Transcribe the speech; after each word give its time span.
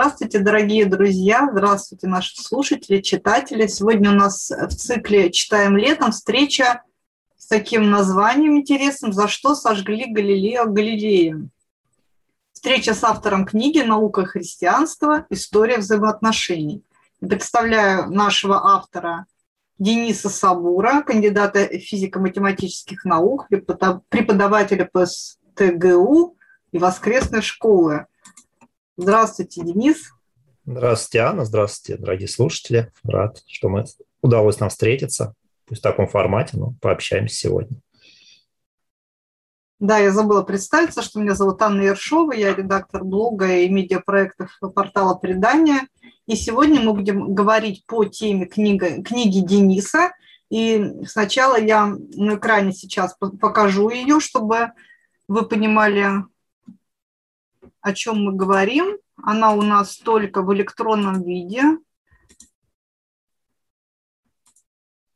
Здравствуйте, 0.00 0.38
дорогие 0.38 0.86
друзья, 0.86 1.46
здравствуйте, 1.52 2.06
наши 2.06 2.34
слушатели, 2.34 3.02
читатели. 3.02 3.66
Сегодня 3.66 4.12
у 4.12 4.14
нас 4.14 4.50
в 4.50 4.74
цикле 4.74 5.30
«Читаем 5.30 5.76
летом» 5.76 6.12
встреча 6.12 6.82
с 7.36 7.46
таким 7.46 7.90
названием 7.90 8.56
интересным 8.56 9.12
«За 9.12 9.28
что 9.28 9.54
сожгли 9.54 10.10
Галилео 10.10 10.64
Галилея?». 10.64 11.46
Встреча 12.54 12.94
с 12.94 13.04
автором 13.04 13.44
книги 13.44 13.80
«Наука 13.80 14.22
и 14.22 14.24
христианство. 14.24 15.26
История 15.28 15.76
взаимоотношений». 15.76 16.82
Представляю 17.20 18.10
нашего 18.10 18.74
автора 18.74 19.26
Дениса 19.78 20.30
Сабура, 20.30 21.02
кандидата 21.02 21.66
физико-математических 21.78 23.04
наук, 23.04 23.48
преподавателя 23.50 24.88
ПСТГУ 24.90 26.38
и 26.72 26.78
воскресной 26.78 27.42
школы– 27.42 28.06
Здравствуйте, 29.02 29.62
Денис. 29.64 30.12
Здравствуйте, 30.66 31.20
Анна. 31.24 31.46
Здравствуйте, 31.46 31.98
дорогие 31.98 32.28
слушатели. 32.28 32.92
Рад, 33.02 33.42
что 33.46 33.70
мы 33.70 33.86
удалось 34.20 34.60
нам 34.60 34.68
встретиться. 34.68 35.32
Пусть 35.64 35.80
в 35.80 35.82
таком 35.82 36.06
формате, 36.06 36.58
но 36.58 36.74
пообщаемся 36.82 37.34
сегодня. 37.34 37.78
Да, 39.78 39.96
я 39.96 40.10
забыла 40.10 40.42
представиться, 40.42 41.00
что 41.00 41.18
меня 41.18 41.34
зовут 41.34 41.62
Анна 41.62 41.80
Ершова, 41.80 42.32
я 42.32 42.54
редактор 42.54 43.02
блога 43.02 43.50
и 43.50 43.70
медиапроектов 43.70 44.58
портала 44.74 45.14
«Предания». 45.14 45.88
И 46.26 46.36
сегодня 46.36 46.82
мы 46.82 46.92
будем 46.92 47.32
говорить 47.32 47.86
по 47.86 48.04
теме 48.04 48.44
книга, 48.44 49.02
книги 49.02 49.40
Дениса. 49.40 50.12
И 50.50 51.06
сначала 51.06 51.58
я 51.58 51.86
на 51.86 52.34
экране 52.34 52.74
сейчас 52.74 53.16
покажу 53.16 53.88
ее, 53.88 54.20
чтобы 54.20 54.72
вы 55.26 55.48
понимали, 55.48 56.22
о 57.80 57.92
чем 57.92 58.24
мы 58.24 58.32
говорим. 58.32 58.98
Она 59.22 59.52
у 59.52 59.62
нас 59.62 59.96
только 59.96 60.42
в 60.42 60.52
электронном 60.54 61.22
виде. 61.22 61.62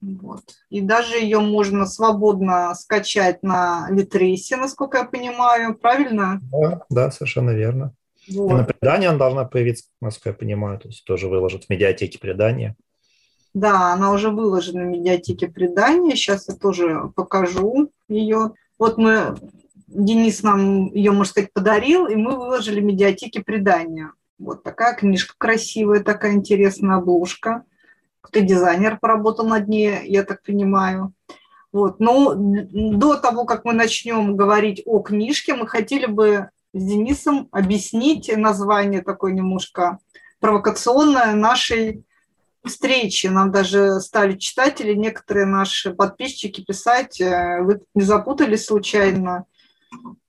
Вот. 0.01 0.43
И 0.69 0.81
даже 0.83 1.17
ее 1.17 1.41
можно 1.41 1.87
свободно 1.87 2.75
скачать 2.75 3.43
на 3.43 3.89
Литресе, 3.91 4.57
насколько 4.57 4.99
я 4.99 5.05
понимаю, 5.05 5.77
правильно? 5.77 6.41
Да, 6.53 6.83
да 6.91 7.11
совершенно 7.11 7.51
верно. 7.51 7.95
Вот. 8.29 8.51
И 8.51 8.55
на 8.55 8.65
предание 8.65 9.09
она 9.11 9.19
должна 9.19 9.45
появиться, 9.45 9.87
насколько 10.01 10.31
я 10.31 10.35
понимаю, 10.35 10.79
то 10.79 10.89
есть 10.89 11.05
тоже 11.05 11.29
выложат 11.29 11.65
в 11.65 11.71
медиатеке 11.71 12.19
предания. 12.19 12.77
Да, 13.55 13.93
она 13.93 14.11
уже 14.11 14.31
выложена 14.31 14.83
в 14.83 14.89
медиатеке 14.89 15.49
предания. 15.49 16.17
Сейчас 16.17 16.49
я 16.49 16.55
тоже 16.55 17.13
покажу 17.15 17.91
ее. 18.09 18.53
Вот 18.79 18.99
мы 18.99 19.37
Денис 19.87 20.43
нам 20.43 20.93
ее, 20.93 21.13
можно 21.13 21.31
сказать, 21.31 21.53
подарил, 21.53 22.07
и 22.07 22.15
мы 22.17 22.37
выложили 22.37 22.81
в 22.81 22.85
медиатеке 22.85 23.43
предания. 23.43 24.13
Вот 24.39 24.63
такая 24.63 24.95
книжка 24.95 25.35
красивая, 25.39 26.03
такая 26.03 26.33
интересная 26.33 26.97
обложка. 26.97 27.65
Кто 28.21 28.41
дизайнер 28.41 28.99
поработал 28.99 29.47
над 29.47 29.69
ней, 29.69 30.07
я 30.07 30.25
так 30.25 30.43
понимаю. 30.43 31.13
Вот. 31.73 32.01
Но 32.01 32.35
до 32.35 33.17
того, 33.17 33.45
как 33.45 33.65
мы 33.65 33.73
начнем 33.73 34.37
говорить 34.37 34.83
о 34.87 35.01
книжке, 35.01 35.55
мы 35.55 35.67
хотели 35.67 36.07
бы 36.07 36.49
с 36.73 36.83
Денисом 36.83 37.49
объяснить 37.53 38.31
название 38.37 39.03
такое 39.03 39.33
немножко 39.33 39.99
провокационное 40.41 41.35
нашей 41.35 42.05
встречи. 42.65 43.27
Нам 43.27 43.51
даже 43.51 44.01
стали 44.01 44.37
читатели, 44.37 44.95
некоторые 44.95 45.47
наши 45.47 45.93
подписчики 45.93 46.63
писать, 46.63 47.21
э, 47.21 47.63
вы 47.63 47.81
не 47.95 48.03
запутались 48.03 48.67
случайно, 48.67 49.45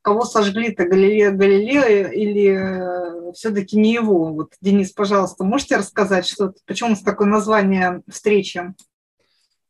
кого 0.01 0.25
сожгли-то, 0.25 0.85
Галилео 0.85 1.31
Галилео 1.31 2.09
или 2.11 3.29
э, 3.29 3.31
все-таки 3.33 3.77
не 3.77 3.93
его? 3.93 4.33
Вот, 4.33 4.53
Денис, 4.61 4.91
пожалуйста, 4.91 5.43
можете 5.43 5.77
рассказать, 5.77 6.27
что, 6.27 6.53
почему 6.65 6.95
такое 6.95 7.27
название 7.27 8.01
встречи? 8.09 8.73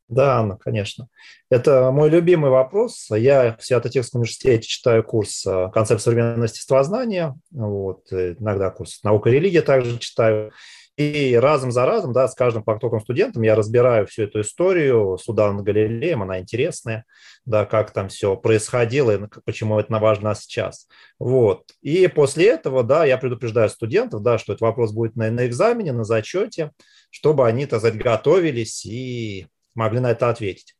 Да, 0.07 0.39
Анна, 0.39 0.57
конечно. 0.57 1.07
Это 1.49 1.89
мой 1.91 2.09
любимый 2.09 2.51
вопрос. 2.51 3.07
Я 3.09 3.57
в 3.57 3.65
Свято-Тихском 3.65 4.21
университете 4.21 4.67
читаю 4.67 5.03
курс 5.03 5.45
э, 5.47 5.69
«Концепт 5.73 6.01
современного 6.01 6.43
естествознания», 6.43 7.35
вот, 7.51 8.11
э, 8.11 8.35
иногда 8.39 8.69
курс 8.69 9.01
«Наука 9.03 9.29
и 9.29 9.33
религия» 9.33 9.61
также 9.61 9.97
читаю. 9.97 10.51
И 10.97 11.35
разом 11.35 11.71
за 11.73 11.85
разом, 11.85 12.13
да, 12.13 12.27
с 12.27 12.35
каждым 12.35 12.63
потоком 12.63 13.01
студентом 13.01 13.41
я 13.41 13.55
разбираю 13.55 14.07
всю 14.07 14.23
эту 14.23 14.41
историю 14.41 15.17
суда 15.17 15.51
над 15.51 15.65
Галилеем, 15.65 16.23
она 16.23 16.39
интересная, 16.39 17.03
да, 17.43 17.65
как 17.65 17.91
там 17.91 18.07
все 18.07 18.37
происходило 18.37 19.11
и 19.11 19.27
почему 19.43 19.77
это 19.77 19.93
важно 19.99 20.33
сейчас. 20.35 20.87
Вот. 21.19 21.65
И 21.81 22.07
после 22.07 22.47
этого, 22.47 22.81
да, 22.83 23.03
я 23.03 23.17
предупреждаю 23.17 23.69
студентов, 23.69 24.21
да, 24.21 24.37
что 24.37 24.53
этот 24.53 24.61
вопрос 24.61 24.93
будет 24.93 25.17
на, 25.17 25.29
на 25.31 25.45
экзамене, 25.45 25.91
на 25.91 26.05
зачете, 26.05 26.71
чтобы 27.09 27.45
они, 27.45 27.65
так 27.65 27.79
сказать, 27.79 28.01
готовились 28.01 28.85
и 28.85 29.47
могли 29.73 29.99
на 29.99 30.11
это 30.11 30.29
ответить. 30.29 30.75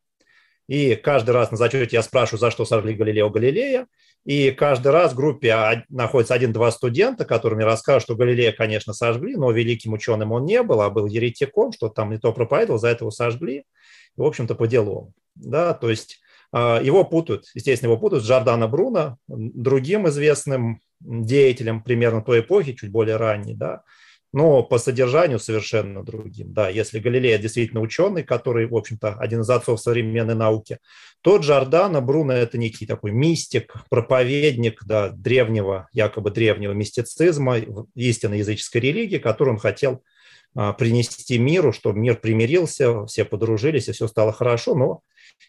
И 0.67 0.95
каждый 0.95 1.31
раз 1.31 1.51
на 1.51 1.57
зачете 1.57 1.97
я 1.97 2.01
спрашиваю, 2.01 2.39
за 2.39 2.51
что 2.51 2.63
сожгли 2.63 2.93
Галилео 2.93 3.29
Галилея, 3.29 3.87
и 4.25 4.49
каждый 4.49 4.91
раз 4.91 5.13
в 5.13 5.15
группе 5.15 5.85
находится 5.89 6.33
один-два 6.33 6.71
студента, 6.71 7.25
которые 7.25 7.57
мне 7.57 7.65
расскажут, 7.65 8.03
что 8.03 8.15
Галилея, 8.15 8.51
конечно, 8.51 8.91
сожгли, 8.91 9.35
но 9.35 9.51
великим 9.51 9.93
ученым 9.93 10.31
он 10.31 10.45
не 10.45 10.63
был, 10.63 10.81
а 10.81 10.89
был 10.89 11.05
еретиком, 11.05 11.71
что 11.71 11.89
там 11.89 12.09
не 12.09 12.17
то 12.17 12.33
проповедовал, 12.33 12.79
за 12.79 12.87
это 12.87 13.03
его 13.03 13.11
сожгли. 13.11 13.65
В 14.17 14.23
общем-то, 14.23 14.55
по 14.55 14.67
делу. 14.67 15.13
Да, 15.35 15.73
то 15.73 15.89
есть 15.89 16.21
а, 16.51 16.81
его 16.81 17.03
путают, 17.03 17.45
естественно, 17.53 17.91
его 17.91 17.99
путают 17.99 18.23
с 18.23 18.27
Джордано 18.27 18.67
Бруно, 18.67 19.17
другим 19.27 20.07
известным 20.07 20.79
деятелем 21.01 21.83
примерно 21.83 22.21
той 22.21 22.39
эпохи, 22.39 22.73
чуть 22.73 22.91
более 22.91 23.17
ранней, 23.17 23.53
да, 23.53 23.83
но 24.35 24.63
по 24.63 24.79
содержанию 24.79 25.39
совершенно 25.39 26.03
другим. 26.03 26.51
Да, 26.51 26.67
если 26.67 26.99
Галилей 26.99 27.37
действительно 27.37 27.79
ученый, 27.79 28.21
который, 28.21 28.67
в 28.67 28.75
общем-то, 28.75 29.13
один 29.13 29.39
из 29.39 29.49
отцов 29.49 29.79
современной 29.79 30.35
науки, 30.35 30.79
то 31.21 31.37
Джордано 31.37 32.01
Бруно– 32.01 32.33
это 32.33 32.57
некий 32.57 32.85
такой 32.85 33.11
мистик, 33.11 33.73
проповедник 33.89 34.83
да, 34.83 35.07
древнего, 35.07 35.87
якобы 35.93 36.31
древнего 36.31 36.73
мистицизма, 36.73 37.59
истинной 37.95 38.39
языческой 38.39 38.81
религии, 38.81 39.19
которую 39.19 39.53
он 39.55 39.59
хотел 39.61 40.03
а, 40.53 40.73
принести 40.73 41.37
миру, 41.37 41.71
чтобы 41.71 41.97
мир 41.99 42.17
примирился, 42.17 43.05
все 43.05 43.23
подружились, 43.23 43.87
и 43.87 43.93
все 43.93 44.05
стало 44.09 44.33
хорошо, 44.33 44.75
но 44.75 44.99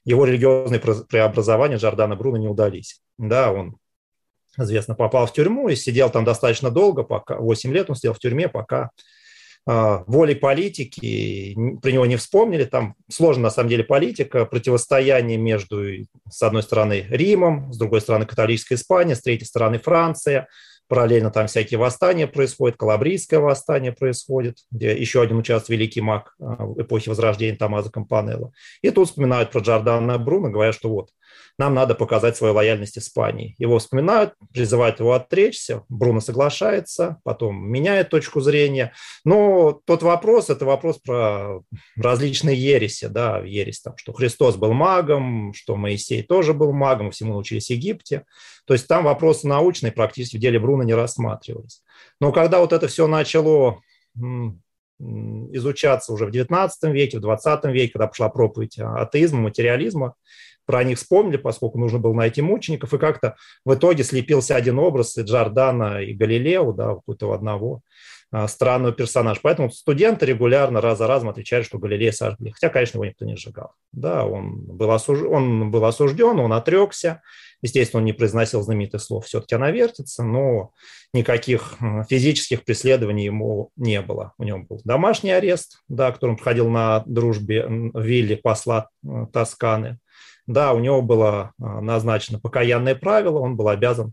его 0.04 0.24
религиозные 0.24 0.78
преобразования 0.80 1.78
Джордано 1.78 2.14
Бруно 2.14 2.36
не 2.36 2.46
удались. 2.46 3.00
Да, 3.18 3.52
он 3.52 3.78
известно, 4.64 4.94
попал 4.94 5.26
в 5.26 5.32
тюрьму 5.32 5.68
и 5.68 5.76
сидел 5.76 6.10
там 6.10 6.24
достаточно 6.24 6.70
долго, 6.70 7.02
пока 7.02 7.36
8 7.36 7.72
лет 7.72 7.90
он 7.90 7.96
сидел 7.96 8.14
в 8.14 8.18
тюрьме, 8.18 8.48
пока 8.48 8.90
э, 9.66 9.98
волей 10.06 10.34
политики 10.34 11.54
при 11.82 11.92
него 11.92 12.06
не 12.06 12.16
вспомнили. 12.16 12.64
Там 12.64 12.94
сложно, 13.10 13.44
на 13.44 13.50
самом 13.50 13.70
деле, 13.70 13.84
политика, 13.84 14.44
противостояние 14.44 15.38
между, 15.38 15.84
с 16.28 16.42
одной 16.42 16.62
стороны, 16.62 17.06
Римом, 17.08 17.72
с 17.72 17.78
другой 17.78 18.00
стороны, 18.00 18.26
католической 18.26 18.74
Испания, 18.74 19.14
с 19.14 19.22
третьей 19.22 19.46
стороны, 19.46 19.78
Франция. 19.78 20.48
Параллельно 20.88 21.30
там 21.30 21.46
всякие 21.46 21.78
восстания 21.78 22.26
происходят, 22.26 22.76
Калабрийское 22.76 23.40
восстание 23.40 23.92
происходит, 23.92 24.58
где 24.70 24.96
еще 24.96 25.22
один 25.22 25.38
участвует 25.38 25.78
великий 25.78 26.00
маг 26.00 26.34
а, 26.40 26.72
эпохи 26.78 27.08
Возрождения 27.08 27.56
Томазо 27.56 27.90
Кампанелло. 27.90 28.52
И 28.82 28.90
тут 28.90 29.08
вспоминают 29.08 29.50
про 29.50 29.60
Джордана 29.60 30.18
Бруно, 30.18 30.50
говорят, 30.50 30.74
что 30.74 30.88
вот, 30.88 31.10
нам 31.58 31.74
надо 31.74 31.94
показать 31.94 32.36
свою 32.36 32.54
лояльность 32.54 32.98
Испании. 32.98 33.54
Его 33.58 33.78
вспоминают, 33.78 34.34
призывают 34.52 35.00
его 35.00 35.14
отречься, 35.14 35.84
Бруно 35.88 36.20
соглашается, 36.20 37.18
потом 37.24 37.70
меняет 37.70 38.10
точку 38.10 38.40
зрения. 38.40 38.92
Но 39.24 39.80
тот 39.86 40.02
вопрос, 40.02 40.50
это 40.50 40.66
вопрос 40.66 40.98
про 40.98 41.62
различные 41.96 42.56
ереси, 42.56 43.06
да, 43.06 43.38
ересь 43.38 43.80
там, 43.80 43.96
что 43.96 44.12
Христос 44.12 44.56
был 44.56 44.72
магом, 44.72 45.54
что 45.54 45.76
Моисей 45.76 46.22
тоже 46.22 46.52
был 46.52 46.72
магом, 46.72 47.10
всему 47.10 47.32
научились 47.32 47.70
Египте. 47.70 48.24
То 48.66 48.74
есть 48.74 48.86
там 48.86 49.04
вопросы 49.04 49.46
научные 49.46 49.92
практически 49.92 50.36
в 50.36 50.40
деле 50.40 50.58
Бруно 50.58 50.82
не 50.82 50.94
рассматривались. 50.94 51.82
Но 52.20 52.32
когда 52.32 52.60
вот 52.60 52.72
это 52.72 52.88
все 52.88 53.06
начало 53.06 53.80
изучаться 54.98 56.12
уже 56.12 56.26
в 56.26 56.30
XIX 56.30 56.70
веке, 56.84 57.18
в 57.18 57.24
XX 57.24 57.70
веке, 57.70 57.92
когда 57.92 58.06
пошла 58.06 58.28
проповедь 58.28 58.78
атеизма, 58.78 59.40
материализма, 59.40 60.14
про 60.64 60.82
них 60.82 60.98
вспомнили, 60.98 61.36
поскольку 61.36 61.78
нужно 61.78 61.98
было 61.98 62.12
найти 62.12 62.42
мучеников, 62.42 62.92
и 62.92 62.98
как-то 62.98 63.36
в 63.64 63.74
итоге 63.74 64.02
слепился 64.02 64.56
один 64.56 64.78
образ 64.78 65.16
и 65.16 65.22
Джордана, 65.22 66.02
и 66.02 66.12
Галилео, 66.12 66.72
да, 66.72 66.94
какой-то 66.96 67.32
одного 67.32 67.82
а, 68.32 68.48
странного 68.48 68.92
персонажа. 68.92 69.40
Поэтому 69.42 69.70
студенты 69.70 70.26
регулярно 70.26 70.80
раз 70.80 70.98
за 70.98 71.06
разом 71.06 71.28
отвечали, 71.28 71.62
что 71.62 71.78
Галилея 71.78 72.10
сожгли. 72.10 72.50
Хотя, 72.50 72.68
конечно, 72.68 72.96
его 72.98 73.04
никто 73.04 73.24
не 73.24 73.36
сжигал. 73.36 73.72
Да, 73.92 74.24
он 74.26 74.62
был, 74.64 74.90
осуж... 74.90 75.22
он 75.22 75.70
был 75.70 75.84
осужден, 75.84 76.40
он 76.40 76.52
отрекся. 76.52 77.22
Естественно, 77.66 77.98
он 77.98 78.04
не 78.04 78.12
произносил 78.12 78.62
знаменитых 78.62 79.02
слов 79.02 79.26
«все-таки 79.26 79.56
она 79.56 79.72
вертится», 79.72 80.22
но 80.22 80.70
никаких 81.12 81.74
физических 82.08 82.64
преследований 82.64 83.24
ему 83.24 83.70
не 83.74 84.00
было. 84.00 84.34
У 84.38 84.44
него 84.44 84.60
был 84.60 84.80
домашний 84.84 85.32
арест, 85.32 85.80
да, 85.88 86.12
который 86.12 86.30
он 86.30 86.36
проходил 86.36 86.68
на 86.68 87.02
дружбе 87.06 87.66
вилле 87.92 88.36
посла 88.36 88.88
Тосканы. 89.32 89.98
Да, 90.46 90.74
у 90.74 90.78
него 90.78 91.02
было 91.02 91.54
а, 91.60 91.80
назначено 91.80 92.38
покаянное 92.38 92.94
правило, 92.94 93.40
он 93.40 93.56
был 93.56 93.68
обязан 93.68 94.12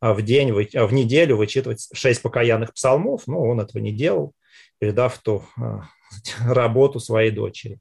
а, 0.00 0.14
в 0.14 0.22
день, 0.22 0.50
в 0.50 0.92
неделю 0.94 1.36
вычитывать 1.36 1.86
шесть 1.92 2.22
покаянных 2.22 2.72
псалмов, 2.72 3.26
но 3.26 3.38
он 3.42 3.60
этого 3.60 3.82
не 3.82 3.92
делал, 3.92 4.32
передав 4.78 5.18
ту 5.18 5.44
а, 5.58 5.82
работу 6.46 7.00
своей 7.00 7.32
дочери. 7.32 7.80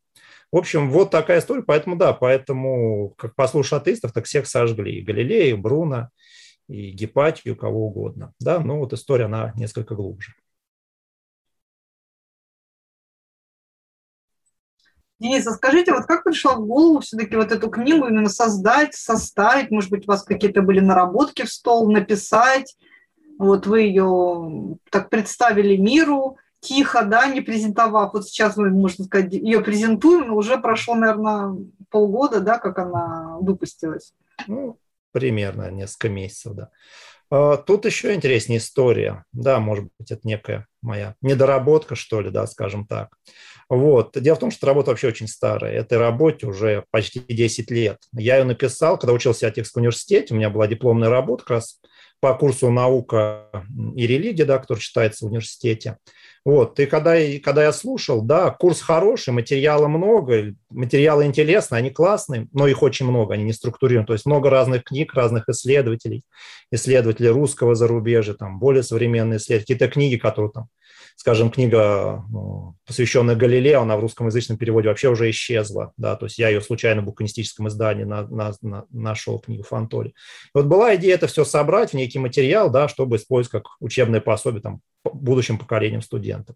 В 0.54 0.58
общем, 0.58 0.92
вот 0.92 1.10
такая 1.10 1.40
история, 1.40 1.64
поэтому 1.64 1.96
да, 1.96 2.14
поэтому, 2.14 3.16
как 3.18 3.34
послушать 3.34 3.82
атеистов, 3.82 4.14
так 4.14 4.26
всех 4.26 4.46
сожгли, 4.46 5.00
и 5.00 5.02
Галилея, 5.02 5.50
и 5.50 5.58
Бруно, 5.58 6.10
и 6.68 6.92
Гепатию, 6.92 7.56
кого 7.56 7.88
угодно. 7.88 8.34
Да, 8.40 8.60
но 8.60 8.78
вот 8.78 8.94
история, 8.94 9.26
она 9.26 9.52
несколько 9.56 9.96
глубже. 9.96 10.36
Денис, 15.18 15.48
а 15.48 15.54
скажите, 15.54 15.92
вот 15.92 16.06
как 16.06 16.24
пришла 16.24 16.54
в 16.54 16.68
голову 16.68 17.00
все-таки 17.00 17.36
вот 17.36 17.52
эту 17.52 17.72
книгу 17.72 18.06
именно 18.06 18.30
создать, 18.30 18.94
составить? 18.94 19.72
Может 19.72 19.90
быть, 19.90 20.08
у 20.08 20.12
вас 20.12 20.22
какие-то 20.22 20.62
были 20.62 20.82
наработки 20.82 21.42
в 21.42 21.52
стол, 21.52 21.92
написать? 21.92 22.78
Вот 23.40 23.66
вы 23.66 23.82
ее 23.82 24.78
так 24.92 25.10
представили 25.10 25.78
миру, 25.78 26.38
тихо, 26.64 27.04
да, 27.04 27.28
не 27.28 27.42
презентовав. 27.42 28.14
Вот 28.14 28.28
сейчас 28.28 28.58
мы, 28.58 28.70
можно 28.70 29.06
сказать, 29.06 29.34
ее 29.34 29.62
презентуем, 29.62 30.28
но 30.28 30.36
уже 30.36 30.58
прошло, 30.58 30.96
наверное, 30.96 31.56
полгода, 31.90 32.40
да, 32.40 32.58
как 32.58 32.80
она 32.80 33.38
выпустилась. 33.40 34.14
Ну, 34.48 34.80
примерно 35.12 35.70
несколько 35.70 36.10
месяцев, 36.10 36.54
да. 36.54 36.70
А, 37.30 37.58
тут 37.58 37.86
еще 37.86 38.14
интереснее 38.14 38.60
история. 38.60 39.26
Да, 39.34 39.60
может 39.60 39.86
быть, 40.00 40.12
это 40.12 40.22
некая 40.24 40.68
моя 40.82 41.16
недоработка, 41.22 41.96
что 41.96 42.22
ли, 42.22 42.30
да, 42.30 42.48
скажем 42.48 42.86
так. 42.86 43.16
Вот. 43.70 44.20
Дело 44.20 44.36
в 44.36 44.40
том, 44.40 44.52
что 44.52 44.68
работа 44.68 44.92
вообще 44.92 45.08
очень 45.08 45.28
старая. 45.28 45.74
Этой 45.74 45.98
работе 45.98 46.46
уже 46.46 46.86
почти 46.92 47.22
10 47.22 47.72
лет. 47.72 47.98
Я 48.14 48.38
ее 48.38 48.44
написал, 48.44 48.98
когда 48.98 49.14
учился 49.14 49.46
в 49.46 49.50
Отеческом 49.50 49.82
университете. 49.82 50.34
У 50.34 50.38
меня 50.38 50.50
была 50.50 50.68
дипломная 50.68 51.10
работа 51.10 51.44
как 51.44 51.50
раз 51.52 51.80
по 52.24 52.34
курсу 52.36 52.72
«Наука 52.72 53.50
и 53.98 54.08
религия», 54.08 54.46
да, 54.46 54.58
который 54.58 54.80
читается 54.80 55.26
в 55.26 55.28
университете. 55.28 55.98
Вот, 56.46 56.80
и 56.80 56.86
когда, 56.86 57.16
когда 57.44 57.64
я 57.64 57.74
слушал, 57.74 58.22
да, 58.22 58.50
курс 58.50 58.80
хороший, 58.80 59.34
материала 59.34 59.90
много, 59.90 60.54
материалы 60.70 61.26
интересные, 61.26 61.80
они 61.80 61.90
классные, 61.90 62.48
но 62.54 62.66
их 62.66 62.82
очень 62.82 63.08
много, 63.08 63.34
они 63.34 63.44
не 63.44 63.52
структурированы. 63.52 64.08
То 64.08 64.14
есть 64.14 64.26
много 64.26 64.50
разных 64.50 64.86
книг, 64.86 65.14
разных 65.14 65.50
исследователей, 65.50 66.24
исследователей 66.72 67.30
русского 67.30 67.76
зарубежья, 67.76 68.36
там, 68.36 68.58
более 68.58 68.84
современные 68.84 69.36
исследователи, 69.36 69.76
какие-то 69.76 69.94
книги, 69.94 70.16
которые 70.16 70.52
там 70.54 70.68
скажем, 71.16 71.52
книга, 71.52 72.24
ну, 72.30 72.76
посвященная 72.86 73.36
Галилео, 73.36 73.82
она 73.82 73.98
в 73.98 74.02
русскоязычном 74.02 74.58
переводе 74.58 74.90
вообще 74.90 75.10
уже 75.10 75.30
исчезла, 75.30 75.94
да, 75.98 76.16
то 76.16 76.26
есть 76.26 76.38
я 76.38 76.50
ее 76.50 76.62
случайно 76.62 77.02
в 77.02 77.06
буконистическом 77.06 77.68
издании 77.68 78.04
на, 78.04 78.28
на, 78.28 78.54
на, 78.62 78.86
нашел 78.92 79.40
книгу 79.40 79.64
Фантори. 79.64 80.14
Вот 80.54 80.66
была 80.66 80.96
идея 80.96 81.16
это 81.16 81.28
все 81.28 81.46
собрать 81.46 81.92
в 81.92 81.94
некий 81.94 82.20
материал, 82.20 82.70
да, 82.70 82.88
чтобы 82.88 83.18
использовать 83.18 83.52
как 83.52 83.72
учебное 83.80 84.22
пособие 84.22 84.62
там, 84.62 84.82
будущим 85.04 85.58
поколениям 85.58 86.02
студентов. 86.02 86.56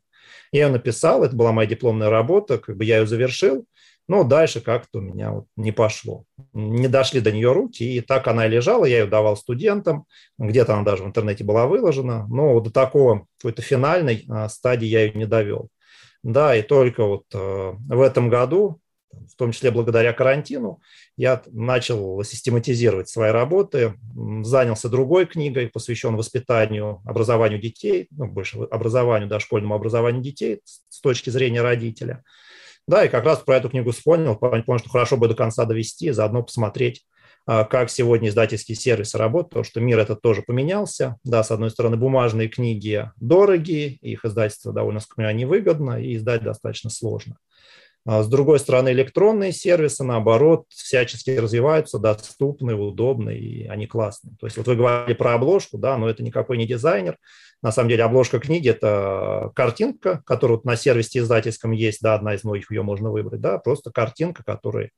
Я 0.52 0.66
ее 0.66 0.72
написал, 0.72 1.24
это 1.24 1.36
была 1.36 1.52
моя 1.52 1.68
дипломная 1.68 2.10
работа, 2.10 2.58
как 2.58 2.78
бы 2.78 2.86
я 2.86 3.00
ее 3.00 3.08
завершил, 3.08 3.66
но 4.08 4.24
дальше 4.24 4.62
как-то 4.62 5.00
у 5.00 5.02
меня 5.02 5.32
вот 5.32 5.46
не 5.56 5.72
пошло. 5.72 6.24
Не 6.54 6.88
дошли 6.88 7.20
до 7.20 7.32
нее 7.32 7.52
руки, 7.52 7.84
и 7.84 8.02
так 8.02 8.28
она 8.28 8.46
и 8.46 8.50
лежала, 8.50 8.86
я 8.86 9.00
ее 9.00 9.06
давал 9.06 9.36
студентам, 9.36 10.06
где-то 10.38 10.74
она 10.74 10.84
даже 10.84 11.04
в 11.04 11.08
интернете 11.08 11.44
была 11.44 11.68
выложена, 11.68 12.26
но 12.28 12.60
до 12.62 12.72
такого 12.72 13.28
какой-то 13.38 13.62
финальной 13.62 14.26
а, 14.30 14.48
стадии 14.48 14.88
я 14.88 15.04
ее 15.04 15.14
не 15.14 15.26
довел. 15.26 15.70
Да, 16.24 16.56
и 16.56 16.62
только 16.62 17.04
вот 17.04 17.26
а, 17.34 17.74
в 17.74 18.02
этом 18.02 18.30
году, 18.30 18.80
в 19.12 19.36
том 19.36 19.52
числе 19.52 19.72
благодаря 19.72 20.14
карантину, 20.14 20.80
я 21.18 21.42
начал 21.48 22.24
систематизировать 22.24 23.10
свои 23.10 23.32
работы, 23.32 23.96
занялся 24.42 24.88
другой 24.88 25.26
книгой, 25.26 25.68
посвященной 25.68 26.18
воспитанию, 26.18 27.02
образованию 27.06 27.60
детей, 27.60 28.08
ну, 28.12 28.28
больше 28.28 28.58
образованию, 28.72 29.28
дошкольному 29.28 29.76
образованию 29.76 30.22
детей 30.24 30.62
с 30.64 31.02
точки 31.02 31.30
зрения 31.30 31.62
родителя– 31.62 32.24
да, 32.88 33.06
и 33.06 33.10
как 33.10 33.26
раз 33.26 33.40
про 33.40 33.58
эту 33.58 33.70
книгу 33.70 33.92
вспомнил, 33.92 34.36
понял, 34.36 34.80
что 34.80 34.90
хорошо 34.90 35.18
бы 35.18 35.28
до 35.28 35.36
конца 35.36 35.66
довести, 35.66 36.12
заодно 36.12 36.44
посмотреть, 36.44 37.06
а, 37.46 37.64
как 37.64 37.90
сегодня 37.90 38.30
издательские 38.30 38.76
сервисы 38.76 39.18
работают, 39.18 39.50
потому 39.50 39.64
что 39.64 39.80
мир 39.80 40.00
этот 40.00 40.22
тоже 40.22 40.42
поменялся. 40.42 41.16
Да, 41.24 41.44
с 41.44 41.52
одной 41.52 41.70
стороны, 41.70 41.96
бумажные 41.98 42.50
книги 42.50 43.10
дорогие, 43.18 43.96
их 44.02 44.26
издательство 44.26 44.74
довольно 44.74 45.00
невыгодно, 45.34 46.02
и 46.02 46.16
издать 46.16 46.44
достаточно 46.44 46.90
сложно. 46.90 47.38
А 48.10 48.24
с 48.24 48.30
другой 48.30 48.58
стороны, 48.60 48.94
электронные 48.94 49.52
сервисы, 49.52 50.06
наоборот, 50.06 50.64
всячески 50.70 51.32
развиваются, 51.32 52.00
доступны, 52.00 52.74
удобны, 52.74 53.38
и 53.38 53.68
они 53.68 53.86
классные. 53.86 54.38
То 54.40 54.48
есть 54.48 54.56
вот 54.56 54.66
вы 54.66 54.78
говорили 54.78 55.14
про 55.14 55.34
обложку, 55.34 55.78
да, 55.78 55.98
но 55.98 56.10
это 56.10 56.24
никакой 56.24 56.58
не 56.58 56.66
дизайнер. 56.66 57.18
На 57.62 57.74
самом 57.74 57.90
деле 57.90 58.06
обложка 58.06 58.40
книги– 58.40 58.70
это 58.70 59.52
картинка, 59.54 60.24
которая 60.26 60.56
вот 60.56 60.64
на 60.64 60.78
сервисе 60.78 61.20
издательском 61.20 61.72
есть, 61.72 62.00
да, 62.02 62.14
одна 62.14 62.36
из 62.36 62.46
многих, 62.46 62.72
ее 62.72 62.82
можно 62.82 63.12
выбрать, 63.12 63.42
да, 63.42 63.58
просто 63.58 63.92
картинка, 63.92 64.42
которая 64.42 64.92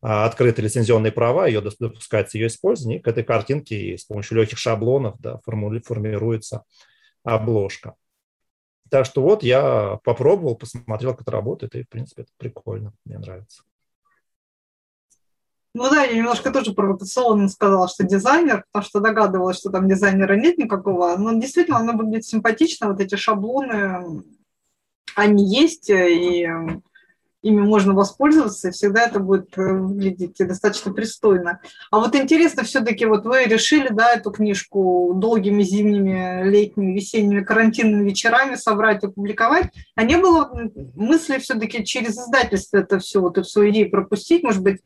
а, 0.00 0.24
открыты 0.24 0.62
лицензионные 0.62 1.12
права, 1.12 1.46
ее 1.46 1.60
допускается 1.60 2.38
ее 2.38 2.46
использование, 2.46 2.98
и 2.98 3.02
к 3.02 3.08
этой 3.08 3.24
картинке 3.24 3.98
с 3.98 4.04
помощью 4.04 4.38
легких 4.38 4.56
шаблонов 4.56 5.16
да, 5.20 5.38
формируется 5.44 6.62
обложка. 7.24 7.94
Так 8.90 9.06
что 9.06 9.22
вот 9.22 9.42
я 9.42 9.98
попробовал, 10.04 10.56
посмотрел, 10.56 11.12
как 11.12 11.22
это 11.22 11.30
работает, 11.30 11.74
и, 11.74 11.82
в 11.82 11.88
принципе, 11.88 12.22
это 12.22 12.30
прикольно, 12.36 12.92
мне 13.04 13.18
нравится. 13.18 13.62
Ну 15.76 15.90
да, 15.90 16.04
я 16.04 16.16
немножко 16.16 16.52
тоже 16.52 16.72
провокационно 16.72 17.48
сказала, 17.48 17.88
что 17.88 18.04
дизайнер, 18.04 18.64
потому 18.70 18.88
что 18.88 19.00
догадывалась, 19.00 19.58
что 19.58 19.70
там 19.70 19.88
дизайнера 19.88 20.36
нет 20.36 20.56
никакого. 20.56 21.16
Но 21.16 21.32
действительно, 21.32 21.78
оно 21.78 21.94
выглядит 21.94 22.26
симпатично, 22.26 22.88
вот 22.88 23.00
эти 23.00 23.16
шаблоны, 23.16 24.22
они 25.16 25.44
есть, 25.44 25.90
и 25.90 26.48
ими 27.44 27.60
можно 27.60 27.92
воспользоваться, 27.92 28.68
и 28.68 28.70
всегда 28.70 29.02
это 29.04 29.20
будет 29.20 29.56
э, 29.58 29.62
выглядеть 29.62 30.36
достаточно 30.38 30.92
пристойно. 30.92 31.60
А 31.90 31.98
вот 31.98 32.16
интересно, 32.16 32.64
все-таки 32.64 33.04
вот 33.04 33.26
вы 33.26 33.44
решили, 33.44 33.88
да, 33.90 34.14
эту 34.14 34.30
книжку 34.30 35.12
долгими 35.14 35.62
зимними, 35.62 36.48
летними, 36.48 36.94
весенними 36.94 37.44
карантинными 37.44 38.08
вечерами 38.08 38.54
собрать 38.56 39.04
опубликовать, 39.04 39.68
а 39.94 40.04
не 40.04 40.16
было 40.16 40.50
мысли 40.94 41.38
все-таки 41.38 41.84
через 41.84 42.18
издательство 42.18 42.78
это 42.78 42.98
все, 42.98 43.20
вот 43.20 43.36
эту 43.36 43.46
свою 43.46 43.70
идею 43.70 43.90
пропустить, 43.90 44.42
может 44.42 44.62
быть, 44.62 44.80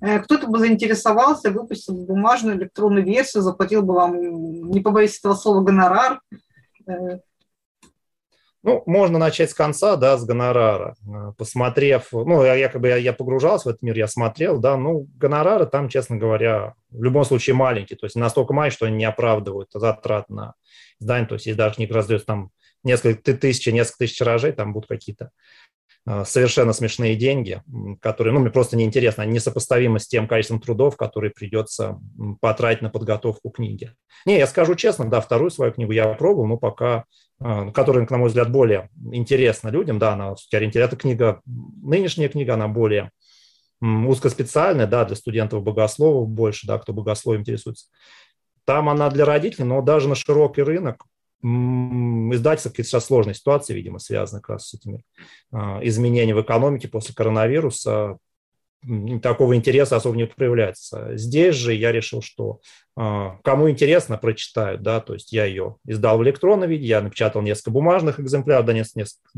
э, 0.00 0.20
кто-то 0.20 0.46
бы 0.46 0.58
заинтересовался, 0.58 1.50
выпустил 1.50 1.94
бумажную 1.94 2.56
электронную 2.56 3.04
версию, 3.04 3.42
заплатил 3.42 3.82
бы 3.82 3.92
вам, 3.92 4.70
не 4.70 4.80
побоюсь 4.80 5.18
этого 5.18 5.34
слова, 5.34 5.60
гонорар, 5.60 6.22
э, 6.86 7.18
ну, 8.62 8.82
можно 8.86 9.18
начать 9.18 9.50
с 9.50 9.54
конца, 9.54 9.96
да, 9.96 10.18
с 10.18 10.24
гонорара. 10.24 10.94
Э, 11.06 11.32
посмотрев, 11.36 12.08
ну, 12.12 12.44
я, 12.44 12.68
как 12.68 12.80
бы 12.80 12.88
я, 12.88 12.96
я 12.96 13.12
погружался 13.12 13.68
в 13.68 13.70
этот 13.70 13.82
мир, 13.82 13.96
я 13.96 14.06
смотрел, 14.06 14.58
да, 14.58 14.76
ну, 14.76 15.06
гонорары 15.16 15.66
там, 15.66 15.88
честно 15.88 16.16
говоря, 16.16 16.74
в 16.90 17.02
любом 17.02 17.24
случае 17.24 17.54
маленькие, 17.54 17.96
то 17.96 18.06
есть 18.06 18.16
настолько 18.16 18.52
маленькие, 18.52 18.76
что 18.76 18.86
они 18.86 18.96
не 18.96 19.04
оправдывают 19.04 19.70
затрат 19.72 20.28
на 20.28 20.54
издание, 21.00 21.26
то 21.26 21.34
есть 21.34 21.46
если 21.46 21.56
даже 21.56 21.76
книга 21.76 21.94
раздается 21.94 22.26
там 22.26 22.50
несколько 22.84 23.34
тысяч, 23.34 23.66
несколько 23.66 23.98
тысяч 23.98 24.18
тиражей, 24.18 24.52
там 24.52 24.72
будут 24.72 24.88
какие-то 24.88 25.30
совершенно 26.24 26.72
смешные 26.72 27.14
деньги, 27.14 27.62
которые, 28.00 28.32
ну, 28.32 28.40
мне 28.40 28.50
просто 28.50 28.76
неинтересно, 28.76 29.22
они 29.22 29.34
несопоставимы 29.34 30.00
с 30.00 30.08
тем 30.08 30.26
количеством 30.26 30.60
трудов, 30.60 30.96
которые 30.96 31.30
придется 31.30 32.00
потратить 32.40 32.82
на 32.82 32.90
подготовку 32.90 33.50
книги. 33.50 33.92
Не, 34.26 34.38
я 34.38 34.46
скажу 34.46 34.74
честно, 34.74 35.08
да, 35.08 35.20
вторую 35.20 35.50
свою 35.50 35.72
книгу 35.72 35.92
я 35.92 36.12
пробовал, 36.14 36.46
но 36.46 36.56
пока, 36.56 37.04
э, 37.40 37.70
которая, 37.72 38.06
на 38.08 38.18
мой 38.18 38.28
взгляд, 38.28 38.50
более 38.50 38.88
интересна 39.12 39.68
людям, 39.68 39.98
да, 39.98 40.12
она 40.12 40.34
эта 40.52 40.96
книга, 40.96 41.40
нынешняя 41.46 42.28
книга, 42.28 42.54
она 42.54 42.68
более 42.68 43.10
узкоспециальная, 43.80 44.86
да, 44.86 45.04
для 45.04 45.16
студентов 45.16 45.62
богословов 45.62 46.28
больше, 46.28 46.66
да, 46.66 46.78
кто 46.78 46.92
богословием 46.92 47.42
интересуется. 47.42 47.86
Там 48.64 48.88
она 48.88 49.08
для 49.10 49.24
родителей, 49.24 49.64
но 49.64 49.80
даже 49.80 50.08
на 50.08 50.14
широкий 50.14 50.62
рынок 50.62 51.04
издательство 51.42 52.70
какие-то 52.70 52.90
сейчас 52.90 53.06
сложные 53.06 53.34
ситуации, 53.34 53.74
видимо, 53.74 53.98
связаны 53.98 54.40
как 54.40 54.50
раз 54.50 54.68
с 54.68 54.74
этими 54.74 55.04
а, 55.52 55.80
изменениями 55.82 56.38
в 56.38 56.42
экономике 56.42 56.88
после 56.88 57.14
коронавируса. 57.14 58.18
Такого 59.22 59.56
интереса 59.56 59.96
особо 59.96 60.16
не 60.16 60.26
проявляется. 60.26 61.16
Здесь 61.16 61.54
же 61.54 61.74
я 61.74 61.92
решил, 61.92 62.22
что 62.22 62.60
а, 62.96 63.38
кому 63.42 63.70
интересно, 63.70 64.16
прочитают, 64.16 64.82
да, 64.82 65.00
то 65.00 65.14
есть 65.14 65.32
я 65.32 65.44
ее 65.44 65.76
издал 65.86 66.18
в 66.18 66.22
электронном 66.22 66.68
виде, 66.68 66.86
я 66.86 67.00
напечатал 67.00 67.42
несколько 67.42 67.70
бумажных 67.70 68.20
экземпляров, 68.20 68.66
да, 68.66 68.72
несколько, 68.72 69.00
несколько 69.00 69.30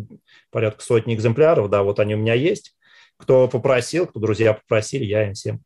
порядка 0.51 0.83
сотни 0.83 1.15
экземпляров, 1.15 1.71
да, 1.71 1.83
вот 1.83 2.01
они 2.01 2.15
у 2.15 2.19
меня 2.19 2.35
есть. 2.35 2.77
Кто 3.17 3.47
попросил, 3.47 4.07
кто 4.07 4.19
друзья 4.19 4.55
попросили, 4.55 5.05
я 5.05 5.29
им 5.29 5.35
всем 5.35 5.63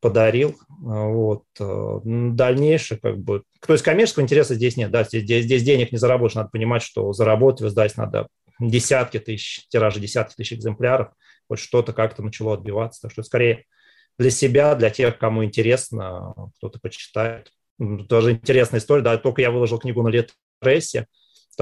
подарил. 0.00 0.56
Вот. 0.68 1.44
Э, 1.60 2.00
дальнейшее, 2.04 2.98
как 2.98 3.18
бы... 3.18 3.42
То 3.66 3.72
есть 3.72 3.84
коммерческого 3.84 4.22
интереса 4.22 4.54
здесь 4.54 4.76
нет. 4.76 4.90
Да, 4.90 5.04
здесь, 5.04 5.44
здесь 5.44 5.62
денег 5.62 5.92
не 5.92 5.98
заработаешь. 5.98 6.36
Надо 6.36 6.50
понимать, 6.50 6.82
что 6.82 7.12
заработать 7.12 7.66
издательстве 7.66 8.04
надо 8.04 8.28
десятки 8.60 9.18
тысяч, 9.18 9.66
тиражи 9.68 10.00
десятки 10.00 10.36
тысяч 10.36 10.54
экземпляров. 10.54 11.08
Вот 11.48 11.58
что-то 11.58 11.92
как-то 11.92 12.22
начало 12.22 12.54
отбиваться. 12.54 13.02
Так 13.02 13.12
что 13.12 13.22
скорее 13.22 13.64
для 14.18 14.30
себя, 14.30 14.74
для 14.74 14.90
тех, 14.90 15.18
кому 15.18 15.44
интересно, 15.44 16.34
кто-то 16.56 16.78
почитает. 16.80 17.52
Тоже 18.08 18.32
интересная 18.32 18.80
история. 18.80 19.02
Да, 19.02 19.16
только 19.16 19.42
я 19.42 19.50
выложил 19.50 19.78
книгу 19.78 20.02
на 20.02 20.08
Литресе, 20.08 21.06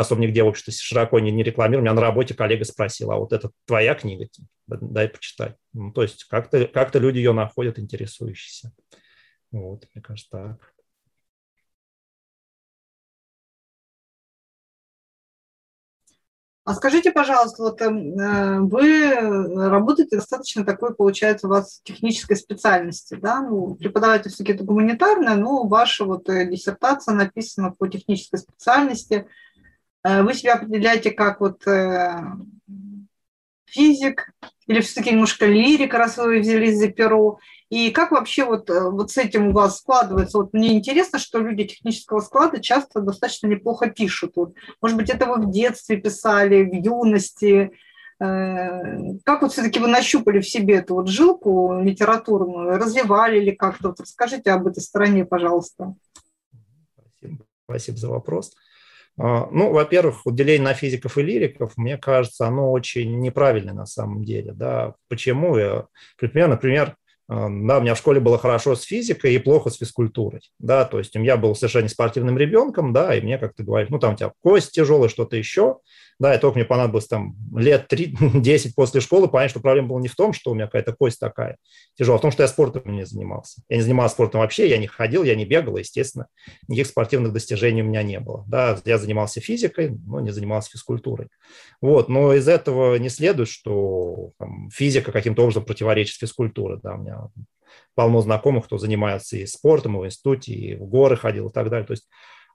особо 0.02 0.20
нигде, 0.20 0.42
в 0.42 0.48
общем-то, 0.48 0.72
широко 0.72 1.18
не, 1.20 1.30
не 1.30 1.42
рекламирую. 1.42 1.82
Меня 1.82 1.94
на 1.94 2.00
работе 2.00 2.34
коллега 2.34 2.64
спросил, 2.64 3.10
а 3.10 3.16
вот 3.16 3.32
это 3.32 3.50
твоя 3.64 3.94
книга? 3.94 4.28
Дай 4.66 5.08
почитать. 5.08 5.56
Ну, 5.72 5.92
то 5.92 6.02
есть 6.02 6.24
как-то 6.24 6.66
как 6.66 6.94
люди 6.94 7.18
ее 7.18 7.32
находят, 7.32 7.78
интересующиеся. 7.78 8.72
Вот, 9.52 9.86
мне 9.94 10.02
кажется, 10.02 10.28
так. 10.30 10.76
А 16.64 16.74
скажите, 16.74 17.12
пожалуйста, 17.12 17.62
вот 17.62 17.80
эм, 17.80 18.18
э, 18.18 18.58
вы 18.58 19.14
работаете 19.70 20.16
достаточно 20.16 20.64
такой, 20.64 20.96
получается, 20.96 21.46
у 21.46 21.50
вас 21.50 21.80
технической 21.84 22.36
специальности, 22.36 23.14
да? 23.14 23.40
Ну, 23.40 23.76
преподаватель 23.76 24.30
все-таки 24.32 24.54
это 24.54 24.64
гуманитарная, 24.64 25.36
но 25.36 25.68
ваша 25.68 26.04
вот 26.04 26.28
э, 26.28 26.44
диссертация 26.50 27.14
написана 27.14 27.70
по 27.70 27.86
технической 27.86 28.40
специальности– 28.40 29.28
вы 30.22 30.34
себя 30.34 30.54
определяете 30.54 31.10
как 31.10 31.40
вот 31.40 31.66
э, 31.66 32.22
физик 33.66 34.30
или 34.66 34.80
все-таки 34.80 35.10
немножко 35.10 35.46
лирика, 35.46 35.98
раз 35.98 36.16
вы 36.16 36.40
взялись 36.40 36.78
за 36.78 36.88
перо? 36.88 37.38
И 37.68 37.90
как 37.90 38.12
вообще 38.12 38.44
вот, 38.44 38.70
э, 38.70 38.90
вот 38.90 39.10
с 39.10 39.18
этим 39.18 39.48
у 39.48 39.52
вас 39.52 39.78
складывается? 39.78 40.38
Вот 40.38 40.52
мне 40.52 40.74
интересно, 40.74 41.18
что 41.18 41.40
люди 41.40 41.64
технического 41.64 42.20
склада 42.20 42.60
часто 42.60 43.00
достаточно 43.00 43.48
неплохо 43.48 43.90
пишут. 43.90 44.32
Вот, 44.36 44.54
может 44.80 44.96
быть, 44.96 45.10
это 45.10 45.26
вы 45.26 45.42
в 45.42 45.50
детстве 45.50 45.96
писали, 45.96 46.62
в 46.62 46.72
юности. 46.72 47.72
Как 48.18 49.42
вот 49.42 49.52
все-таки 49.52 49.78
вы 49.78 49.88
нащупали 49.88 50.40
в 50.40 50.48
себе 50.48 50.76
эту 50.76 50.94
вот 50.94 51.08
жилку 51.08 51.80
литературную, 51.82 52.78
развивали 52.78 53.40
ли 53.40 53.52
как-то? 53.52 53.88
Вот 53.88 54.00
расскажите 54.00 54.52
об 54.52 54.66
этой 54.66 54.80
стороне, 54.80 55.26
пожалуйста. 55.26 55.94
Спасибо, 56.94 57.44
Спасибо 57.66 57.98
за 57.98 58.08
вопрос. 58.08 58.52
А, 59.18 59.48
ну, 59.50 59.72
во-первых, 59.72 60.22
деление 60.26 60.62
на 60.62 60.74
физиков 60.74 61.16
и 61.18 61.22
лириков, 61.22 61.76
мне 61.76 61.96
кажется, 61.96 62.46
оно 62.46 62.70
очень 62.70 63.18
неправильное 63.20 63.74
на 63.74 63.86
самом 63.86 64.24
деле. 64.24 64.52
Да. 64.52 64.94
Почему? 65.08 65.56
Я, 65.56 65.86
например, 66.20 66.48
например, 66.48 66.96
да, 67.28 67.78
у 67.78 67.80
меня 67.80 67.94
в 67.94 67.98
школе 67.98 68.20
было 68.20 68.38
хорошо 68.38 68.76
с 68.76 68.82
физикой 68.82 69.34
и 69.34 69.38
плохо 69.38 69.70
с 69.70 69.76
физкультурой, 69.76 70.42
да, 70.58 70.84
то 70.84 70.98
есть 70.98 71.14
я 71.14 71.36
был 71.36 71.54
совершенно 71.54 71.88
спортивным 71.88 72.38
ребенком, 72.38 72.92
да, 72.92 73.14
и 73.14 73.20
мне 73.20 73.38
как-то 73.38 73.64
говорят, 73.64 73.90
ну, 73.90 73.98
там 73.98 74.14
у 74.14 74.16
тебя 74.16 74.32
кость 74.42 74.72
тяжелая, 74.72 75.08
что-то 75.08 75.36
еще, 75.36 75.78
да, 76.18 76.34
и 76.34 76.38
только 76.40 76.56
мне 76.58 76.64
понадобилось 76.64 77.06
там 77.06 77.36
лет 77.54 77.92
3-10 77.92 78.70
после 78.76 79.00
школы 79.00 79.28
понять, 79.28 79.50
что 79.50 79.60
проблема 79.60 79.88
была 79.88 80.00
не 80.00 80.08
в 80.08 80.16
том, 80.16 80.32
что 80.32 80.50
у 80.50 80.54
меня 80.54 80.66
какая-то 80.66 80.94
кость 80.94 81.20
такая 81.20 81.58
тяжелая, 81.94 82.16
а 82.16 82.18
в 82.18 82.22
том, 82.22 82.30
что 82.30 82.42
я 82.42 82.48
спортом 82.48 82.82
не 82.86 83.04
занимался. 83.04 83.62
Я 83.68 83.76
не 83.76 83.82
занимался 83.82 84.14
спортом 84.14 84.40
вообще, 84.40 84.68
я 84.68 84.78
не 84.78 84.86
ходил, 84.86 85.24
я 85.24 85.34
не 85.34 85.44
бегал, 85.44 85.76
естественно, 85.76 86.26
никаких 86.68 86.86
спортивных 86.90 87.32
достижений 87.32 87.82
у 87.82 87.86
меня 87.86 88.02
не 88.02 88.18
было. 88.18 88.44
Да, 88.48 88.78
я 88.84 88.98
занимался 88.98 89.40
физикой, 89.40 89.90
но 90.06 90.20
не 90.20 90.30
занимался 90.30 90.70
физкультурой. 90.70 91.28
Вот, 91.82 92.08
но 92.08 92.32
из 92.32 92.48
этого 92.48 92.96
не 92.96 93.10
следует, 93.10 93.48
что 93.48 94.30
там, 94.38 94.70
физика 94.72 95.12
каким-то 95.12 95.42
образом 95.42 95.64
противоречит 95.64 96.18
физкультуре. 96.18 96.78
Да, 96.82 96.94
у 96.94 96.98
меня 96.98 97.15
полно 97.94 98.20
знакомых, 98.20 98.66
кто 98.66 98.78
занимается 98.78 99.36
и 99.36 99.46
спортом, 99.46 99.96
и 99.96 100.00
в 100.00 100.06
институте, 100.06 100.52
и 100.52 100.76
в 100.76 100.84
горы 100.86 101.16
ходил 101.16 101.48
и 101.48 101.52
так 101.52 101.70
далее. 101.70 101.86
То 101.86 101.92
есть 101.92 102.08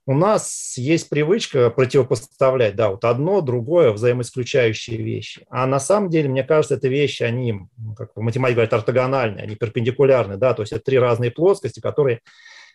у 0.07 0.13
нас 0.13 0.75
есть 0.77 1.09
привычка 1.09 1.69
противопоставлять, 1.69 2.75
да, 2.75 2.89
вот 2.89 3.05
одно, 3.05 3.41
другое, 3.41 3.91
взаимоисключающие 3.91 4.97
вещи. 4.97 5.45
А 5.49 5.67
на 5.67 5.79
самом 5.79 6.09
деле, 6.09 6.27
мне 6.27 6.43
кажется, 6.43 6.75
это 6.75 6.87
вещи, 6.87 7.23
они, 7.23 7.59
как 7.95 8.11
в 8.15 8.21
математике 8.21 8.55
говорят, 8.55 8.73
ортогональные, 8.73 9.43
они 9.43 9.55
перпендикулярны, 9.55 10.37
да, 10.37 10.53
то 10.53 10.63
есть 10.63 10.73
это 10.73 10.83
три 10.83 10.97
разные 10.97 11.29
плоскости, 11.29 11.79
которые, 11.79 12.21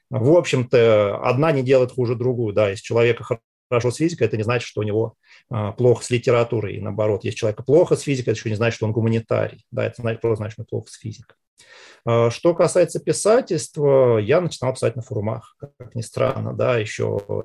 в 0.08 0.36
общем-то, 0.36 1.18
одна 1.24 1.50
не 1.50 1.62
делает 1.62 1.90
хуже 1.92 2.14
другую, 2.14 2.54
да, 2.54 2.68
если 2.68 2.84
человека 2.84 3.24
хорошо 3.68 3.90
с 3.90 3.96
физикой, 3.96 4.26
это 4.26 4.36
не 4.36 4.42
значит, 4.42 4.68
что 4.68 4.80
у 4.80 4.84
него 4.84 5.14
а, 5.50 5.72
плохо 5.72 6.04
с 6.04 6.10
литературой, 6.10 6.76
и 6.76 6.80
наоборот, 6.80 7.24
если 7.24 7.38
человека 7.38 7.62
плохо 7.62 7.96
с 7.96 8.02
физикой, 8.02 8.30
это 8.30 8.38
еще 8.38 8.50
не 8.50 8.56
значит, 8.56 8.76
что 8.76 8.86
он 8.86 8.92
гуманитарий, 8.92 9.64
да, 9.70 9.86
это 9.86 10.02
значит, 10.02 10.20
просто 10.20 10.36
значит, 10.36 10.52
что 10.54 10.62
он 10.62 10.66
плохо 10.66 10.90
с 10.90 10.98
физикой. 10.98 11.36
А, 12.04 12.30
что 12.30 12.54
касается 12.54 13.00
писательства, 13.00 14.18
я 14.18 14.40
начинал 14.40 14.74
писать 14.74 14.96
на 14.96 15.02
форумах, 15.02 15.56
как 15.78 15.94
ни 15.94 16.02
странно, 16.02 16.52
да, 16.52 16.78
еще 16.78 17.44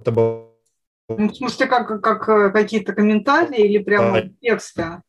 это 0.00 0.12
было... 0.12 0.50
Ну, 1.08 1.28
в 1.28 1.34
смысле, 1.34 1.66
как, 1.66 2.02
как 2.02 2.52
какие-то 2.52 2.94
комментарии 2.94 3.66
или 3.66 3.82
прямо 3.82 4.18
а... 4.18 4.28
тексты? 4.40 5.02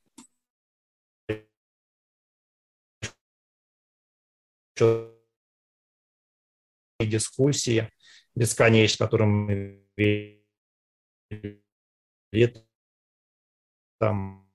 дискуссии 6.99 7.89
бесконечные, 8.35 9.07
которые 9.07 9.27
мы 9.27 10.41
там 13.99 14.45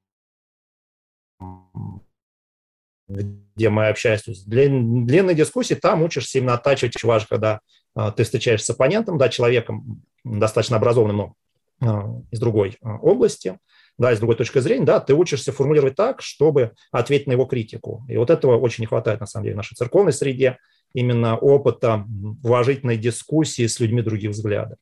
где 3.09 3.71
мы 3.71 3.89
общаемся. 3.89 4.27
То 4.27 4.33
длин, 4.47 5.07
длинные 5.07 5.35
дискуссии, 5.35 5.75
там 5.75 6.03
учишься 6.03 6.39
именно 6.39 6.55
оттачивать 6.55 7.03
важно, 7.03 7.27
когда 7.29 7.61
а, 7.95 8.13
ты 8.13 8.25
встречаешься 8.25 8.67
с 8.67 8.71
оппонентом, 8.71 9.19
да, 9.19 9.29
человеком 9.29 10.03
достаточно 10.25 10.77
образованным, 10.77 11.17
но 11.17 11.35
а, 11.81 12.23
из 12.31 12.39
другой 12.39 12.79
а, 12.83 12.97
области, 12.99 13.59
да, 13.99 14.13
из 14.13 14.19
другой 14.19 14.37
точки 14.37 14.61
зрения, 14.61 14.85
да, 14.85 15.01
ты 15.01 15.15
учишься 15.15 15.53
формулировать 15.53 15.97
так, 15.97 16.23
чтобы 16.23 16.73
ответить 16.93 17.27
на 17.27 17.33
его 17.33 17.47
критику. 17.47 18.05
И 18.09 18.17
вот 18.17 18.31
этого 18.31 18.57
очень 18.57 18.83
не 18.83 18.87
хватает, 18.87 19.21
на 19.21 19.27
самом 19.27 19.45
деле, 19.45 19.55
в 19.55 19.59
нашей 19.59 19.75
церковной 19.75 20.13
среде, 20.13 20.59
именно 20.93 21.37
опыта 21.37 22.05
уважительной 22.43 22.97
дискуссии 22.97 23.67
с 23.67 23.81
людьми 23.81 24.03
других 24.03 24.31
взглядов. 24.31 24.79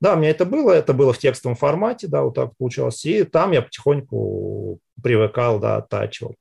Да, 0.00 0.14
у 0.14 0.16
меня 0.16 0.30
это 0.30 0.44
было, 0.44 0.72
это 0.72 0.92
было 0.92 1.12
в 1.12 1.18
текстовом 1.18 1.56
формате, 1.56 2.08
да, 2.08 2.22
вот 2.22 2.34
так 2.34 2.56
получалось, 2.56 3.04
и 3.04 3.22
там 3.22 3.52
я 3.52 3.62
потихоньку 3.62 4.80
привыкал, 5.00 5.60
да, 5.60 5.76
оттачивал. 5.76 6.34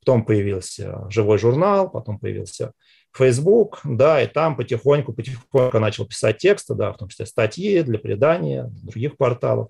Потом 0.00 0.24
появился 0.24 1.10
живой 1.10 1.38
журнал, 1.38 1.90
потом 1.90 2.18
появился 2.18 2.72
Facebook, 3.14 3.80
да, 3.84 4.22
и 4.22 4.26
там 4.26 4.56
потихоньку, 4.56 5.12
потихоньку 5.12 5.78
начал 5.78 6.06
писать 6.06 6.38
тексты, 6.38 6.74
да, 6.74 6.92
в 6.92 6.96
том 6.96 7.08
числе 7.08 7.26
статьи 7.26 7.82
для 7.82 7.98
предания, 7.98 8.70
других 8.82 9.16
порталов. 9.16 9.68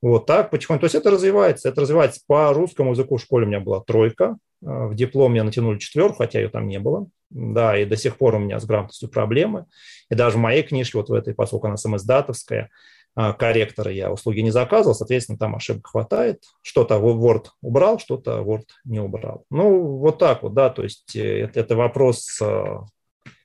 Вот 0.00 0.26
так 0.26 0.50
потихоньку. 0.50 0.82
То 0.82 0.84
есть 0.84 0.94
это 0.94 1.10
развивается. 1.10 1.68
Это 1.68 1.80
развивается 1.80 2.20
по 2.26 2.52
русскому 2.52 2.92
языку 2.92 3.16
в 3.16 3.22
школе 3.22 3.46
у 3.46 3.48
меня 3.48 3.60
была 3.60 3.80
тройка. 3.80 4.36
В 4.64 4.94
диплом 4.94 5.32
меня 5.32 5.44
натянули 5.44 5.78
четверку, 5.78 6.18
хотя 6.18 6.40
ее 6.40 6.48
там 6.48 6.66
не 6.66 6.78
было. 6.78 7.06
Да, 7.30 7.76
и 7.76 7.84
до 7.84 7.96
сих 7.96 8.16
пор 8.16 8.36
у 8.36 8.38
меня 8.38 8.58
с 8.58 8.64
грамотностью 8.64 9.08
проблемы. 9.08 9.66
И 10.10 10.14
даже 10.14 10.38
в 10.38 10.40
моей 10.40 10.62
книжке, 10.62 10.98
вот 10.98 11.10
в 11.10 11.12
этой, 11.12 11.34
поскольку 11.34 11.66
она 11.66 11.76
самоиздатовская, 11.76 12.70
а, 13.16 13.32
корректора 13.32 13.92
я 13.92 14.10
услуги 14.10 14.40
не 14.40 14.50
заказывал, 14.50 14.94
соответственно, 14.94 15.38
там 15.38 15.54
ошибок 15.54 15.86
хватает. 15.86 16.42
Что-то 16.62 16.96
Word 16.96 17.46
убрал, 17.62 17.98
что-то 17.98 18.40
Word 18.40 18.66
не 18.84 19.00
убрал. 19.00 19.44
Ну, 19.50 19.98
вот 19.98 20.18
так 20.18 20.42
вот, 20.42 20.54
да, 20.54 20.70
то 20.70 20.82
есть 20.82 21.14
э, 21.14 21.42
это, 21.42 21.60
это 21.60 21.76
вопрос, 21.76 22.38
э, 22.40 22.78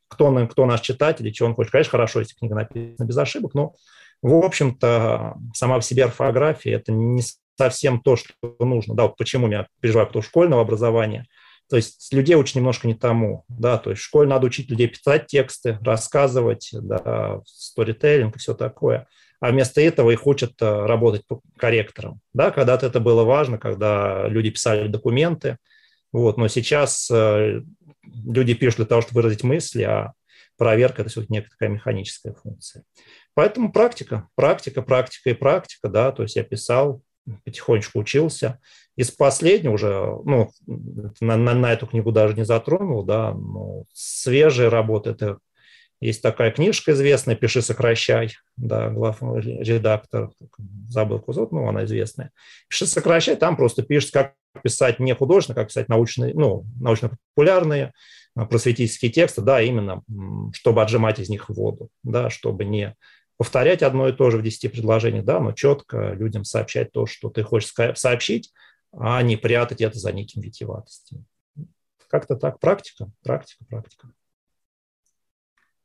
кто, 0.08 0.48
кто 0.48 0.66
наш 0.66 0.82
читатель 0.82 1.28
и 1.28 1.34
чего 1.34 1.50
он 1.50 1.56
хочет. 1.56 1.72
Конечно, 1.72 1.92
хорошо, 1.92 2.20
если 2.20 2.36
книга 2.36 2.56
написана 2.56 3.06
без 3.06 3.18
ошибок, 3.18 3.54
но, 3.54 3.76
в 4.24 4.34
общем-то, 4.44 5.36
сама 5.54 5.80
в 5.80 5.86
себе 5.86 6.06
орфография– 6.06 6.76
это 6.78 6.92
не 6.92 7.22
совсем 7.64 8.02
то, 8.02 8.16
что 8.16 8.34
нужно. 8.60 8.96
Да, 8.96 9.04
вот 9.04 9.18
почему 9.18 9.50
я 9.50 9.68
переживаю 9.82 10.08
по 10.10 10.22
школьного 10.22 10.62
образования. 10.62 11.26
То 11.70 11.76
есть 11.76 12.12
людей 12.12 12.36
учат 12.36 12.56
немножко 12.56 12.88
не 12.88 12.96
тому, 12.96 13.44
да, 13.48 13.78
то 13.78 13.92
есть 13.92 14.02
в 14.02 14.06
школе 14.06 14.28
надо 14.28 14.48
учить 14.48 14.72
людей 14.72 14.88
писать 14.88 15.28
тексты, 15.28 15.78
рассказывать, 15.82 16.70
да, 16.74 17.42
сторителлинг 17.46 18.36
и 18.36 18.40
все 18.40 18.54
такое– 18.54 19.08
а 19.40 19.52
вместо 19.52 19.82
этого 19.82 20.12
их 20.12 20.28
учат 20.28 20.62
э, 20.62 20.86
работать 20.86 21.24
корректором. 21.58 22.20
Да, 22.34 22.52
когда-то 22.52 22.86
это 22.86 23.00
было 23.00 23.24
важно, 23.24 23.58
когда 23.58 24.28
люди 24.28 24.50
писали 24.50 24.88
документы, 24.88 25.58
вот, 26.12 26.38
но 26.38 26.48
сейчас 26.48 27.10
э, 27.10 27.62
люди 28.04 28.54
пишут 28.54 28.78
для 28.78 28.86
того, 28.86 29.02
чтобы 29.02 29.22
выразить 29.22 29.44
мысли, 29.44 29.84
а 29.84 30.14
проверка– 30.58 31.02
это 31.04 31.10
все-таки 31.10 31.34
некая 31.34 31.50
такая 31.50 31.70
механическая 31.70 32.34
функция. 32.34 32.84
Поэтому 33.34 33.72
практика, 33.72 34.28
практика, 34.36 34.82
практика 34.82 35.30
и 35.30 35.34
практика, 35.34 35.88
да, 35.88 36.12
то 36.12 36.24
есть 36.24 36.36
я 36.36 36.44
писал, 36.44 37.02
потихонечку 37.46 38.00
учился. 38.00 38.60
Из 38.96 39.12
последнего 39.12 39.74
уже, 39.74 40.18
ну, 40.26 40.50
на, 41.20 41.38
на, 41.38 41.54
на 41.54 41.74
эту 41.74 41.88
книгу 41.88 42.12
даже 42.12 42.36
не 42.36 42.46
затронул, 42.46 43.04
да, 43.04 43.34
но 43.34 43.84
свежие 43.94 44.70
работы, 44.70 45.12
это 45.12 45.38
есть 46.02 46.22
такая 46.22 46.52
книжка 46.52 46.94
известная 46.94 47.36
«Пиши, 47.36 47.62
сокращай», 47.62 48.36
да, 48.56 48.90
главный 48.90 49.42
редактор, 49.42 50.32
забыл 50.88 51.20
кузов, 51.20 51.52
ну, 51.52 51.68
она 51.68 51.84
известная. 51.84 52.32
«Пиши, 52.70 52.86
сокращай», 52.86 53.36
там 53.36 53.58
просто 53.58 53.84
пишешь, 53.84 54.12
как 54.12 54.34
писать 54.64 55.00
не 55.00 55.14
художественно, 55.14 55.56
как 55.56 55.68
писать 55.68 55.90
научные, 55.90 56.34
ну, 56.34 56.66
научно-популярные, 56.80 57.92
а, 58.36 58.46
просветительские 58.46 59.12
тексты, 59.12 59.42
да, 59.42 59.62
именно, 59.62 60.02
чтобы 60.54 60.82
отжимать 60.82 61.20
из 61.20 61.30
них 61.30 61.50
воду, 61.50 61.90
да, 62.04 62.30
чтобы 62.30 62.64
не 62.64 62.96
повторять 63.40 63.84
одно 63.84 64.10
и 64.10 64.12
то 64.12 64.30
же 64.32 64.38
в 64.38 64.44
10 64.44 64.70
предложениях, 64.70 65.24
да, 65.24 65.40
но 65.40 65.54
четко 65.54 66.12
людям 66.12 66.44
сообщать 66.44 66.92
то, 66.92 67.06
что 67.06 67.30
ты 67.30 67.42
хочешь 67.42 67.74
сообщить, 67.96 68.52
а 68.92 69.22
не 69.22 69.38
прятать 69.38 69.80
это 69.80 69.98
за 69.98 70.12
неким 70.12 70.42
витиеватостью. 70.42 71.24
Как-то 72.10 72.36
так, 72.36 72.60
практика, 72.60 73.10
практика, 73.24 73.64
практика. 73.70 74.10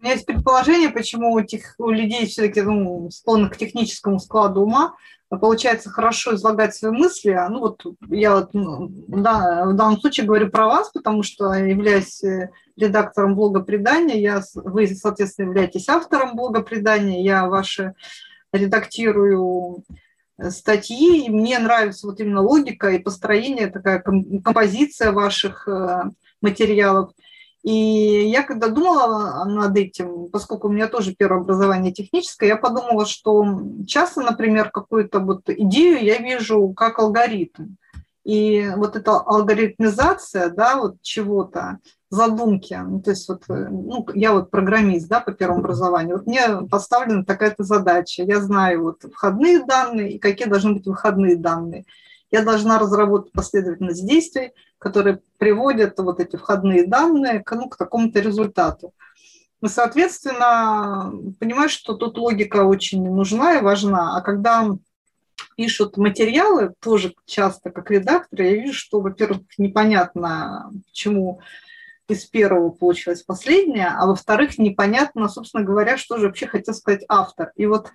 У 0.01 0.03
меня 0.03 0.15
есть 0.15 0.27
предположение, 0.27 0.91
почему 0.91 1.33
у, 1.33 1.43
тех, 1.43 1.77
у 1.79 1.91
людей 1.91 2.27
все-таки 2.27 2.61
ну, 2.61 3.09
склонны 3.11 3.49
к 3.49 3.57
техническому 3.57 4.19
складу 4.19 4.63
ума, 4.63 4.97
получается 5.29 5.91
хорошо 5.91 6.35
излагать 6.35 6.75
свои 6.75 6.91
мысли. 6.91 7.39
Ну 7.51 7.61
вот 7.61 7.87
я 8.09 8.35
вот, 8.35 8.53
ну, 8.53 8.89
да, 8.91 9.65
в 9.67 9.77
данном 9.77 10.01
случае 10.01 10.27
говорю 10.27 10.51
про 10.51 10.67
вас, 10.67 10.91
потому 10.91 11.23
что 11.23 11.53
являюсь 11.53 12.21
э, 12.25 12.51
редактором 12.77 13.35
блога 13.35 13.61
«Предания», 13.61 14.21
я, 14.21 14.43
вы, 14.55 14.87
соответственно, 14.89 15.49
являетесь 15.49 15.89
автором 15.89 16.37
блога 16.37 16.63
«Предания», 16.63 17.23
я 17.23 17.47
ваши 17.47 17.95
редактирую 18.53 19.85
э, 20.39 20.51
статьи, 20.51 21.27
и 21.27 21.31
мне 21.31 21.59
нравится 21.59 22.07
вот 22.07 22.21
именно 22.21 22.41
логика 22.41 22.91
и 22.91 22.99
построение, 22.99 23.69
такая 23.69 24.01
композиция 24.01 25.13
ваших 25.13 25.69
э, 25.69 26.05
материалов– 26.41 27.13
и 27.65 28.29
я 28.29 28.43
когда 28.43 28.69
думала 28.69 29.43
над 29.47 29.75
этим, 29.79 30.29
поскольку 30.29 30.69
у 30.69 30.71
меня 30.71 30.87
тоже 30.87 31.15
первое 31.15 31.41
образование 31.41 31.95
техническое, 31.95 32.49
я 32.49 32.57
подумала, 32.57 33.07
что 33.07 33.63
часто, 33.87 34.21
например, 34.21 34.71
какую-то 34.71 35.19
вот 35.21 35.49
идею 35.49 36.05
я 36.05 36.19
вижу 36.19 36.75
как 36.77 36.99
алгоритм. 36.99 37.77
И 38.23 38.71
вот 38.77 38.97
эта 38.97 39.13
алгоритмизация, 39.13 40.51
да, 40.51 40.77
вот 40.77 41.01
чего-то, 41.01 41.79
задумки, 42.15 42.75
ну, 42.75 43.01
то 43.01 43.11
есть 43.11 43.29
вот, 43.29 43.43
ну, 43.49 44.07
я 44.15 44.33
вот 44.33 44.51
программист, 44.51 45.09
да, 45.09 45.21
по 45.21 45.33
первому 45.33 45.61
образованию, 45.61 46.17
вот 46.17 46.27
мне 46.27 46.67
поставлена 46.71 47.25
такая-то 47.25 47.65
задача, 47.65 48.23
я 48.23 48.41
знаю 48.41 48.85
вот 48.85 49.03
входные 49.13 49.65
данные 49.65 50.13
и 50.13 50.19
какие 50.19 50.49
должны 50.49 50.75
быть 50.75 50.87
выходные 50.87 51.37
данные. 51.37 51.85
Я 52.31 52.43
должна 52.43 52.79
разработать 52.79 53.33
последовательность 53.33 54.07
действий, 54.07 54.53
которые 54.79 55.21
приводят 55.39 55.99
вот 55.99 56.21
эти 56.21 56.37
входные 56.37 56.87
данные 56.87 57.43
к, 57.43 57.53
ну, 57.55 57.69
к 57.69 57.77
такому-то 57.77 58.21
результату. 58.21 58.93
И, 59.63 59.69
соответственно, 59.69 61.13
понимаешь, 61.39 61.71
что 61.71 61.95
тут 61.95 62.19
логика 62.19 62.65
очень 62.65 63.09
нужна 63.09 63.59
и 63.59 63.63
важна. 63.63 64.17
А 64.17 64.21
когда 64.21 64.69
пишут 65.57 65.97
материалы, 65.97 66.75
тоже 66.81 67.15
часто 67.25 67.71
как 67.71 67.91
редактор, 67.91 68.43
я 68.43 68.55
вижу, 68.55 68.75
что, 68.75 69.01
во-первых, 69.01 69.43
непонятно, 69.57 70.71
почему 70.87 71.41
из 72.09 72.25
первого 72.27 72.71
получилось 72.71 73.23
последнее, 73.23 73.89
а 73.89 74.07
во-вторых, 74.07 74.59
непонятно, 74.59 75.29
собственно 75.29 75.65
говоря, 75.65 75.97
что 75.97 76.19
же 76.19 76.27
вообще 76.27 76.47
хотел 76.47 76.75
сказать 76.75 77.05
автор. 77.09 77.53
И 77.57 77.67
вот, 77.67 77.93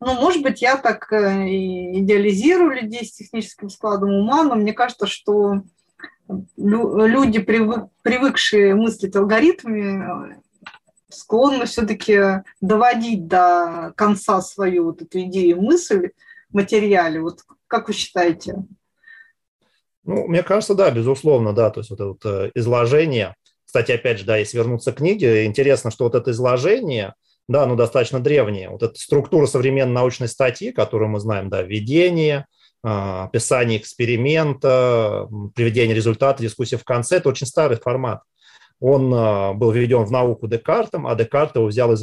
ну, 0.00 0.14
может 0.14 0.42
быть, 0.42 0.62
я 0.62 0.76
так 0.76 1.12
э, 1.12 1.46
идеализирую 1.48 2.82
людей 2.82 3.04
с 3.04 3.12
техническим 3.12 3.68
складом 3.68 4.10
ума, 4.10 4.44
но 4.44 4.54
мне 4.54 4.72
кажется, 4.72 5.06
что 5.06 5.62
люди, 6.56 7.38
привык, 7.38 7.86
привыкшие 8.02 8.74
мыслить 8.74 9.14
алгоритмами, 9.14 10.42
склонны 11.10 11.66
все-таки 11.66 12.42
доводить 12.60 13.26
до 13.26 13.92
конца 13.96 14.40
свою 14.40 14.84
вот 14.84 15.02
эту 15.02 15.20
идею 15.20 15.60
мысль 15.60 16.10
в 16.48 16.54
материале. 16.54 17.20
Вот 17.20 17.40
как 17.66 17.88
вы 17.88 17.94
считаете? 17.94 18.64
Ну, 20.04 20.26
мне 20.26 20.42
кажется, 20.42 20.74
да, 20.74 20.90
безусловно, 20.90 21.52
да, 21.52 21.70
то 21.70 21.80
есть 21.80 21.90
вот 21.90 22.00
это 22.00 22.08
вот 22.08 22.24
э, 22.24 22.50
изложение. 22.54 23.34
Кстати, 23.64 23.92
опять 23.92 24.18
же, 24.18 24.24
да, 24.24 24.36
если 24.36 24.58
вернуться 24.58 24.92
к 24.92 24.96
книге, 24.96 25.46
интересно, 25.46 25.90
что 25.90 26.04
вот 26.04 26.14
это 26.14 26.30
изложение, 26.30 27.14
да, 27.48 27.64
оно 27.64 27.74
достаточно 27.74 28.20
древнее. 28.20 28.68
Вот 28.70 28.82
эта 28.82 28.98
структура 28.98 29.46
современной 29.46 29.94
научной 29.94 30.28
статьи, 30.28 30.72
которую 30.72 31.10
мы 31.10 31.20
знаем, 31.20 31.48
да, 31.48 31.62
введение, 31.62 32.46
а, 32.82 33.24
описание 33.24 33.78
эксперимента, 33.78 35.26
приведение 35.54 35.96
результата, 35.96 36.42
дискуссия 36.42 36.76
в 36.76 36.84
конце. 36.84 37.16
Это 37.16 37.30
очень 37.30 37.46
старый 37.46 37.78
формат. 37.78 38.20
Он 38.78 39.12
а, 39.14 39.52
был 39.54 39.72
введен 39.72 40.04
в 40.04 40.10
науку 40.10 40.46
Декартом, 40.46 41.06
а 41.06 41.14
Декарт 41.14 41.56
его 41.56 41.66
взял 41.66 41.92
из 41.92 42.02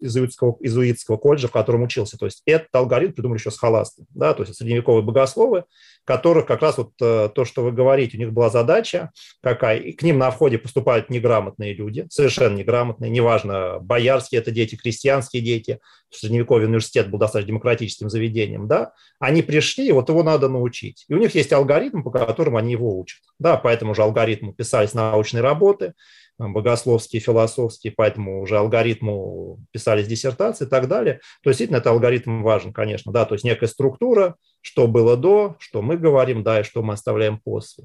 изуитского, 0.00 0.56
изуитского 0.60 1.16
колледжа, 1.16 1.48
в 1.48 1.52
котором 1.52 1.82
учился. 1.82 2.18
То 2.18 2.26
есть 2.26 2.42
этот 2.46 2.68
алгоритм 2.72 3.12
придумали 3.12 3.38
еще 3.38 3.50
с 3.50 3.58
холасты, 3.58 4.04
да, 4.10 4.34
то 4.34 4.42
есть 4.42 4.54
средневековые 4.54 5.02
богословы, 5.02 5.64
которых 6.04 6.46
как 6.46 6.62
раз 6.62 6.78
вот 6.78 6.92
э, 7.02 7.28
то, 7.34 7.44
что 7.44 7.62
вы 7.62 7.72
говорите, 7.72 8.16
у 8.16 8.20
них 8.20 8.32
была 8.32 8.48
задача 8.50 9.10
какая, 9.42 9.78
и 9.78 9.92
к 9.92 10.02
ним 10.02 10.18
на 10.18 10.30
входе 10.30 10.58
поступают 10.58 11.10
неграмотные 11.10 11.74
люди, 11.74 12.06
совершенно 12.10 12.56
неграмотные, 12.56 13.10
неважно, 13.10 13.78
боярские 13.80 14.40
это 14.40 14.50
дети, 14.50 14.76
крестьянские 14.76 15.42
дети, 15.42 15.80
средневековый 16.10 16.64
университет 16.64 17.10
был 17.10 17.18
достаточно 17.18 17.48
демократическим 17.48 18.08
заведением, 18.08 18.66
да, 18.68 18.92
они 19.18 19.42
пришли, 19.42 19.88
и 19.88 19.92
вот 19.92 20.08
его 20.08 20.22
надо 20.22 20.48
научить. 20.48 21.04
И 21.08 21.14
у 21.14 21.18
них 21.18 21.34
есть 21.34 21.52
алгоритм, 21.52 22.02
по 22.02 22.10
которому 22.10 22.56
они 22.56 22.72
его 22.72 22.98
учат, 22.98 23.20
да, 23.38 23.56
по 23.56 23.68
этому 23.68 23.94
же 23.94 24.02
алгоритму 24.02 24.52
писались 24.52 24.94
научные 24.94 25.42
работы, 25.42 25.92
богословские, 26.38 27.20
философские, 27.20 27.92
поэтому 27.96 28.40
уже 28.42 28.58
алгоритму 28.58 29.58
писались 29.72 30.06
диссертации 30.06 30.66
и 30.66 30.68
так 30.68 30.88
далее. 30.88 31.14
То 31.42 31.50
есть, 31.50 31.58
действительно, 31.58 31.78
это 31.78 31.90
алгоритм 31.90 32.42
важен, 32.42 32.72
конечно, 32.72 33.12
да, 33.12 33.24
то 33.24 33.34
есть 33.34 33.44
некая 33.44 33.66
структура, 33.66 34.36
что 34.60 34.86
было 34.86 35.16
до, 35.16 35.56
что 35.58 35.82
мы 35.82 35.96
говорим, 35.96 36.42
да, 36.42 36.60
и 36.60 36.64
что 36.64 36.82
мы 36.82 36.94
оставляем 36.94 37.38
после. 37.38 37.84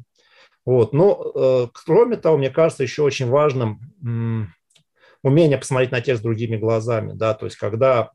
Вот. 0.66 0.94
Но, 0.94 1.32
э, 1.36 1.68
кроме 1.74 2.16
того, 2.16 2.38
мне 2.38 2.50
кажется, 2.50 2.84
еще 2.84 3.02
очень 3.02 3.28
важным 3.28 3.80
умение 5.24 5.58
посмотреть 5.58 5.92
на 5.92 6.02
текст 6.02 6.22
другими 6.22 6.58
глазами, 6.58 7.14
да, 7.14 7.34
то 7.34 7.46
есть 7.46 7.56
когда 7.56 8.12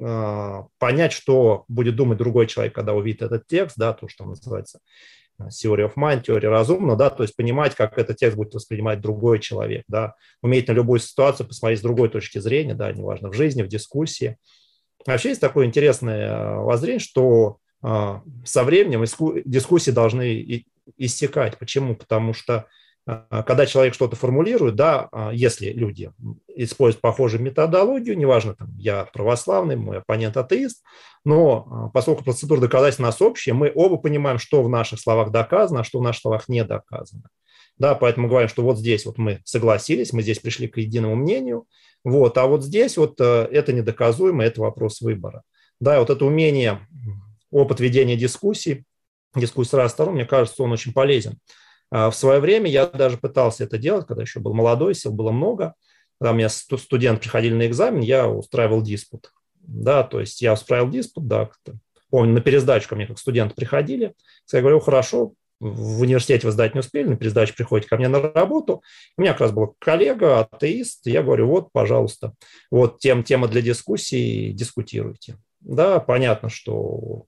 э, 0.00 0.62
понять, 0.78 1.12
что 1.12 1.64
будет 1.68 1.94
думать 1.94 2.18
другой 2.18 2.48
человек, 2.48 2.74
когда 2.74 2.92
увидит 2.92 3.22
этот 3.22 3.46
текст, 3.46 3.76
да, 3.78 3.92
то, 3.92 4.08
что 4.08 4.24
называется 4.24 4.80
theory 5.48 5.86
of 5.86 5.94
mind, 5.96 6.22
теория 6.22 6.48
разумного, 6.48 6.96
да, 6.96 7.10
то 7.10 7.22
есть 7.22 7.36
понимать, 7.36 7.74
как 7.74 7.98
этот 7.98 8.16
текст 8.16 8.36
будет 8.36 8.54
воспринимать 8.54 9.00
другой 9.00 9.40
человек, 9.40 9.84
да, 9.88 10.14
уметь 10.42 10.68
на 10.68 10.72
любую 10.72 11.00
ситуацию 11.00 11.46
посмотреть 11.46 11.80
с 11.80 11.82
другой 11.82 12.08
точки 12.08 12.38
зрения, 12.38 12.74
да, 12.74 12.92
неважно, 12.92 13.30
в 13.30 13.34
жизни, 13.34 13.62
в 13.62 13.68
дискуссии. 13.68 14.36
Вообще 15.06 15.30
есть 15.30 15.40
такое 15.40 15.66
интересное 15.66 16.28
э, 16.28 16.56
воззрение, 16.58 17.00
что 17.00 17.58
э, 17.82 18.20
со 18.44 18.64
временем 18.64 19.04
дискуссии 19.44 19.90
должны 19.90 20.64
истекать. 20.98 21.58
Почему? 21.58 21.96
Потому 21.96 22.34
что 22.34 22.66
когда 23.06 23.66
человек 23.66 23.94
что-то 23.94 24.14
формулирует, 24.16 24.76
да, 24.76 25.08
а, 25.10 25.30
если 25.32 25.70
люди 25.72 26.12
используют 26.48 27.00
похожую 27.00 27.42
методологию, 27.42 28.16
неважно, 28.16 28.54
там, 28.54 28.76
я 28.76 29.04
православный, 29.04 29.76
мой 29.76 29.98
оппонент 29.98 30.36
атеист, 30.36 30.82
но 31.24 31.66
а, 31.70 31.88
поскольку 31.88 32.24
процедура 32.24 32.60
доказательства 32.60 33.04
нас 33.04 33.20
общая, 33.22 33.52
мы 33.52 33.72
оба 33.74 33.96
понимаем, 33.96 34.38
что 34.38 34.62
в 34.62 34.68
наших 34.68 35.00
словах 35.00 35.30
доказано, 35.30 35.80
а 35.80 35.84
что 35.84 35.98
в 35.98 36.02
наших 36.02 36.22
словах 36.22 36.48
не 36.48 36.64
доказано. 36.64 37.24
Да, 37.78 37.94
поэтому 37.94 38.24
мы 38.24 38.30
говорим, 38.30 38.48
что 38.48 38.62
вот 38.62 38.78
здесь 38.78 39.06
вот 39.06 39.16
мы 39.16 39.40
согласились, 39.44 40.12
мы 40.12 40.22
здесь 40.22 40.38
пришли 40.38 40.68
к 40.68 40.76
единому 40.76 41.16
мнению, 41.16 41.66
вот, 42.04 42.36
а 42.36 42.46
вот 42.46 42.62
здесь 42.62 42.96
вот 42.96 43.18
э, 43.20 43.48
это 43.50 43.72
недоказуемо, 43.72 44.44
это 44.44 44.60
вопрос 44.60 45.00
выбора. 45.00 45.42
Да, 45.80 45.98
вот 45.98 46.10
это 46.10 46.24
умение, 46.26 46.86
опыт 47.50 47.80
ведения 47.80 48.16
дискуссий, 48.16 48.84
дискуссий 49.34 49.70
с 49.70 49.74
разных 49.74 49.92
сторон, 49.92 50.14
мне 50.14 50.26
кажется, 50.26 50.62
он 50.62 50.72
очень 50.72 50.92
полезен. 50.92 51.38
А 51.90 52.10
в 52.10 52.16
свое 52.16 52.40
время 52.40 52.70
я 52.70 52.86
даже 52.86 53.16
пытался 53.18 53.64
это 53.64 53.78
делать, 53.78 54.06
когда 54.06 54.22
еще 54.22 54.40
был 54.40 54.54
молодой, 54.54 54.94
сил 54.94 55.12
было 55.12 55.32
много. 55.32 55.74
Когда 56.20 56.32
у 56.32 56.34
меня 56.34 56.48
студенты 56.48 57.22
приходили 57.22 57.54
на 57.54 57.66
экзамен, 57.66 58.00
я 58.00 58.28
устраивал 58.28 58.82
диспут. 58.82 59.32
Да, 59.54 60.02
то 60.02 60.20
есть 60.20 60.42
я 60.42 60.52
устраивал 60.52 60.90
диспут, 60.90 61.26
да, 61.26 61.50
помню, 62.10 62.32
на 62.34 62.40
пересдачу 62.40 62.88
ко 62.88 62.96
мне 62.96 63.06
как 63.06 63.18
студенты 63.18 63.54
приходили. 63.54 64.14
Я 64.52 64.60
говорю, 64.60 64.80
хорошо, 64.80 65.34
в 65.60 66.00
университете 66.00 66.46
вы 66.46 66.52
сдать 66.52 66.74
не 66.74 66.80
успели, 66.80 67.08
на 67.08 67.16
пересдачу 67.16 67.54
приходите 67.54 67.88
ко 67.88 67.96
мне 67.96 68.08
на 68.08 68.20
работу. 68.20 68.82
У 69.16 69.22
меня 69.22 69.32
как 69.32 69.42
раз 69.42 69.52
был 69.52 69.76
коллега, 69.78 70.40
атеист, 70.40 71.06
я 71.06 71.22
говорю, 71.22 71.48
вот, 71.48 71.70
пожалуйста, 71.72 72.34
вот 72.70 72.98
тем, 72.98 73.22
тема 73.22 73.46
для 73.46 73.62
дискуссии, 73.62 74.52
дискутируйте. 74.52 75.36
Да, 75.60 76.00
понятно, 76.00 76.48
что 76.48 77.26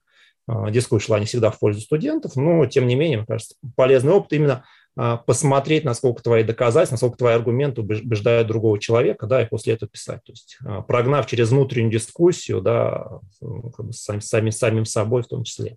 дискуссия 0.48 1.07
шла 1.07 1.20
не 1.20 1.26
всегда 1.26 1.50
в 1.50 1.59
пользу 1.59 1.81
студентов, 1.81 2.37
но, 2.37 2.66
тем 2.66 2.87
не 2.87 2.94
менее, 2.94 3.18
мне 3.18 3.26
кажется, 3.26 3.55
полезный 3.76 4.12
опыт 4.12 4.33
именно 4.33 4.64
а, 4.94 5.16
посмотреть, 5.16 5.85
насколько 5.85 6.22
твои 6.22 6.42
доказательства, 6.44 6.94
насколько 6.94 7.16
твои 7.16 7.35
аргументы 7.35 7.81
убеждают 7.81 8.48
другого 8.48 8.78
человека, 8.78 9.26
да, 9.26 9.42
и 9.42 9.48
после 9.48 9.74
этого 9.74 9.90
писать. 9.90 10.22
То 10.24 10.33
есть 10.33 10.59
а, 10.64 10.83
прогнав 10.83 11.26
через 11.26 11.50
внутреннюю 11.50 11.92
дискуссию, 11.92 12.61
да, 12.61 13.20
ну, 13.40 13.70
как 13.70 13.87
бы 13.87 13.92
сами, 13.92 14.20
сами, 14.20 14.50
самим 14.50 14.85
собой 14.85 15.22
в 15.22 15.28
том 15.28 15.44
числе. 15.44 15.76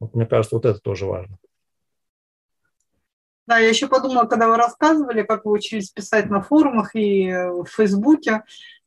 Вот, 0.00 0.14
мне 0.14 0.24
кажется, 0.24 0.56
вот 0.56 0.64
это 0.64 0.78
тоже 0.78 1.04
важно. 1.04 1.36
Да, 3.46 3.58
я 3.58 3.68
еще 3.68 3.88
подумала, 3.88 4.26
когда 4.26 4.48
вы 4.48 4.56
рассказывали, 4.56 5.22
как 5.22 5.44
вы 5.44 5.52
учились 5.52 5.90
писать 5.90 6.30
на 6.30 6.42
форумах 6.42 6.94
и 6.94 7.30
в 7.30 7.66
Фейсбуке, 7.66 8.42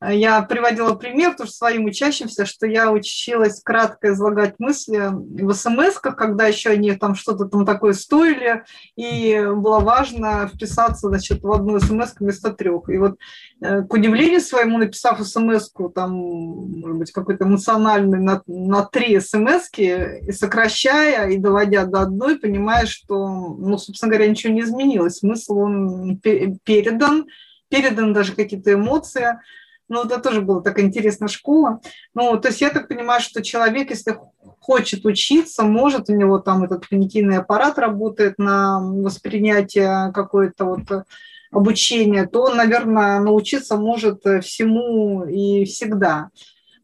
я 0.10 0.42
приводила 0.42 0.96
пример 0.96 1.36
тоже 1.36 1.52
своим 1.52 1.86
учащимся, 1.86 2.46
что 2.48 2.66
я 2.66 2.92
училась 2.92 3.62
кратко 3.62 4.12
излагать 4.14 4.56
мысли 4.58 5.10
в 5.12 5.54
смс 5.54 6.00
когда 6.00 6.48
еще 6.48 6.72
они 6.72 6.94
там 6.94 7.14
что-то 7.14 7.46
там 7.46 7.68
такое 7.68 7.94
стоили, 7.94 8.64
и 8.96 9.40
было 9.56 9.80
важно 9.80 10.50
вписаться 10.52 11.10
значит, 11.10 11.44
в 11.44 11.52
одну 11.52 11.80
смс 11.80 12.16
вместо 12.20 12.52
трех. 12.52 12.90
И 12.90 12.98
вот 12.98 13.18
э, 13.62 13.84
к 13.84 13.94
удивлению 13.94 14.42
своему, 14.42 14.80
написав 14.80 15.22
смс 15.22 15.72
там, 15.94 16.12
может 16.14 16.98
быть, 16.98 17.12
какой-то 17.12 17.46
эмоциональный 17.46 18.20
на, 18.20 18.42
на 18.48 18.84
три 18.84 19.20
смс 19.20 19.70
и 19.78 20.32
сокращая 20.32 21.30
и 21.30 21.38
доводя 21.38 21.86
до 21.86 22.02
одной, 22.02 22.40
понимаешь, 22.40 22.90
что, 22.90 23.56
ну, 23.60 23.78
собственно 23.78 24.12
говоря, 24.12 24.30
ничего 24.30 24.52
не 24.52 24.62
изменилось. 24.62 25.18
Смысл 25.18 25.60
он 25.60 26.18
передан, 26.18 27.28
передан 27.70 28.14
даже 28.14 28.34
какие-то 28.34 28.74
эмоции– 28.74 29.28
ну, 29.91 30.06
это 30.06 30.19
тоже 30.19 30.39
была 30.41 30.62
такая 30.62 30.86
интересная 30.86 31.27
школа. 31.27 31.82
Ну, 32.13 32.39
то 32.39 32.47
есть 32.47 32.62
я 32.62 32.69
так 32.69 32.88
понимаю, 32.88 33.19
что 33.19 33.43
человек, 33.43 33.89
если 33.89 34.17
хочет 34.62 35.06
учиться, 35.06 35.63
может, 35.63 36.10
у 36.10 36.15
него 36.15 36.39
там 36.39 36.63
этот 36.63 36.88
когнитивный 36.88 37.39
аппарат 37.39 37.77
работает 37.77 38.36
на 38.38 38.80
воспринятие 38.80 40.13
какое-то 40.13 40.63
вот 40.63 41.06
обучение, 41.51 42.25
то 42.25 42.43
он, 42.43 42.56
наверное, 42.56 43.19
научиться 43.19 43.75
может 43.75 44.21
всему 44.41 45.25
и 45.25 45.65
всегда. 45.65 46.30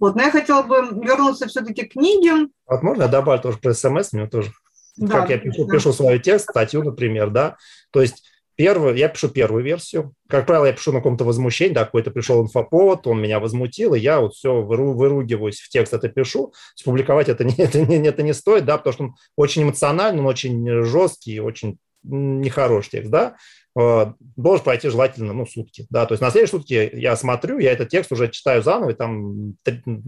Вот, 0.02 0.16
но 0.16 0.24
я 0.24 0.32
хотела 0.32 0.64
бы 0.64 0.76
вернуться 1.02 1.48
все-таки 1.48 1.86
к 1.86 1.94
книге. 1.94 2.50
Вот 2.68 2.84
можно 2.84 3.04
я 3.04 3.08
добавлю 3.08 3.42
тоже 3.42 3.58
про 3.58 3.74
смс, 3.74 4.12
мне 4.12 4.28
тоже, 4.28 4.52
да, 4.98 5.22
как 5.22 5.30
я 5.30 5.38
пишу, 5.38 5.66
пишу 5.66 5.94
свой 5.94 6.20
текст, 6.20 6.50
статью, 6.50 6.84
например, 6.84 7.30
да, 7.30 7.56
то 7.92 8.02
есть 8.02 8.26
Первую, 8.58 8.96
я 8.96 9.08
пишу 9.08 9.30
первую 9.30 9.64
версию. 9.64 10.16
Как 10.28 10.48
правило, 10.48 10.66
я 10.66 10.74
пишу 10.74 10.92
на 10.92 10.98
каком-то 10.98 11.24
возмущении, 11.24 11.76
да, 11.76 11.86
какой-то 11.86 12.10
пришел 12.10 12.42
инфоповод, 12.42 13.06
он 13.06 13.22
меня 13.22 13.40
возмутил, 13.40 13.94
и 13.94 14.00
я 14.00 14.20
вот 14.20 14.34
все 14.34 14.62
выру, 14.64 14.94
выругиваюсь, 14.94 15.60
в 15.60 15.70
текст 15.70 15.94
это 15.94 16.10
пишу. 16.10 16.54
Публиковать 16.84 17.30
это 17.30 17.44
не, 17.44 17.54
это, 17.58 17.80
не, 17.80 18.08
это 18.08 18.24
не 18.24 18.34
стоит, 18.34 18.66
да, 18.66 18.80
потому 18.80 18.94
что 18.94 19.04
он 19.04 19.16
очень 19.36 19.62
эмоциональный, 19.62 20.22
он 20.22 20.26
очень 20.26 20.84
жесткий, 20.84 21.40
очень 21.40 21.78
нехороший 22.02 22.90
текст, 22.92 23.12
да. 23.12 23.36
Э, 23.80 24.14
должен 24.36 24.64
пройти 24.64 24.90
желательно 24.90 25.34
ну, 25.34 25.46
сутки. 25.46 25.86
Да? 25.92 26.08
То 26.08 26.14
есть 26.14 26.22
на 26.22 26.32
следующие 26.32 26.60
сутки 26.60 26.90
я 26.94 27.16
смотрю, 27.16 27.60
я 27.60 27.72
этот 27.72 27.90
текст 27.90 28.12
уже 28.12 28.30
читаю 28.30 28.64
заново, 28.64 28.92
и 28.92 28.94
там 28.96 29.56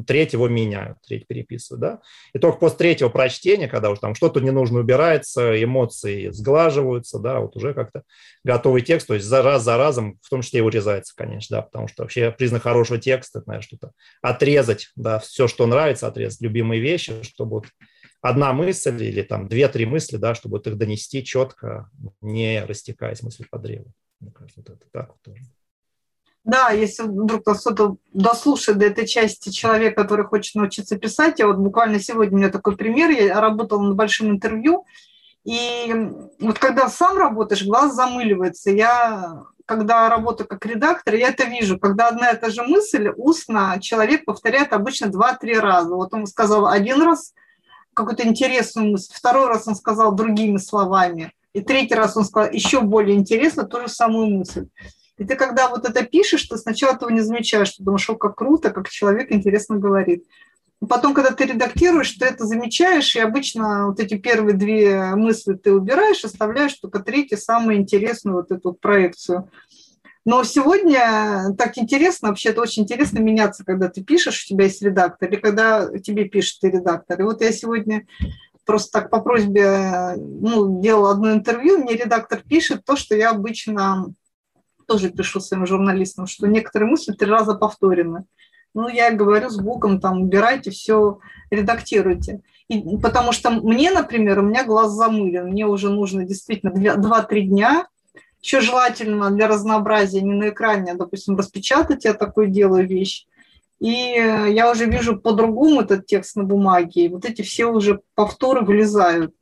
треть 0.08 0.34
его 0.34 0.48
меняю, 0.48 0.96
треть 1.08 1.28
переписываю. 1.28 1.80
Да? 1.80 2.00
И 2.34 2.40
только 2.40 2.58
после 2.58 2.78
третьего 2.80 3.10
прочтения, 3.10 3.68
когда 3.68 3.92
уже 3.92 4.02
там 4.02 4.16
что-то 4.16 4.40
не 4.40 4.50
нужно 4.50 4.80
убирается, 4.80 5.64
эмоции 5.64 6.30
сглаживаются, 6.32 7.20
да, 7.20 7.42
вот 7.42 7.56
уже 7.58 7.76
как-то 7.76 8.04
готовый 8.44 8.82
текст, 8.82 9.08
то 9.08 9.14
есть 9.14 9.28
за 9.28 9.44
раз 9.44 9.64
за 9.64 9.78
разом, 9.78 10.18
в 10.24 10.30
том 10.30 10.42
числе 10.42 10.60
и 10.60 10.64
урезается, 10.64 11.14
конечно, 11.16 11.58
да, 11.58 11.62
потому 11.62 11.88
что 11.88 12.04
вообще 12.04 12.32
признак 12.32 12.64
хорошего 12.64 13.00
текста, 13.00 13.40
это, 13.40 13.62
что-то 13.62 13.92
отрезать, 14.22 14.90
да, 14.96 15.20
все, 15.20 15.48
что 15.48 15.68
нравится, 15.68 16.08
отрезать 16.08 16.42
любимые 16.42 16.82
вещи, 16.82 17.22
чтобы 17.22 17.58
вот 17.58 17.66
одна 18.22 18.54
мысль 18.54 19.02
или 19.04 19.22
там 19.22 19.48
две-три 19.48 19.86
мысли, 19.86 20.18
да, 20.18 20.36
чтобы 20.36 20.58
вот 20.58 20.68
их 20.68 20.78
донести 20.78 21.24
четко, 21.24 21.90
не 22.22 22.64
растекаясь 22.66 23.24
мысль 23.24 23.46
по 23.50 23.58
древу. 23.58 23.92
Мне 24.20 24.32
кажется, 24.32 24.62
вот 24.62 24.70
это 24.70 24.86
так 24.92 25.10
вот 25.10 25.22
тоже. 25.22 25.44
Да, 26.44 26.72
если 26.72 27.04
вдруг 27.04 27.44
кто-то 27.44 27.98
дослушает 28.14 28.80
до 28.80 28.86
этой 28.86 29.06
части 29.06 29.50
человек, 29.50 29.96
который 29.96 30.26
хочет 30.26 30.56
научиться 30.56 30.98
писать, 30.98 31.40
я 31.40 31.48
вот 31.48 31.58
буквально 31.58 32.00
сегодня 32.00 32.36
у 32.36 32.40
меня 32.40 32.50
такой 32.50 32.76
пример, 32.76 33.10
я 33.10 33.40
работала 33.40 33.82
над 33.82 33.96
большим 33.96 34.32
интервью, 34.32 34.86
и 35.44 35.94
вот 36.40 36.58
когда 36.60 36.90
сам 36.90 37.18
работаешь, 37.18 37.66
глаз 37.66 37.94
замыливается. 37.94 38.72
Я, 38.72 39.44
когда 39.66 40.10
работаю 40.10 40.48
как 40.48 40.66
редактор, 40.66 41.16
я 41.16 41.30
это 41.30 41.44
вижу, 41.46 41.78
когда 41.80 42.08
одна 42.08 42.32
и 42.32 42.40
та 42.40 42.50
же 42.50 42.64
мысль 42.64 43.10
устно 43.16 43.78
человек 43.82 44.26
повторяет 44.26 44.74
обычно 44.74 45.08
два-три 45.08 45.58
раза. 45.58 45.94
Вот 45.94 46.14
он 46.14 46.26
сказал 46.26 46.68
один 46.68 47.02
раз– 47.02 47.34
какую-то 48.00 48.28
интересную 48.28 48.92
мысль. 48.92 49.12
Второй 49.14 49.48
раз 49.48 49.68
он 49.68 49.76
сказал 49.76 50.14
другими 50.14 50.58
словами. 50.58 51.32
И 51.54 51.62
третий 51.62 51.96
раз 51.96 52.16
он 52.16 52.26
сказал 52.26 52.52
еще 52.52 52.82
более 52.82 53.18
интересно 53.18 53.64
ту 53.64 53.82
же 53.82 53.88
самую 53.88 54.28
мысль. 54.28 54.68
И 55.18 55.26
ты, 55.26 55.36
когда 55.36 55.70
вот 55.70 55.88
это 55.88 56.04
пишешь, 56.04 56.44
ты 56.44 56.58
сначала 56.58 56.96
этого 56.96 57.10
не 57.10 57.20
замечаешь, 57.20 57.72
ты 57.72 57.84
думаешь, 57.84 58.10
о, 58.10 58.16
как 58.16 58.36
круто, 58.36 58.70
как 58.70 58.90
человек 58.90 59.32
интересно 59.32 59.78
говорит. 59.78 60.26
Потом, 60.88 61.14
когда 61.14 61.32
ты 61.32 61.44
редактируешь, 61.44 62.12
ты 62.14 62.26
это 62.26 62.46
замечаешь, 62.46 63.14
и 63.16 63.20
обычно 63.20 63.88
вот 63.88 64.00
эти 64.00 64.16
первые 64.16 64.56
две 64.56 65.14
мысли 65.16 65.56
ты 65.56 65.74
убираешь, 65.74 66.24
оставляешь 66.24 66.76
только 66.76 67.00
третью, 67.00 67.38
самую 67.38 67.78
интересную 67.78 68.38
вот 68.38 68.52
эту 68.52 68.72
проекцию. 68.72 69.50
Но 70.26 70.44
сегодня 70.44 71.54
так 71.58 71.78
интересно, 71.78 72.30
вообще 72.30 72.50
это 72.50 72.62
очень 72.62 72.84
интересно 72.84 73.20
меняться, 73.20 73.64
когда 73.64 73.88
ты 73.90 74.04
пишешь, 74.04 74.44
у 74.44 74.48
тебя 74.48 74.66
есть 74.66 74.82
редактор, 74.82 75.30
или 75.30 75.38
когда 75.38 75.90
тебе 76.00 76.26
пишет 76.26 76.60
ты 76.62 76.70
редактор. 76.70 77.20
И 77.20 77.24
вот 77.24 77.42
я 77.42 77.52
сегодня 77.52 78.06
просто 78.66 79.00
так 79.00 79.10
по 79.10 79.22
просьбе 79.22 80.16
ну, 80.18 80.82
делала 80.82 81.12
одно 81.12 81.32
интервью, 81.34 81.80
мне 81.80 81.96
редактор 81.96 82.44
пишет 82.48 82.86
то, 82.86 82.96
что 82.96 83.16
я 83.16 83.32
обычно 83.32 84.14
тоже 84.88 85.10
пишу 85.10 85.40
своим 85.40 85.66
журналистам, 85.66 86.28
что 86.28 86.48
некоторые 86.48 86.90
мысли 86.90 87.14
три 87.14 87.30
раза 87.30 87.54
повторены. 87.56 88.26
Ну, 88.74 88.88
я 88.88 89.12
говорю 89.12 89.50
с 89.50 89.58
Богом, 89.58 90.00
там, 90.00 90.22
убирайте 90.22 90.72
все, 90.72 91.20
редактируйте. 91.50 92.42
И, 92.68 92.98
потому 92.98 93.32
что 93.32 93.50
мне, 93.50 93.92
например, 93.92 94.40
у 94.40 94.44
меня 94.44 94.64
глаз 94.64 94.92
замылен, 94.92 95.48
мне 95.48 95.66
уже 95.66 95.90
нужно 95.90 96.24
действительно 96.24 96.72
2-3 96.72 97.42
дня 97.42 97.88
еще 98.42 98.62
желательно 98.62 99.32
для 99.32 99.48
разнообразия 99.48 100.22
не 100.22 100.34
на 100.34 100.50
экране, 100.50 100.94
а, 100.94 100.96
допустим, 100.96 101.38
распечатать, 101.38 102.06
я 102.06 102.14
такое 102.14 102.48
делаю 102.48 102.88
вещь. 102.88 103.26
И 103.80 103.92
я 103.92 104.70
уже 104.70 104.86
вижу 104.86 105.20
по-другому 105.20 105.82
этот 105.82 106.06
текст 106.06 106.36
на 106.36 106.44
бумаге, 106.44 107.06
и 107.06 107.10
вот 107.10 107.26
эти 107.26 107.42
все 107.42 107.66
уже 107.66 108.02
повторы 108.14 108.62
вылезают. 108.62 109.34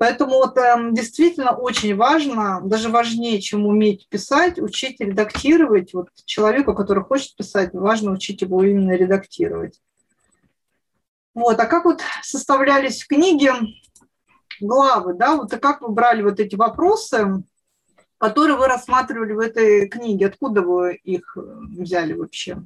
Поэтому 0.00 0.36
вот 0.36 0.56
э, 0.56 0.76
действительно 0.92 1.54
очень 1.54 1.94
важно, 1.94 2.62
даже 2.64 2.88
важнее, 2.88 3.38
чем 3.38 3.66
уметь 3.66 4.08
писать, 4.08 4.58
учить 4.58 4.98
редактировать. 4.98 5.92
Вот 5.92 6.08
человеку, 6.24 6.74
который 6.74 7.04
хочет 7.04 7.36
писать, 7.36 7.74
важно 7.74 8.12
учить 8.12 8.40
его 8.40 8.64
именно 8.64 8.92
редактировать. 8.92 9.78
Вот, 11.34 11.60
а 11.60 11.66
как 11.66 11.84
вот 11.84 12.00
составлялись 12.22 13.02
в 13.02 13.08
книге 13.08 13.52
главы, 14.58 15.12
да, 15.12 15.36
вот 15.36 15.52
и 15.52 15.58
как 15.58 15.82
вы 15.82 15.90
брали 15.90 16.22
вот 16.22 16.40
эти 16.40 16.56
вопросы, 16.56 17.42
которые 18.20 18.56
вы 18.56 18.66
рассматривали 18.66 19.32
в 19.32 19.38
этой 19.38 19.88
книге. 19.88 20.26
Откуда 20.26 20.60
вы 20.60 20.94
их 20.96 21.36
э, 21.36 21.40
взяли 21.80 22.12
вообще? 22.12 22.58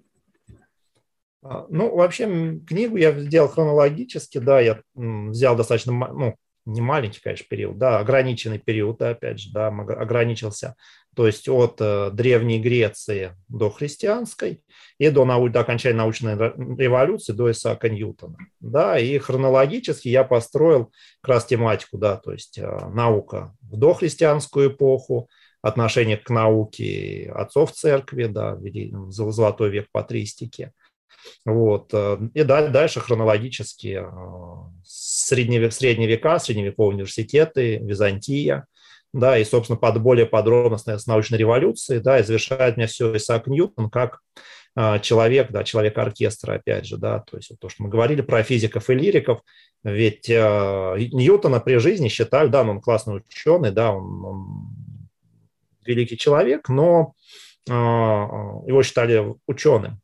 А, 1.43 1.67
ну, 1.71 1.95
вообще, 1.95 2.59
книгу 2.67 2.97
я 2.97 3.12
сделал 3.12 3.49
хронологически, 3.49 4.38
да, 4.38 4.61
я 4.61 4.81
взял 4.95 5.55
достаточно, 5.57 5.93
ну, 5.93 6.35
не 6.67 6.81
маленький, 6.81 7.21
конечно, 7.21 7.47
период, 7.49 7.79
да, 7.79 7.99
ограниченный 7.99 8.59
период, 8.59 8.99
да, 8.99 9.11
опять 9.11 9.38
же, 9.38 9.53
да, 9.53 9.69
ограничился, 9.69 10.75
то 11.14 11.27
есть 11.27 11.49
от 11.49 11.81
э, 11.81 12.11
Древней 12.11 12.59
Греции 12.59 13.37
до 13.49 13.71
христианской 13.71 14.64
и 14.99 15.11
до, 15.11 15.25
нау- 15.25 15.51
до 15.51 15.61
окончания 15.61 15.97
научной 15.97 16.35
революции, 16.35 17.33
до 17.33 17.51
Исаака 17.51 17.90
Ньютона, 17.90 18.38
да, 18.61 18.99
и 18.99 19.19
хронологически 19.19 20.09
я 20.09 20.25
построил 20.25 20.90
как 21.21 21.35
раз 21.35 21.45
тематику, 21.45 21.99
да, 21.99 22.17
то 22.17 22.33
есть 22.33 22.59
э, 22.59 22.67
наука 22.88 23.55
в 23.61 23.77
дохристианскую 23.77 24.71
эпоху, 24.71 25.29
отношение 25.64 26.18
к 26.18 26.29
науке 26.29 27.33
отцов 27.35 27.72
церкви, 27.72 28.27
да, 28.27 28.59
золотой 29.09 29.70
век 29.70 29.87
патристики. 29.90 30.72
Вот. 31.46 31.88
Э, 31.94 32.18
и 32.35 32.42
дальше 32.44 33.00
хронологически 33.00 34.03
э, 34.03 34.07
средневек, 34.85 35.72
средние 35.72 36.07
века, 36.07 36.38
средневековые 36.38 36.96
университеты, 36.96 37.79
Византия, 37.79 38.66
да, 39.14 39.38
и, 39.38 39.44
собственно, 39.44 39.79
под 39.79 40.03
более 40.03 40.27
подробно 40.27 40.77
с 40.77 41.07
научной 41.07 41.38
революцией, 41.38 42.00
да, 42.00 42.18
и 42.18 42.22
завершает 42.22 42.77
меня 42.77 42.87
все 42.87 43.16
Исаак 43.16 43.46
Ньютон 43.46 43.88
как 43.88 44.18
э, 44.77 44.98
человек, 45.00 45.50
да, 45.50 45.64
человек 45.64 45.96
оркестра, 45.96 46.57
опять 46.57 46.85
же, 46.85 46.98
да, 46.98 47.20
то 47.20 47.38
есть 47.38 47.53
то, 47.59 47.70
что 47.70 47.85
мы 47.85 47.88
говорили 47.88 48.20
про 48.20 48.42
физиков 48.42 48.90
и 48.90 48.94
лириков, 48.94 49.40
ведь 49.83 50.29
э, 50.29 51.09
Ньютона 51.11 51.61
при 51.61 51.77
жизни 51.79 52.09
считали, 52.09 52.48
да, 52.48 52.61
он 52.61 52.83
классный 52.83 53.16
ученый, 53.16 53.70
да, 53.70 53.92
он, 53.92 54.24
он 54.27 54.84
великий 55.87 56.16
человек, 56.16 56.68
но 56.68 57.14
а, 57.68 58.62
его 58.66 58.83
считали 58.83 59.35
ученым. 59.47 60.01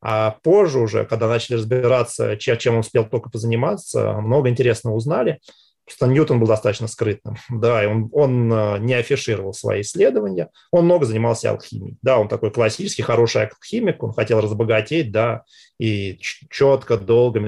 А 0.00 0.36
позже 0.42 0.78
уже, 0.78 1.04
когда 1.04 1.28
начали 1.28 1.56
разбираться, 1.56 2.36
чем 2.36 2.74
он 2.74 2.80
успел 2.80 3.08
только 3.08 3.30
позаниматься, 3.30 4.14
много 4.20 4.48
интересного 4.48 4.94
узнали. 4.94 5.40
Просто 5.84 6.06
Ньютон 6.06 6.38
был 6.38 6.46
достаточно 6.46 6.86
скрытным, 6.86 7.36
да, 7.48 7.82
и 7.82 7.86
он, 7.86 8.10
он 8.12 8.52
э, 8.52 8.78
не 8.80 8.92
афишировал 8.92 9.54
свои 9.54 9.80
исследования, 9.80 10.50
он 10.70 10.84
много 10.84 11.06
занимался 11.06 11.50
алхимией, 11.50 11.96
да, 12.02 12.18
он 12.18 12.28
такой 12.28 12.50
классический, 12.50 13.00
хороший 13.00 13.46
алхимик, 13.46 14.02
он 14.02 14.12
хотел 14.12 14.42
разбогатеть, 14.42 15.10
да, 15.10 15.44
и 15.80 16.18
четко, 16.50 16.98
долго, 16.98 17.40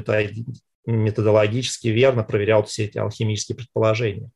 методологически 0.86 1.88
верно 1.88 2.22
проверял 2.22 2.64
все 2.64 2.86
эти 2.86 2.96
алхимические 2.96 3.56
предположения. 3.56 4.30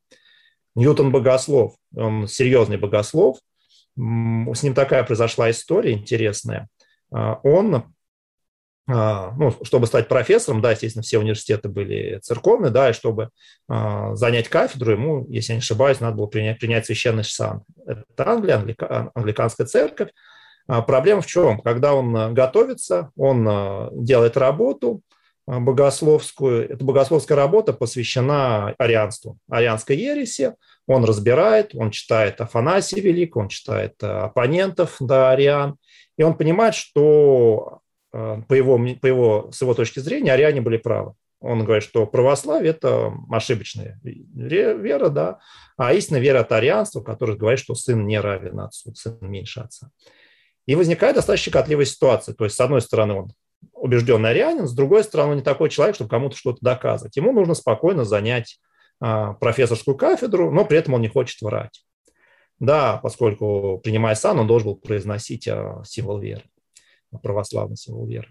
Ньютон 0.74 1.12
богослов, 1.12 1.74
он 1.94 2.26
серьезный 2.26 2.76
богослов, 2.76 3.38
с 3.96 4.62
ним 4.62 4.74
такая 4.74 5.04
произошла 5.04 5.50
история 5.50 5.92
интересная. 5.92 6.68
А, 7.12 7.38
он 7.42 7.94
а, 8.86 9.32
ну, 9.38 9.50
чтобы 9.62 9.86
стать 9.86 10.08
профессором, 10.08 10.60
да, 10.60 10.72
естественно, 10.72 11.02
все 11.02 11.18
университеты 11.18 11.68
были 11.68 12.18
церковные, 12.22 12.70
да, 12.70 12.90
и 12.90 12.92
чтобы 12.92 13.30
а, 13.68 14.14
занять 14.14 14.48
кафедру, 14.48 14.92
ему, 14.92 15.26
если 15.30 15.52
я 15.52 15.56
не 15.56 15.62
ошибаюсь, 15.62 16.00
надо 16.00 16.16
было 16.16 16.26
принять, 16.26 16.58
принять 16.58 16.84
священный 16.84 17.24
сан. 17.24 17.62
Это 17.86 18.28
Англия, 18.28 18.56
англика, 18.56 19.10
англиканская 19.14 19.66
церковь. 19.66 20.10
Проблема 20.66 21.20
в 21.20 21.26
чем? 21.26 21.60
Когда 21.60 21.94
он 21.94 22.32
готовится, 22.32 23.10
он 23.16 23.46
делает 24.02 24.38
работу 24.38 25.02
богословскую. 25.46 26.70
Эта 26.70 26.84
богословская 26.84 27.36
работа 27.36 27.72
посвящена 27.72 28.74
арианству, 28.78 29.38
арианской 29.48 29.96
ереси. 29.96 30.54
Он 30.86 31.04
разбирает, 31.04 31.74
он 31.74 31.90
читает 31.90 32.40
Афанасия 32.40 33.02
Велик, 33.02 33.36
он 33.36 33.48
читает 33.48 34.02
оппонентов 34.02 34.96
да, 35.00 35.30
ариан, 35.30 35.76
и 36.16 36.22
он 36.22 36.34
понимает, 36.36 36.74
что 36.74 37.82
Э, 38.14 38.42
по 38.48 38.54
его, 38.54 38.80
по 39.00 39.06
его, 39.06 39.50
с 39.52 39.60
его 39.60 39.74
точки 39.74 39.98
зрения, 39.98 40.32
ариане 40.32 40.60
были 40.60 40.76
правы. 40.76 41.14
Он 41.40 41.64
говорит, 41.64 41.82
что 41.82 42.06
православие– 42.06 42.70
это 42.72 43.12
ошибочная 43.28 44.00
вера, 44.02 45.08
да, 45.10 45.40
а 45.76 45.92
истинная 45.92 46.20
вера– 46.20 46.38
это 46.40 46.56
арианство, 46.56 47.02
которое 47.02 47.36
говорит, 47.36 47.58
что 47.60 47.74
сын 47.74 48.06
не 48.06 48.18
равен 48.18 48.60
отцу, 48.60 48.94
сын 48.94 49.18
меньше 49.20 49.60
отца. 49.60 49.90
И 50.66 50.76
возникает 50.76 51.16
достаточно 51.16 51.50
щекотливая 51.50 51.84
ситуация. 51.84 52.34
То 52.34 52.44
есть, 52.44 52.56
с 52.56 52.60
одной 52.60 52.80
стороны, 52.80 53.14
он 53.14 53.32
убежденный 53.72 54.30
арианин, 54.30 54.66
с 54.66 54.74
другой 54.74 55.04
стороны, 55.04 55.32
он 55.32 55.36
не 55.38 55.42
такой 55.42 55.70
человек, 55.70 55.94
чтобы 55.94 56.10
кому-то 56.10 56.36
что-то 56.36 56.58
доказывать. 56.60 57.16
Ему 57.16 57.32
нужно 57.32 57.54
спокойно 57.54 58.04
занять 58.04 58.58
а, 59.00 59.34
профессорскую 59.34 59.96
кафедру, 59.96 60.50
но 60.50 60.64
при 60.64 60.78
этом 60.78 60.94
он 60.94 61.00
не 61.00 61.08
хочет 61.08 61.40
врать. 61.42 61.84
Да, 62.60 62.98
поскольку, 63.02 63.80
принимая 63.82 64.14
сан, 64.14 64.38
он 64.38 64.46
должен 64.46 64.68
был 64.68 64.76
произносить 64.76 65.48
а, 65.48 65.82
символ 65.84 66.18
веры 66.18 66.44
православный 67.22 67.76
символ 67.76 68.06
веры. 68.06 68.28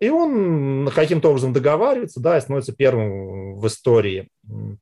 И 0.00 0.10
он 0.10 0.90
каким-то 0.94 1.30
образом 1.30 1.54
договаривается, 1.54 2.20
да, 2.20 2.36
и 2.36 2.40
становится 2.42 2.74
первым 2.74 3.58
в 3.58 3.66
истории 3.66 4.28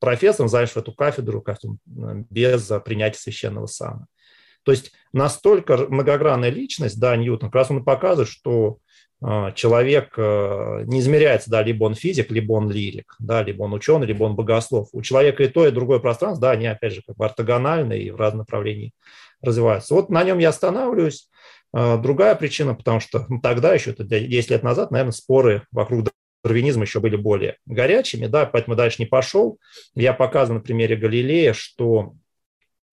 профессором, 0.01 0.49
занявшим 0.49 0.81
эту 0.81 0.93
кафедру, 0.93 1.41
кафедру 1.41 1.77
без 1.85 2.69
принятия 2.83 3.19
священного 3.19 3.67
сана. 3.67 4.07
То 4.63 4.71
есть 4.71 4.91
настолько 5.13 5.77
многогранная 5.77 6.49
личность, 6.49 6.99
да, 6.99 7.15
Ньютон, 7.15 7.49
как 7.49 7.55
раз 7.55 7.71
он 7.71 7.85
показывает, 7.85 8.27
что 8.27 8.79
человек 9.53 10.13
а, 10.17 10.81
не 10.83 10.99
измеряется, 10.99 11.51
да, 11.51 11.61
либо 11.61 11.83
он 11.83 11.93
физик, 11.93 12.31
либо 12.31 12.53
он 12.53 12.71
лирик, 12.71 13.15
да, 13.19 13.43
либо 13.43 13.63
он 13.63 13.73
ученый, 13.73 14.07
либо 14.07 14.23
он 14.23 14.35
богослов. 14.35 14.89
У 14.93 15.01
человека 15.01 15.43
и 15.43 15.47
то, 15.47 15.67
и 15.67 15.71
другое 15.71 15.99
пространство, 15.99 16.41
да, 16.41 16.51
они, 16.51 16.65
опять 16.65 16.93
же, 16.93 17.03
как 17.05 17.15
бы 17.15 17.25
ортогональны 17.25 17.99
и 17.99 18.09
в 18.09 18.15
разных 18.15 18.47
направлениях 18.47 18.93
развиваются. 19.41 19.93
Вот 19.93 20.09
на 20.09 20.23
нем 20.23 20.39
я 20.39 20.49
останавливаюсь. 20.49 21.29
А, 21.73 21.97
другая 21.97 22.35
причина, 22.35 22.73
потому 22.73 22.99
что 22.99 23.25
ну, 23.29 23.39
тогда 23.39 23.73
еще, 23.73 23.93
10 23.93 24.49
лет 24.49 24.63
назад, 24.63 24.91
наверное, 24.91 25.11
споры 25.11 25.63
вокруг 25.71 26.09
дарвинизма 26.43 26.83
еще 26.83 26.99
были 26.99 27.15
более 27.15 27.57
горячими, 27.65 28.27
да, 28.27 28.45
поэтому 28.45 28.75
дальше 28.75 28.97
не 28.99 29.05
пошел. 29.05 29.59
Я 29.95 30.13
показываю 30.13 30.59
на 30.59 30.63
примере 30.63 30.95
Галилея, 30.95 31.53
что, 31.53 32.13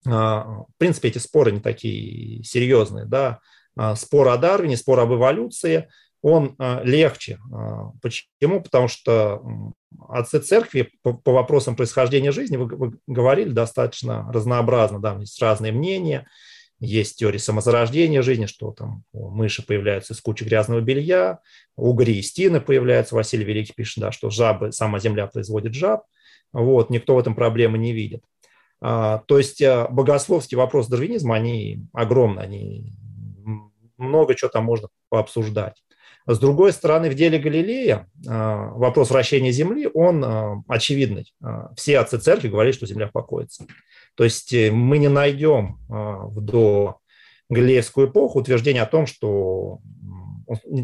а, 0.05 0.43
в 0.43 0.77
принципе, 0.77 1.09
эти 1.09 1.17
споры 1.17 1.51
не 1.51 1.59
такие 1.59 2.43
серьезные, 2.43 3.05
да, 3.05 3.39
а, 3.75 3.95
спор 3.95 4.29
о 4.29 4.37
Дарвине, 4.37 4.77
спор 4.77 4.99
об 4.99 5.13
эволюции, 5.13 5.89
он 6.21 6.55
легче. 6.83 7.39
Почему? 8.01 8.61
Потому 8.61 8.87
что 8.87 9.41
отцы 10.07 10.39
церкви 10.39 10.91
по, 11.01 11.19
вопросам 11.31 11.75
происхождения 11.75 12.31
жизни 12.31 12.57
вы, 12.57 12.99
говорили 13.07 13.49
достаточно 13.49 14.29
разнообразно, 14.31 14.99
да, 14.99 15.15
есть 15.19 15.41
разные 15.41 15.71
мнения, 15.71 16.27
есть 16.79 17.17
теория 17.17 17.39
самозарождения 17.39 18.21
жизни, 18.21 18.45
что 18.45 18.71
там 18.71 19.03
мыши 19.13 19.65
появляются 19.65 20.13
из 20.13 20.21
кучи 20.21 20.43
грязного 20.43 20.79
белья, 20.79 21.39
угри 21.75 22.19
и 22.19 22.21
стены 22.21 22.61
появляются. 22.61 23.15
Василий 23.15 23.43
Великий 23.43 23.73
пишет, 23.73 24.01
да, 24.01 24.11
что 24.11 24.29
жабы, 24.29 24.71
сама 24.71 24.99
земля 24.99 25.27
производит 25.27 25.73
жаб. 25.73 26.03
Вот, 26.53 26.89
никто 26.89 27.15
в 27.15 27.19
этом 27.19 27.35
проблемы 27.35 27.77
не 27.77 27.91
видит. 27.91 28.23
А, 28.81 29.19
то 29.27 29.37
есть 29.37 29.61
а, 29.61 29.87
богословский 29.89 30.57
вопрос 30.57 30.87
дарвинизма, 30.87 31.35
они 31.35 31.85
огромны, 31.93 32.39
они 32.39 32.93
много 33.97 34.33
чего 34.35 34.49
там 34.49 34.63
можно 34.63 34.87
пообсуждать. 35.09 35.83
С 36.31 36.37
другой 36.37 36.73
стороны, 36.73 37.09
в 37.09 37.15
деле 37.15 37.39
Галилея 37.39 38.07
а, 38.27 38.69
вопрос 38.75 39.09
вращения 39.09 39.51
Земли, 39.51 39.89
он 39.91 40.23
а, 40.23 40.63
очевидный. 40.67 41.33
А, 41.41 41.73
все 41.75 41.97
отцы 41.97 42.19
церкви 42.19 42.49
говорили, 42.49 42.71
что 42.71 42.85
Земля 42.85 43.07
покоится. 43.07 43.65
То 44.13 44.25
есть 44.25 44.53
э, 44.53 44.69
мы 44.69 44.99
не 44.99 45.07
найдем 45.07 45.79
в 45.87 46.41
до 46.41 46.99
Галилеевскую 47.49 48.09
эпоху 48.09 48.39
утверждение 48.39 48.83
о 48.83 48.85
том, 48.85 49.07
что 49.07 49.79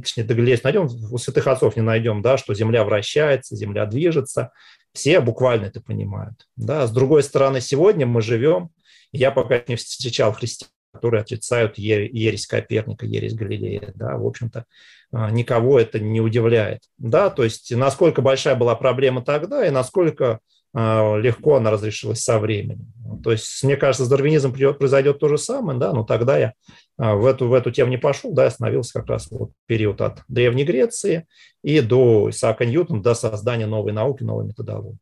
точнее, 0.02 0.24
до 0.24 0.34
Галилеев 0.34 0.64
найдем, 0.64 0.90
у 1.12 1.18
святых 1.20 1.46
отцов 1.46 1.76
не 1.76 1.84
найдем, 1.84 2.24
да, 2.24 2.38
что 2.38 2.56
Земля 2.56 2.84
вращается, 2.84 3.56
Земля 3.56 3.86
движется. 3.86 4.52
Все 4.94 5.20
буквально 5.20 5.66
это 5.66 5.82
понимают. 5.82 6.48
Да. 6.56 6.88
С 6.88 6.92
другой 6.92 7.22
стороны, 7.22 7.62
сегодня 7.62 8.08
мы 8.08 8.22
живем, 8.22 8.70
я 9.12 9.30
пока 9.30 9.62
не 9.68 9.76
встречал 9.76 10.34
христиан, 10.34 10.70
которые 10.96 11.22
отрицают 11.22 11.78
ересь 11.78 12.48
Коперника, 12.48 13.06
ересь 13.06 13.36
Галилея. 13.36 13.92
Да, 13.96 14.18
в 14.18 14.26
общем-то, 14.26 14.66
никого 15.12 15.80
это 15.80 16.00
не 16.00 16.22
удивляет. 16.22 16.82
Да, 16.98 17.30
то 17.30 17.44
есть 17.44 17.76
насколько 17.76 18.22
большая 18.22 18.56
была 18.56 18.76
проблема 18.76 19.22
тогда 19.22 19.66
и 19.66 19.70
насколько 19.70 20.40
а, 20.78 21.16
легко 21.16 21.56
она 21.56 21.72
разрешилась 21.72 22.22
со 22.22 22.38
временем. 22.38 22.92
То 23.24 23.32
есть, 23.32 23.64
мне 23.64 23.78
кажется, 23.78 24.04
с 24.04 24.10
дарвинизмом 24.10 24.54
произойдет 24.54 25.20
то 25.20 25.30
же 25.30 25.38
самое, 25.38 25.80
да, 25.80 25.94
но 25.94 26.04
тогда 26.04 26.38
я 26.38 26.54
а, 26.98 27.16
в 27.16 27.26
эту, 27.26 27.48
в 27.48 27.54
эту 27.54 27.72
тему 27.72 27.90
не 27.90 27.98
пошел, 27.98 28.34
да, 28.34 28.48
остановился 28.48 29.00
как 29.00 29.08
раз 29.08 29.32
вот 29.32 29.52
период 29.68 30.02
от 30.02 30.24
Древней 30.28 30.66
Греции 30.66 31.28
и 31.64 31.80
до 31.80 32.30
Исаака 32.30 32.66
Ньютона, 32.66 33.02
до 33.02 33.16
создания 33.16 33.68
новой 33.68 33.94
науки, 33.94 34.24
новой 34.24 34.48
методологии. 34.48 35.00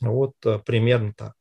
Вот 0.00 0.34
э, 0.44 0.60
примерно 0.64 1.12
так. 1.16 1.32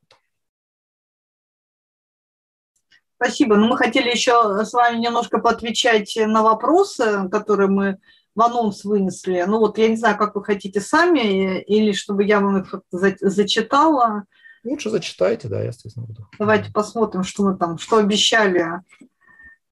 Спасибо. 3.21 3.57
Ну, 3.57 3.67
мы 3.67 3.77
хотели 3.77 4.09
еще 4.09 4.63
с 4.63 4.71
вами 4.71 4.97
немножко 4.97 5.39
поотвечать 5.39 6.17
на 6.17 6.41
вопросы, 6.41 7.27
которые 7.29 7.67
мы 7.67 7.97
в 8.33 8.41
анонс 8.41 8.85
вынесли. 8.85 9.43
Ну 9.45 9.59
вот 9.59 9.77
я 9.77 9.89
не 9.89 9.97
знаю, 9.97 10.17
как 10.17 10.35
вы 10.35 10.43
хотите 10.43 10.79
сами, 10.79 11.59
или 11.61 11.91
чтобы 11.91 12.23
я 12.23 12.39
вам 12.39 12.59
их 12.59 12.73
зачитала. 12.91 14.23
Лучше 14.63 14.89
зачитайте, 14.89 15.49
да, 15.49 15.59
я, 15.59 15.67
естественно, 15.67 16.05
буду. 16.05 16.29
Давайте 16.39 16.71
посмотрим, 16.71 17.23
что 17.23 17.43
мы 17.43 17.57
там, 17.57 17.77
что 17.77 17.97
обещали. 17.97 18.65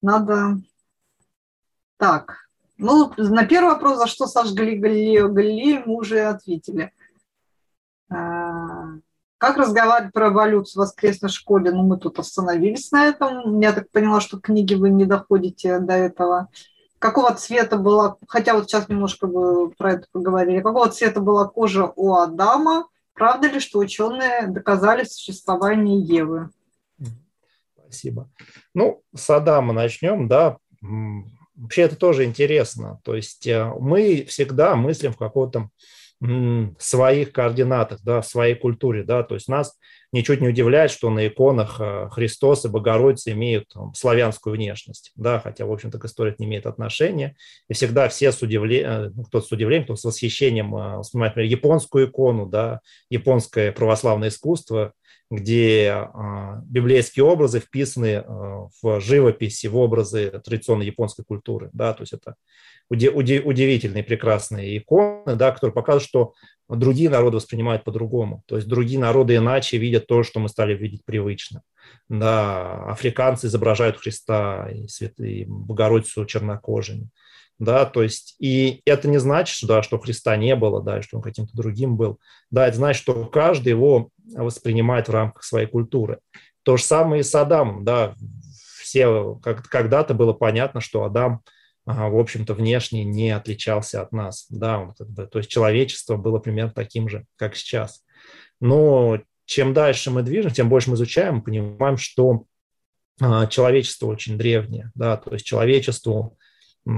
Надо... 0.02 0.58
Так, 1.96 2.48
ну, 2.76 3.12
на 3.16 3.46
первый 3.46 3.72
вопрос, 3.72 3.96
за 3.96 4.06
что 4.06 4.26
сожгли 4.26 4.76
Галилео 4.76 5.28
Галилею, 5.28 5.84
мы 5.86 5.94
уже 5.94 6.20
ответили. 6.26 6.92
Как 9.38 9.56
разговаривать 9.56 10.12
про 10.12 10.28
эволюцию 10.28 10.82
в 10.82 10.86
воскресной 10.86 11.30
школе? 11.30 11.70
Ну, 11.70 11.84
мы 11.84 11.96
тут 11.96 12.18
остановились 12.18 12.90
на 12.90 13.06
этом. 13.06 13.60
Я 13.60 13.72
так 13.72 13.90
поняла, 13.90 14.20
что 14.20 14.40
книги 14.40 14.74
вы 14.74 14.90
не 14.90 15.04
доходите 15.04 15.78
до 15.78 15.94
этого 15.94 16.48
какого 16.98 17.34
цвета 17.34 17.76
была, 17.76 18.16
хотя 18.26 18.54
вот 18.54 18.68
сейчас 18.68 18.88
немножко 18.88 19.26
вы 19.26 19.70
про 19.70 19.94
это 19.94 20.06
поговорили, 20.12 20.60
какого 20.60 20.88
цвета 20.88 21.20
была 21.20 21.46
кожа 21.46 21.92
у 21.94 22.14
Адама, 22.14 22.88
правда 23.14 23.48
ли, 23.48 23.60
что 23.60 23.78
ученые 23.78 24.48
доказали 24.48 25.04
существование 25.04 26.00
Евы? 26.00 26.50
Спасибо. 27.80 28.28
Ну, 28.74 29.02
с 29.14 29.30
Адама 29.30 29.72
начнем, 29.72 30.28
да. 30.28 30.58
Вообще 31.54 31.82
это 31.82 31.96
тоже 31.96 32.24
интересно. 32.24 33.00
То 33.02 33.14
есть 33.14 33.46
э, 33.46 33.72
мы 33.80 34.24
всегда 34.28 34.76
мыслим 34.76 35.12
в 35.12 35.16
каком-то 35.16 35.70
своих 36.78 37.32
координатах, 37.32 38.00
да, 38.02 38.20
в 38.20 38.26
своей 38.26 38.54
культуре, 38.54 39.04
да, 39.04 39.22
то 39.22 39.34
есть 39.34 39.48
нас 39.48 39.76
ничуть 40.12 40.40
не 40.40 40.48
удивляет, 40.48 40.90
что 40.90 41.10
на 41.10 41.28
иконах 41.28 41.80
э, 41.80 42.08
Христос 42.10 42.64
и 42.64 42.68
Богородица 42.68 43.30
имеют 43.32 43.68
там, 43.68 43.94
славянскую 43.94 44.56
внешность, 44.56 45.12
да, 45.14 45.38
хотя, 45.38 45.64
в 45.66 45.72
общем-то, 45.72 45.98
к 45.98 46.06
истории 46.06 46.32
это 46.32 46.42
не 46.42 46.48
имеет 46.48 46.66
отношения, 46.66 47.36
и 47.68 47.74
всегда 47.74 48.08
все 48.08 48.32
с 48.32 48.42
удивлением, 48.42 48.90
э, 48.90 49.10
ну, 49.14 49.24
кто 49.24 49.40
с 49.40 49.52
удивлением, 49.52 49.84
кто 49.84 49.96
с 49.96 50.04
восхищением 50.04 50.72
воспринимает, 50.72 51.32
например, 51.32 51.50
японскую 51.50 52.08
икону, 52.08 52.46
да, 52.46 52.80
японское 53.10 53.70
православное 53.70 54.28
искусство– 54.28 54.92
где 55.30 55.90
а, 55.90 56.62
библейские 56.64 57.24
образы 57.24 57.60
вписаны 57.60 58.16
а, 58.16 58.68
в 58.82 59.00
живописи, 59.00 59.66
в 59.66 59.76
образы 59.76 60.40
традиционной 60.44 60.86
японской 60.86 61.24
культуры. 61.24 61.70
Да? 61.72 61.92
То 61.92 62.02
есть 62.02 62.12
это 62.12 62.34
удивительные, 62.90 64.02
прекрасные 64.02 64.78
иконы, 64.78 65.36
да, 65.36 65.52
которые 65.52 65.74
показывают, 65.74 66.08
что 66.08 66.32
другие 66.68 67.10
народы 67.10 67.36
воспринимают 67.36 67.84
по-другому. 67.84 68.42
То 68.46 68.56
есть 68.56 68.66
другие 68.66 68.98
народы 68.98 69.36
иначе 69.36 69.76
видят 69.76 70.06
то, 70.06 70.22
что 70.22 70.40
мы 70.40 70.48
стали 70.48 70.74
видеть 70.74 71.04
привычно. 71.04 71.62
Да, 72.08 72.84
африканцы 72.90 73.46
изображают 73.46 73.98
Христа 73.98 74.68
и, 74.70 74.88
свят... 74.88 75.18
и 75.20 75.44
Богородицу 75.46 76.24
чернокожими. 76.24 77.08
Да, 77.58 77.86
то 77.86 78.02
есть, 78.02 78.36
и 78.38 78.82
это 78.84 79.08
не 79.08 79.18
значит, 79.18 79.66
да, 79.66 79.82
что 79.82 79.98
Христа 79.98 80.36
не 80.36 80.54
было, 80.54 80.80
да, 80.80 81.02
что 81.02 81.16
он 81.16 81.22
каким-то 81.22 81.56
другим 81.56 81.96
был. 81.96 82.20
Да, 82.50 82.68
это 82.68 82.76
значит, 82.76 83.02
что 83.02 83.24
каждый 83.24 83.70
его 83.70 84.10
воспринимает 84.32 85.08
в 85.08 85.12
рамках 85.12 85.42
своей 85.42 85.66
культуры. 85.66 86.20
То 86.62 86.76
же 86.76 86.84
самое 86.84 87.20
и 87.20 87.24
с 87.24 87.34
Адамом, 87.34 87.84
да, 87.84 88.14
все, 88.80 89.34
как, 89.42 89.64
когда-то 89.68 90.14
было 90.14 90.32
понятно, 90.32 90.80
что 90.80 91.04
Адам– 91.04 91.40
в 91.88 92.18
общем-то, 92.18 92.52
внешне 92.52 93.02
не 93.02 93.30
отличался 93.30 94.02
от 94.02 94.12
нас. 94.12 94.46
Да, 94.50 94.92
как 94.98 95.08
бы, 95.08 95.26
то 95.26 95.38
есть 95.38 95.50
человечество 95.50 96.16
было 96.16 96.38
примерно 96.38 96.70
таким 96.70 97.08
же, 97.08 97.24
как 97.36 97.56
сейчас. 97.56 98.04
Но 98.60 99.20
чем 99.46 99.72
дальше 99.72 100.10
мы 100.10 100.22
движем, 100.22 100.50
тем 100.50 100.68
больше 100.68 100.90
мы 100.90 100.96
изучаем, 100.96 101.40
понимаем, 101.40 101.96
что 101.96 102.44
а, 103.20 103.46
человечество 103.46 104.06
очень 104.06 104.36
древнее, 104.36 104.92
да, 104.94 105.16
то 105.16 105.32
есть 105.32 105.46
человечеству 105.46 106.36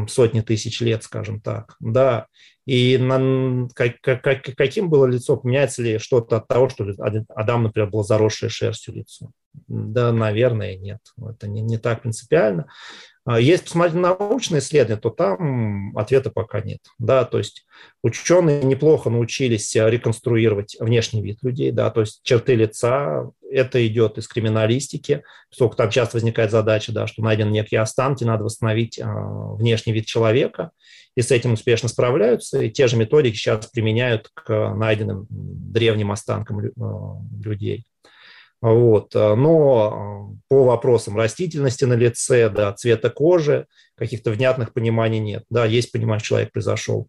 сотни 0.09 0.41
тысяч 0.41 0.81
лет, 0.81 1.03
скажем 1.03 1.41
так, 1.41 1.77
да, 1.81 2.27
и 2.71 2.99
на, 2.99 3.69
как, 3.75 4.01
как, 4.01 4.45
каким 4.57 4.91
было 4.91 5.05
лицо, 5.05 5.37
поменяется 5.37 5.83
ли 5.83 5.99
что-то 5.99 6.37
от 6.37 6.47
того, 6.47 6.69
что 6.69 6.87
Адам, 7.35 7.65
например, 7.65 7.91
был 7.91 8.05
заросшее 8.05 8.49
шерстью 8.49 8.95
лицо? 8.95 9.33
Да, 9.67 10.13
наверное, 10.13 10.77
нет, 10.77 11.01
это 11.21 11.49
не, 11.49 11.63
не 11.63 11.79
так 11.79 12.03
принципиально. 12.03 12.69
А 13.25 13.41
если 13.41 13.65
посмотреть 13.65 13.97
на 13.97 14.17
научные 14.17 14.61
исследования, 14.61 15.01
то 15.01 15.11
там 15.11 15.97
ответа 15.99 16.31
пока 16.31 16.61
нет. 16.61 16.79
Да, 17.01 17.25
то 17.25 17.39
есть 17.39 17.67
ученые 18.03 18.63
неплохо 18.63 19.11
научились 19.11 19.75
реконструировать 19.75 20.77
внешний 20.79 21.23
вид 21.23 21.39
людей, 21.43 21.73
да, 21.73 21.91
то 21.91 22.03
есть 22.03 22.21
черты 22.23 22.55
лица, 22.55 23.31
это 23.51 23.85
идет 23.85 24.17
из 24.17 24.29
криминалистики, 24.29 25.25
поскольку 25.51 25.75
там 25.75 25.91
часто 25.91 26.19
возникает 26.19 26.53
задача, 26.53 26.93
да, 26.93 27.09
что 27.09 27.23
найден 27.23 27.51
некие 27.51 27.81
останки, 27.81 28.23
надо 28.23 28.45
восстановить 28.45 29.01
а, 29.01 29.55
внешний 29.55 29.93
вид 29.93 30.07
человека, 30.07 30.71
и 31.17 31.23
с 31.23 31.31
этим 31.31 31.55
успешно 31.55 31.89
справляются, 31.89 32.60
и 32.61 32.71
те 32.71 32.87
же 32.87 32.97
методики 32.97 33.37
сейчас 33.37 33.67
применяют 33.67 34.31
к 34.35 34.75
найденным 34.75 35.27
древним 35.29 36.13
останкам 36.13 36.61
а, 36.61 37.17
людей. 37.43 37.87
Вот. 38.61 39.15
Э, 39.15 39.35
но 39.35 40.35
э, 40.35 40.39
по 40.49 40.65
вопросам 40.65 41.17
растительности 41.17 41.85
на 41.85 41.95
лице, 41.95 42.51
да, 42.51 42.73
цвета 42.73 43.11
кожи, 43.11 43.67
каких-то 43.97 44.31
внятных 44.31 44.73
пониманий 44.73 45.19
нет. 45.19 45.45
Да, 45.51 45.65
есть 45.65 45.93
понимание, 45.93 46.23
человек 46.23 46.53
произошел 46.53 47.09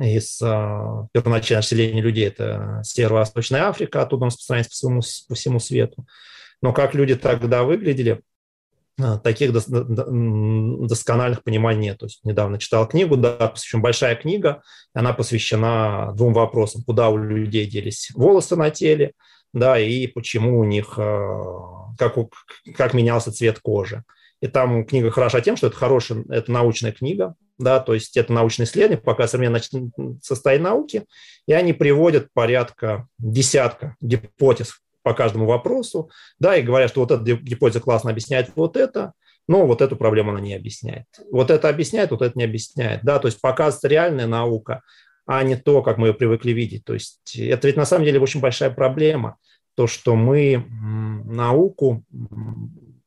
из 0.00 0.40
а, 0.42 1.08
первоначального 1.12 1.62
населения 1.62 2.00
людей, 2.00 2.28
это 2.28 2.80
Северо-Восточная 2.84 3.64
Африка, 3.64 4.02
оттуда 4.02 4.24
он 4.24 4.28
распространяется 4.28 4.70
по 4.70 4.74
всему, 4.74 5.00
по 5.28 5.34
всему 5.34 5.58
свету. 5.58 6.06
Но 6.62 6.72
как 6.72 6.94
люди 6.94 7.16
тогда 7.16 7.64
выглядели, 7.64 8.20
таких 9.18 9.52
доскональных 9.52 11.42
пониманий 11.42 11.88
нет. 11.88 11.98
То 11.98 12.06
есть 12.06 12.24
недавно 12.24 12.58
читал 12.58 12.88
книгу, 12.88 13.16
да, 13.16 13.48
посвящена 13.48 13.82
большая 13.82 14.16
книга, 14.16 14.62
она 14.94 15.12
посвящена 15.12 16.12
двум 16.14 16.32
вопросам. 16.32 16.82
Куда 16.82 17.08
у 17.10 17.16
людей 17.16 17.66
делись 17.66 18.10
волосы 18.14 18.56
на 18.56 18.70
теле– 18.70 19.12
да, 19.52 19.78
и 19.78 20.06
почему 20.06 20.60
у 20.60 20.64
них, 20.64 20.94
э, 20.96 21.40
как, 21.98 22.16
как 22.76 22.94
менялся 22.94 23.32
цвет 23.32 23.58
кожи. 23.58 24.04
И 24.40 24.46
там 24.46 24.84
книга 24.86 25.10
хороша 25.10 25.40
тем, 25.40 25.56
что 25.56 25.66
это 25.66 25.76
хорошая, 25.76 26.24
это 26.30 26.50
научная 26.50 26.92
книга, 26.92 27.34
да, 27.58 27.78
то 27.78 27.92
есть 27.92 28.16
это 28.16 28.32
научное 28.32 28.64
исследование, 28.64 28.98
пока 28.98 29.28
современное 29.28 29.62
состояние 30.22 30.68
науки, 30.68 31.04
и 31.46 31.52
они 31.52 31.72
приводят 31.72 32.28
порядка 32.32 33.06
десятка 33.18 33.96
гипотез 34.00 34.80
по 35.02 35.14
каждому 35.14 35.46
вопросу, 35.46 36.10
да, 36.38 36.56
и 36.56 36.62
говорят, 36.62 36.90
что 36.90 37.00
вот 37.00 37.10
эта 37.10 37.22
гипотеза 37.22 37.80
классно 37.80 38.10
объясняет 38.10 38.50
вот 38.56 38.76
это, 38.76 39.12
но 39.48 39.66
вот 39.66 39.80
эту 39.80 39.96
проблему 39.96 40.30
она 40.30 40.40
не 40.40 40.54
объясняет. 40.54 41.06
Вот 41.30 41.50
это 41.50 41.68
объясняет, 41.68 42.10
вот 42.10 42.22
это 42.22 42.38
не 42.38 42.44
объясняет, 42.44 43.00
да, 43.02 43.18
то 43.18 43.26
есть 43.26 43.40
показывается 43.40 43.88
реальная 43.88 44.26
наука, 44.26 44.82
а 45.26 45.42
не 45.42 45.56
то, 45.56 45.82
как 45.82 45.98
мы 45.98 46.08
ее 46.08 46.14
привыкли 46.14 46.52
видеть. 46.52 46.84
То 46.84 46.94
есть 46.94 47.36
это 47.36 47.66
ведь 47.66 47.76
на 47.76 47.86
самом 47.86 48.04
деле 48.04 48.20
очень 48.20 48.40
большая 48.40 48.70
проблема, 48.70 49.36
то, 49.74 49.86
что 49.86 50.16
мы 50.16 50.64
науку 51.24 52.04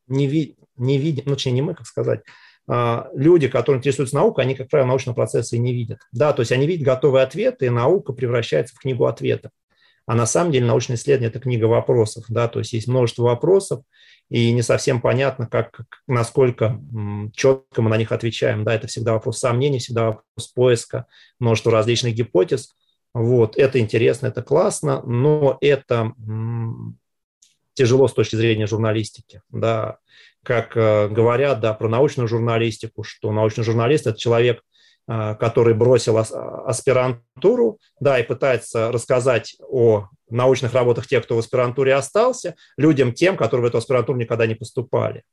не, 0.07 0.27
ви, 0.27 0.55
не 0.77 0.97
видим, 0.97 1.23
ну, 1.25 1.33
точнее, 1.33 1.51
не 1.51 1.61
мы, 1.61 1.75
как 1.75 1.85
сказать, 1.85 2.21
а, 2.67 3.09
люди, 3.13 3.47
которые 3.47 3.79
интересуются 3.79 4.15
наукой, 4.15 4.45
они, 4.45 4.55
как 4.55 4.69
правило, 4.69 4.87
научного 4.87 5.15
процесса 5.15 5.55
и 5.55 5.59
не 5.59 5.73
видят. 5.73 5.99
Да, 6.11 6.33
то 6.33 6.41
есть 6.41 6.51
они 6.51 6.65
видят 6.65 6.85
готовые 6.85 7.23
ответы, 7.23 7.65
и 7.65 7.69
наука 7.69 8.13
превращается 8.13 8.75
в 8.75 8.79
книгу 8.79 9.05
ответов. 9.05 9.51
А 10.05 10.15
на 10.15 10.25
самом 10.25 10.51
деле 10.51 10.65
научное 10.65 10.97
исследование– 10.97 11.29
это 11.31 11.39
книга 11.39 11.65
вопросов. 11.65 12.25
Да, 12.27 12.47
то 12.47 12.59
есть 12.59 12.73
есть 12.73 12.87
множество 12.87 13.23
вопросов, 13.23 13.83
и 14.29 14.51
не 14.51 14.61
совсем 14.61 14.99
понятно, 15.01 15.47
как, 15.47 15.81
насколько 16.07 16.81
четко 17.33 17.81
мы 17.81 17.89
на 17.89 17.97
них 17.97 18.11
отвечаем. 18.11 18.63
Да, 18.63 18.73
это 18.73 18.87
всегда 18.87 19.13
вопрос 19.13 19.39
сомнений, 19.39 19.79
всегда 19.79 20.05
вопрос 20.05 20.47
поиска, 20.53 21.05
множество 21.39 21.71
различных 21.71 22.15
гипотез. 22.15 22.75
Вот, 23.13 23.57
это 23.57 23.79
интересно, 23.79 24.27
это 24.27 24.41
классно, 24.41 25.01
но 25.03 25.57
это 25.61 26.13
тяжело 27.73 28.07
с 28.07 28.13
точки 28.13 28.35
зрения 28.35 28.67
журналистики. 28.67 29.41
Да. 29.49 29.97
Как 30.43 30.75
э, 30.75 31.07
говорят 31.07 31.61
да, 31.61 31.73
про 31.73 31.87
научную 31.87 32.27
журналистику, 32.27 33.03
что 33.03 33.31
научный 33.31 33.63
журналист– 33.63 34.07
это 34.07 34.19
человек, 34.19 34.61
который 35.07 35.73
бросил 35.73 36.17
аспирантуру, 36.17 37.79
да, 37.99 38.19
и 38.19 38.23
пытается 38.23 38.91
рассказать 38.91 39.57
о 39.67 40.07
научных 40.29 40.73
работах 40.73 41.07
тех, 41.07 41.23
кто 41.23 41.35
в 41.35 41.39
аспирантуре 41.39 41.93
остался, 41.93 42.55
людям 42.77 43.13
тем, 43.13 43.35
которые 43.35 43.65
в 43.65 43.67
эту 43.67 43.79
аспирантуру 43.79 44.17
никогда 44.17 44.47
не 44.47 44.55
поступали. 44.55 45.23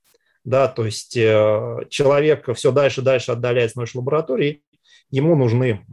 Да, 0.43 0.69
то 0.69 0.87
есть 0.87 1.17
э, 1.17 1.79
человек 1.91 2.49
все 2.55 2.73
дальше 2.73 3.03
и 3.03 3.05
дальше 3.05 3.33
отдаляется 3.33 3.75
от 3.75 3.77
научной 3.77 3.99
лаборатории, 3.99 4.63
ему 5.11 5.37
нужны 5.37 5.85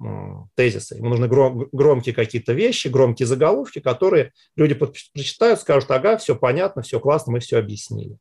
тезисы, 0.56 0.96
ему 0.96 1.10
нужны 1.10 1.28
громкие 1.28 2.16
какие-то 2.16 2.54
вещи, 2.54 2.88
громкие 2.88 3.26
заголовки, 3.26 3.80
которые 3.80 4.32
люди 4.56 4.76
прочитают, 4.76 5.60
скажут, 5.60 5.90
ага, 5.92 6.18
все 6.18 6.36
понятно, 6.36 6.82
все 6.82 7.00
классно, 7.00 7.34
мы 7.34 7.40
все 7.40 7.58
объяснили. 7.58 8.18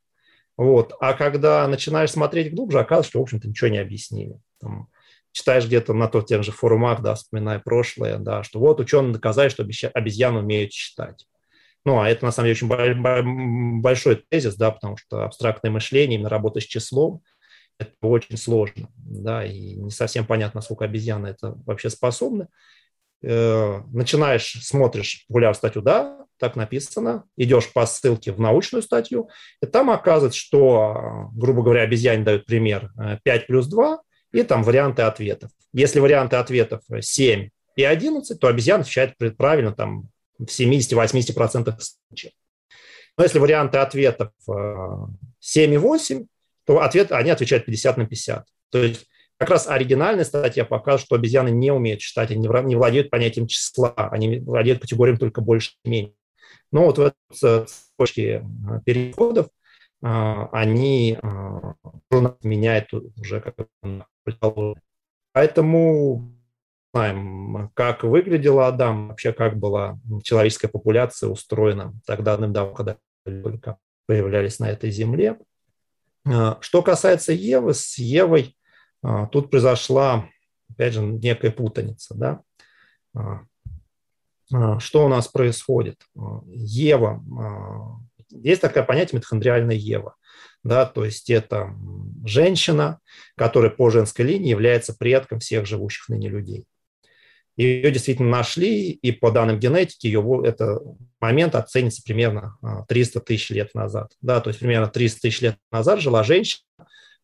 Вот. 0.56 0.94
А 1.00 1.12
когда 1.12 1.68
начинаешь 1.68 2.10
смотреть 2.10 2.54
глубже, 2.54 2.80
оказывается, 2.80 3.10
что, 3.10 3.18
в 3.18 3.22
общем-то, 3.22 3.48
ничего 3.48 3.68
не 3.68 3.78
объяснили. 3.78 4.40
Там, 4.58 4.88
читаешь 5.36 5.66
где-то 5.66 5.92
на 5.92 6.08
тот 6.08 6.26
тех 6.26 6.42
же 6.42 6.50
форумах, 6.50 7.02
да, 7.02 7.14
вспоминая 7.14 7.58
прошлое, 7.58 8.16
да, 8.16 8.42
что 8.42 8.58
вот 8.58 8.80
ученые 8.80 9.12
доказали, 9.12 9.50
что 9.50 9.66
обезьяны 9.92 10.38
умеют 10.38 10.72
считать. 10.72 11.26
Ну, 11.84 12.00
а 12.00 12.08
это, 12.08 12.24
на 12.24 12.32
самом 12.32 12.48
деле, 12.48 12.56
очень 12.56 13.80
большой 13.82 14.24
тезис, 14.30 14.56
да, 14.56 14.70
потому 14.70 14.96
что 14.96 15.24
абстрактное 15.24 15.70
мышление, 15.70 16.16
именно 16.16 16.30
работа 16.30 16.60
с 16.60 16.64
числом, 16.64 17.22
это 17.78 17.92
очень 18.00 18.38
сложно, 18.38 18.88
да, 18.96 19.44
и 19.44 19.74
не 19.74 19.90
совсем 19.90 20.26
понятно, 20.26 20.58
насколько 20.58 20.86
обезьяны 20.86 21.26
это 21.26 21.52
вообще 21.66 21.90
способны. 21.90 22.48
Э, 23.22 23.82
начинаешь, 23.92 24.56
смотришь 24.62 25.26
популярную 25.28 25.54
статью, 25.54 25.82
да, 25.82 26.24
так 26.38 26.56
написано, 26.56 27.24
идешь 27.36 27.70
по 27.74 27.84
ссылке 27.84 28.32
в 28.32 28.40
научную 28.40 28.82
статью, 28.82 29.28
и 29.62 29.66
там 29.66 29.90
оказывается, 29.90 30.40
что, 30.40 31.28
грубо 31.34 31.62
говоря, 31.62 31.82
обезьяне 31.82 32.24
дают 32.24 32.46
пример 32.46 32.90
5 33.22 33.42
э, 33.42 33.46
плюс 33.46 33.66
2, 33.66 34.00
и 34.36 34.42
там 34.42 34.62
варианты 34.62 35.02
ответов. 35.02 35.50
Если 35.72 35.98
варианты 35.98 36.36
ответов 36.36 36.82
7 37.00 37.48
и 37.76 37.84
11, 37.84 38.38
то 38.38 38.48
обезьяна 38.48 38.82
отвечает 38.82 39.16
правильно 39.36 39.72
там 39.72 40.08
в 40.38 40.44
70-80% 40.44 41.74
случаев. 41.78 42.32
Но 43.16 43.24
если 43.24 43.38
варианты 43.38 43.78
ответов 43.78 44.32
7 45.40 45.70
э, 45.70 45.74
и 45.74 45.78
8, 45.78 46.26
то 46.66 46.82
ответ, 46.82 47.12
они 47.12 47.30
отвечают 47.30 47.64
50 47.64 47.96
на 47.96 48.06
50. 48.06 48.44
То 48.70 48.82
есть 48.82 49.06
как 49.38 49.48
раз 49.48 49.68
оригинальная 49.68 50.24
статья 50.24 50.64
показывает, 50.66 51.06
что 51.06 51.16
обезьяны 51.16 51.48
не 51.50 51.70
умеют 51.70 52.02
считать, 52.02 52.30
они 52.30 52.40
не 52.40 52.76
владеют 52.76 53.10
понятием 53.10 53.46
числа, 53.46 53.94
они 53.96 54.40
владеют 54.40 54.80
категорией 54.80 55.16
только 55.16 55.40
больше 55.40 55.72
и 55.84 55.88
меньше. 55.88 56.14
Но 56.72 56.84
вот 56.84 56.98
в 56.98 57.00
этой 57.00 57.66
цепочке 57.66 58.42
э, 58.42 58.80
переходов 58.84 59.48
они 60.02 61.18
меняют 62.42 62.92
уже 62.92 63.40
как 63.40 63.54
Поэтому 65.32 66.32
знаем, 66.92 67.70
как 67.74 68.04
выглядела 68.04 68.68
Адам, 68.68 69.08
вообще 69.08 69.32
как 69.32 69.58
была 69.58 69.98
человеческая 70.22 70.68
популяция 70.68 71.28
устроена 71.28 71.92
тогда 72.06 72.32
давным-давно, 72.32 72.74
когда 72.74 72.96
только 73.24 73.76
появлялись 74.06 74.58
на 74.58 74.70
этой 74.70 74.90
земле. 74.90 75.38
А, 76.26 76.58
что 76.60 76.82
касается 76.82 77.32
Евы, 77.32 77.74
с 77.74 77.98
Евой 77.98 78.56
тут 79.30 79.50
произошла, 79.50 80.28
опять 80.70 80.94
же, 80.94 81.02
некая 81.02 81.50
путаница. 81.50 82.14
Да? 82.14 82.42
что 84.78 85.04
у 85.04 85.08
нас 85.08 85.28
происходит? 85.28 86.02
Ева, 86.46 87.22
есть 88.30 88.60
такое 88.60 88.82
понятие 88.82 89.18
митохондриальная 89.18 89.76
Ева. 89.76 90.16
Да, 90.66 90.84
то 90.84 91.04
есть 91.04 91.30
это 91.30 91.72
женщина, 92.24 92.98
которая 93.36 93.70
по 93.70 93.88
женской 93.88 94.24
линии 94.24 94.50
является 94.50 94.96
предком 94.98 95.38
всех 95.38 95.64
живущих 95.64 96.08
ныне 96.08 96.28
людей. 96.28 96.64
Ее 97.56 97.88
действительно 97.92 98.30
нашли, 98.30 98.90
и 98.90 99.12
по 99.12 99.30
данным 99.30 99.60
генетики, 99.60 100.08
ее, 100.08 100.42
это 100.44 100.80
момент 101.20 101.54
оценится 101.54 102.02
примерно 102.02 102.58
300 102.88 103.20
тысяч 103.20 103.50
лет 103.50 103.74
назад. 103.74 104.10
Да, 104.20 104.40
то 104.40 104.50
есть 104.50 104.58
примерно 104.58 104.88
300 104.88 105.20
тысяч 105.20 105.40
лет 105.40 105.56
назад 105.70 106.00
жила 106.00 106.24
женщина, 106.24 106.64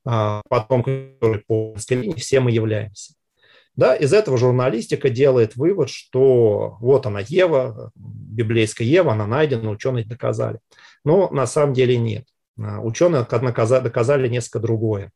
потом, 0.05 0.84
которой 0.84 1.43
по 1.45 1.72
женской 1.74 1.97
линии 1.97 2.14
все 2.14 2.38
мы 2.38 2.53
являемся. 2.53 3.14
Да, 3.74 3.97
из 3.97 4.12
этого 4.12 4.38
журналистика 4.38 5.11
делает 5.11 5.57
вывод, 5.57 5.90
что 5.90 6.76
вот 6.80 7.07
она 7.07 7.20
Ева, 7.20 7.90
библейская 7.97 8.84
Ева, 8.84 9.14
она 9.14 9.26
найдена, 9.26 9.68
ученые 9.70 10.05
доказали. 10.05 10.61
Но 11.05 11.28
на 11.30 11.47
самом 11.47 11.74
деле 11.74 11.97
нет. 11.97 12.24
А, 12.59 12.80
ученые 12.80 13.24
доказали 13.24 14.28
несколько 14.28 14.61
другое. 14.61 15.11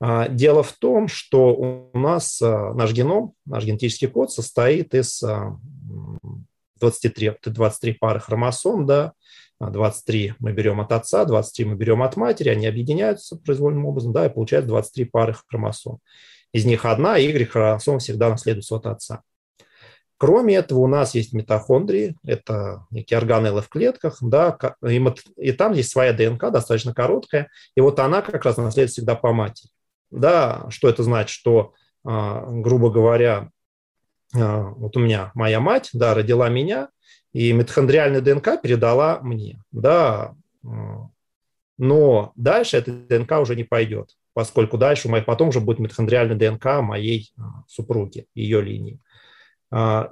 А, 0.00 0.28
дело 0.28 0.62
в 0.62 0.72
том, 0.72 1.08
что 1.08 1.54
у 1.54 1.98
нас 1.98 2.40
а, 2.42 2.74
наш 2.74 2.92
геном, 2.92 3.32
наш 3.46 3.64
генетический 3.64 4.08
код 4.08 4.32
состоит 4.32 4.94
из 4.94 5.22
23, 6.80 7.38
23 7.44 7.92
пары 7.94 8.20
хромосом, 8.20 8.86
да, 8.86 9.12
23 9.60 10.34
мы 10.40 10.52
берем 10.52 10.80
от 10.80 10.92
отца, 10.92 11.24
23 11.24 11.64
мы 11.64 11.74
берем 11.76 12.02
от 12.02 12.16
матери, 12.16 12.48
они 12.48 12.66
объединяются 12.66 13.36
произвольным 13.36 13.86
образом, 13.86 14.12
да, 14.12 14.26
и 14.26 14.28
получается 14.28 14.68
23 14.68 15.04
пары 15.06 15.34
хромосом. 15.48 16.00
Из 16.52 16.64
них 16.64 16.84
одна 16.84 17.16
Y-хромосома 17.16 17.98
всегда 17.98 18.28
наследуется 18.28 18.76
от 18.76 18.86
отца. 18.86 19.22
Кроме 20.16 20.56
этого, 20.56 20.78
у 20.78 20.86
нас 20.86 21.14
есть 21.14 21.32
митохондрии, 21.32 22.16
это 22.24 22.86
некие 22.90 23.18
органеллы 23.18 23.62
в 23.62 23.68
клетках, 23.68 24.18
да, 24.20 24.56
и, 24.86 25.04
и 25.36 25.52
там 25.52 25.72
есть 25.72 25.90
своя 25.90 26.12
ДНК, 26.12 26.50
достаточно 26.50 26.94
короткая, 26.94 27.48
и 27.74 27.80
вот 27.80 27.98
она 27.98 28.22
как 28.22 28.44
раз 28.44 28.56
наследуется 28.56 29.00
всегда 29.00 29.16
по 29.16 29.32
матери. 29.32 29.70
Да, 30.10 30.66
что 30.70 30.88
это 30.88 31.02
значит? 31.02 31.30
Что, 31.30 31.74
а, 32.04 32.46
грубо 32.48 32.90
говоря, 32.90 33.50
а, 34.32 34.62
вот 34.62 34.96
у 34.96 35.00
меня 35.00 35.32
моя 35.34 35.58
мать, 35.58 35.90
да, 35.92 36.14
родила 36.14 36.48
меня, 36.48 36.90
и 37.32 37.52
митохондриальная 37.52 38.20
ДНК 38.20 38.62
передала 38.62 39.18
мне, 39.20 39.60
да, 39.72 40.36
а, 40.64 41.08
но 41.76 42.32
дальше 42.36 42.76
эта 42.76 42.92
ДНК 42.92 43.32
уже 43.40 43.56
не 43.56 43.64
пойдет, 43.64 44.16
поскольку 44.32 44.78
дальше 44.78 45.08
у 45.08 45.10
моей 45.10 45.24
потом 45.24 45.48
уже 45.48 45.58
будет 45.58 45.80
митохондриальная 45.80 46.36
ДНК 46.36 46.80
моей 46.80 47.32
супруги, 47.66 48.28
ее 48.36 48.60
линии. 48.62 49.00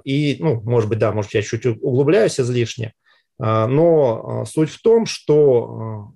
И, 0.03 0.37
ну, 0.39 0.61
может 0.61 0.89
быть, 0.89 0.99
да, 0.99 1.11
может, 1.11 1.33
я 1.33 1.41
чуть 1.41 1.65
углубляюсь 1.65 2.39
излишне, 2.39 2.93
но 3.39 4.45
суть 4.45 4.69
в 4.69 4.81
том, 4.81 5.05
что 5.05 6.11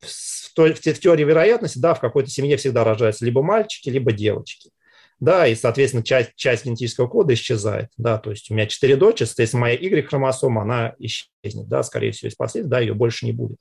в, 0.00 0.98
теории 1.00 1.24
вероятности, 1.24 1.78
да, 1.78 1.94
в 1.94 2.00
какой-то 2.00 2.30
семье 2.30 2.56
всегда 2.56 2.84
рождаются 2.84 3.24
либо 3.24 3.42
мальчики, 3.42 3.88
либо 3.88 4.12
девочки. 4.12 4.70
Да, 5.18 5.46
и, 5.46 5.54
соответственно, 5.54 6.02
часть, 6.02 6.34
часть 6.34 6.64
генетического 6.64 7.06
кода 7.06 7.34
исчезает. 7.34 7.90
Да, 7.98 8.16
то 8.16 8.30
есть 8.30 8.50
у 8.50 8.54
меня 8.54 8.66
четыре 8.66 8.96
дочери, 8.96 9.26
соответственно, 9.26 9.62
моя 9.62 9.74
Y-хромосома, 9.74 10.62
она 10.62 10.94
исчезнет. 10.98 11.68
Да, 11.68 11.82
скорее 11.82 12.12
всего, 12.12 12.30
из 12.30 12.34
последствий, 12.34 12.70
да, 12.70 12.80
ее 12.80 12.94
больше 12.94 13.26
не 13.26 13.32
будет. 13.32 13.58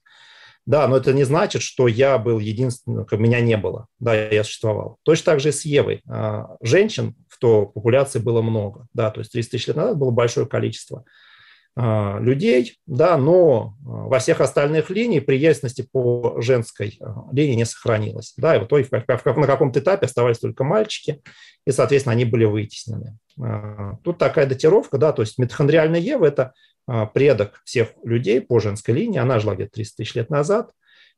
Да, 0.66 0.88
но 0.88 0.96
это 0.96 1.12
не 1.12 1.26
значит, 1.26 1.62
что 1.62 1.88
я 1.88 2.18
был 2.18 2.40
единственным, 2.40 3.06
меня 3.12 3.42
не 3.42 3.58
было. 3.58 3.88
Да, 4.00 4.16
я 4.16 4.44
существовал. 4.46 5.00
Точно 5.04 5.26
так 5.26 5.40
же 5.42 5.50
и 5.50 5.52
с 5.52 5.66
Евой. 5.66 6.02
А, 6.08 6.56
женщин 6.62 7.16
то 7.40 7.66
популяции 7.66 8.20
было 8.20 8.42
много. 8.42 8.88
Да, 8.94 9.10
то 9.12 9.20
есть 9.20 9.32
30 9.32 9.52
тысяч 9.52 9.68
лет 9.68 9.76
назад 9.76 9.98
было 9.98 10.12
большое 10.12 10.48
количество. 10.48 11.06
А, 11.82 12.20
людей, 12.20 12.78
да, 12.88 13.16
но 13.16 13.78
а, 13.86 14.08
во 14.08 14.20
всех 14.20 14.42
остальных 14.42 14.90
линиях 14.90 15.26
преемственности 15.26 15.88
по 15.90 16.36
женской 16.42 16.98
а, 17.00 17.24
линии 17.32 17.56
не 17.56 17.66
сохранилось. 17.66 18.34
Да, 18.36 18.56
и 18.56 18.60
в 18.60 18.66
итоге 18.66 18.86
на 18.92 19.48
каком-то 19.48 19.80
этапе 19.80 20.06
оставались 20.06 20.40
только 20.40 20.66
мальчики, 20.66 21.22
и, 21.66 21.72
соответственно, 21.72 22.14
они 22.14 22.26
были 22.26 22.44
вытеснены. 22.44 23.18
Тут 24.04 24.18
такая 24.18 24.46
датировка, 24.46 24.98
да, 24.98 25.14
то 25.14 25.22
есть 25.22 25.38
митохондриальная 25.38 26.02
Ева– 26.02 26.26
это 26.26 26.54
предок 27.14 27.62
всех 27.64 27.90
людей 28.04 28.42
по 28.42 28.60
женской 28.60 28.94
линии, 28.94 29.20
она 29.20 29.40
жила 29.40 29.56
где-то 29.56 29.72
30 29.72 29.96
тысяч 29.96 30.16
лет 30.16 30.30
назад. 30.30 30.72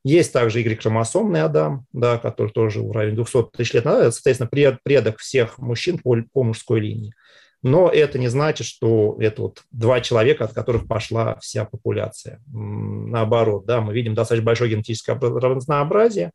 Есть 0.04 0.32
также 0.32 0.60
Y-хромосомный 0.60 1.42
Адам, 1.42 1.86
да, 1.92 2.18
который 2.18 2.50
тоже 2.50 2.80
в 2.82 2.90
районе 2.90 3.16
200 3.16 3.50
тысяч 3.56 3.74
лет 3.74 3.84
назад, 3.84 4.14
соответственно, 4.14 4.78
предок 4.82 5.18
всех 5.18 5.58
мужчин 5.58 5.98
по, 5.98 6.16
по 6.32 6.42
мужской 6.42 6.80
линии. 6.80 7.14
Но 7.62 7.88
это 7.88 8.18
не 8.18 8.26
значит, 8.26 8.66
что 8.66 9.16
это 9.20 9.42
вот 9.42 9.62
два 9.70 10.00
человека, 10.00 10.44
от 10.44 10.52
которых 10.52 10.88
пошла 10.88 11.38
вся 11.40 11.64
популяция. 11.64 12.40
Наоборот, 12.48 13.66
да, 13.66 13.80
мы 13.80 13.94
видим 13.94 14.14
достаточно 14.14 14.44
большое 14.44 14.72
генетическое 14.72 15.16
разнообразие. 15.16 16.32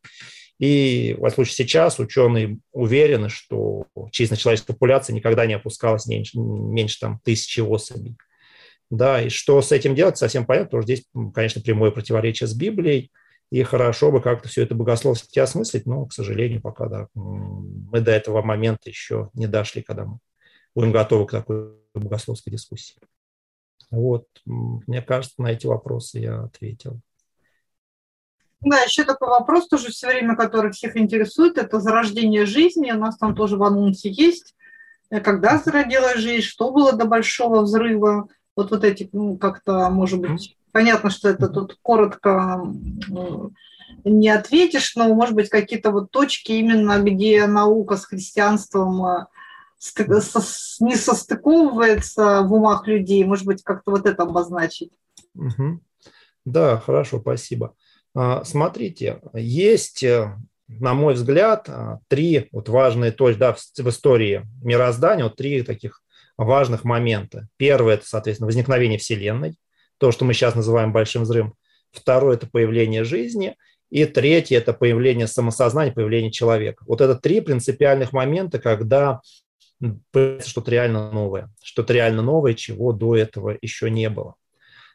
И, 0.58 1.14
в 1.18 1.30
случае 1.30 1.54
сейчас, 1.54 1.98
ученые 1.98 2.58
уверены, 2.72 3.28
что 3.28 3.84
численность 4.10 4.42
человеческой 4.42 4.72
популяции 4.72 5.12
никогда 5.12 5.44
не 5.46 5.54
опускалась 5.54 6.06
меньше, 6.06 6.38
меньше 6.38 6.98
там, 6.98 7.20
тысячи 7.22 7.60
особей. 7.60 8.16
Да, 8.90 9.20
и 9.22 9.28
что 9.28 9.60
с 9.60 9.70
этим 9.70 9.94
делать, 9.94 10.16
совсем 10.16 10.46
понятно, 10.46 10.66
потому 10.66 10.82
что 10.82 10.94
здесь, 10.94 11.04
конечно, 11.34 11.60
прямое 11.60 11.90
противоречие 11.90 12.46
с 12.46 12.54
Библией, 12.54 13.12
и 13.50 13.62
хорошо 13.62 14.12
бы 14.12 14.20
как-то 14.20 14.48
все 14.48 14.62
это 14.62 14.74
богословски 14.74 15.38
осмыслить, 15.38 15.86
но, 15.86 16.06
к 16.06 16.12
сожалению, 16.12 16.60
пока 16.60 16.86
да, 16.86 17.08
мы 17.14 18.00
до 18.00 18.10
этого 18.10 18.42
момента 18.42 18.88
еще 18.90 19.30
не 19.34 19.46
дошли, 19.46 19.82
когда 19.82 20.04
мы 20.04 20.18
будем 20.74 20.92
готовы 20.92 21.26
к 21.26 21.30
такой 21.30 21.72
богословской 21.94 22.52
дискуссии. 22.52 23.00
Вот, 23.90 24.26
мне 24.44 25.00
кажется, 25.00 25.40
на 25.40 25.52
эти 25.52 25.66
вопросы 25.66 26.18
я 26.18 26.42
ответил. 26.42 27.00
Да, 28.60 28.80
еще 28.80 29.04
такой 29.04 29.28
вопрос 29.28 29.68
тоже 29.68 29.90
все 29.90 30.08
время, 30.08 30.36
который 30.36 30.72
всех 30.72 30.96
интересует, 30.96 31.58
это 31.58 31.80
зарождение 31.80 32.44
жизни. 32.44 32.90
У 32.90 32.98
нас 32.98 33.16
там 33.16 33.34
тоже 33.34 33.56
в 33.56 33.62
анонсе 33.62 34.10
есть. 34.10 34.56
Э, 35.10 35.20
когда 35.20 35.58
зародилась 35.58 36.18
жизнь, 36.18 36.44
что 36.44 36.72
было 36.72 36.92
до 36.92 37.06
большого 37.06 37.62
взрыва. 37.62 38.28
Вот 38.56 38.72
вот 38.72 38.82
эти, 38.82 39.08
ну, 39.12 39.38
как-то, 39.38 39.88
может 39.90 40.20
быть, 40.20 40.57
понятно, 40.72 41.10
что 41.10 41.28
это 41.28 41.48
тут 41.48 41.78
коротко 41.82 42.62
не 44.04 44.28
ответишь, 44.28 44.94
но, 44.96 45.12
может 45.14 45.34
быть, 45.34 45.48
какие-то 45.48 45.90
вот 45.90 46.10
точки 46.10 46.52
именно, 46.52 46.98
где 47.00 47.46
наука 47.46 47.96
с 47.96 48.04
христианством 48.04 49.04
э, 49.04 49.26
не 50.80 50.96
состыковывается 50.96 52.42
в 52.42 52.52
умах 52.52 52.86
людей? 52.86 53.24
Может 53.24 53.46
быть, 53.46 53.62
как-то 53.62 53.90
вот 53.90 54.06
это 54.06 54.22
обозначить? 54.22 54.92
Угу. 55.34 55.80
Да, 56.44 56.78
хорошо, 56.78 57.20
спасибо. 57.20 57.74
А, 58.14 58.44
смотрите, 58.44 59.20
есть, 59.34 60.02
э, 60.02 60.36
на 60.66 60.94
мой 60.94 61.14
взгляд, 61.14 61.68
а, 61.68 62.00
три 62.08 62.48
вот 62.52 62.68
важные 62.68 63.12
точки 63.12 63.38
да, 63.38 63.52
в 63.54 63.88
истории 63.88 64.46
мироздания, 64.62 65.24
вот 65.24 65.36
три 65.36 65.62
таких 65.62 66.02
важных 66.36 66.84
момента. 66.84 67.48
Первое– 67.56 67.94
это, 67.96 68.06
соответственно, 68.06 68.46
возникновение 68.46 68.98
Вселенной, 68.98 69.56
то, 69.98 70.12
что 70.12 70.24
мы 70.24 70.32
сейчас 70.32 70.54
называем 70.54 70.92
большим 70.92 71.22
взрывом. 71.22 71.54
Второе– 71.92 72.36
это 72.36 72.46
появление 72.46 73.04
жизни. 73.04 73.56
И 73.90 74.04
третье– 74.04 74.56
это 74.58 74.72
появление 74.72 75.26
самосознания, 75.26 75.92
появление 75.92 76.30
человека. 76.30 76.84
Вот 76.86 77.00
это 77.00 77.14
три 77.14 77.40
принципиальных 77.40 78.12
момента, 78.12 78.58
когда 78.58 79.20
что-то 79.80 80.70
реально 80.70 81.10
новое, 81.10 81.50
что-то 81.62 81.92
реально 81.92 82.22
новое, 82.22 82.54
чего 82.54 82.92
до 82.92 83.16
этого 83.16 83.56
еще 83.60 83.90
не 83.90 84.10
было. 84.10 84.34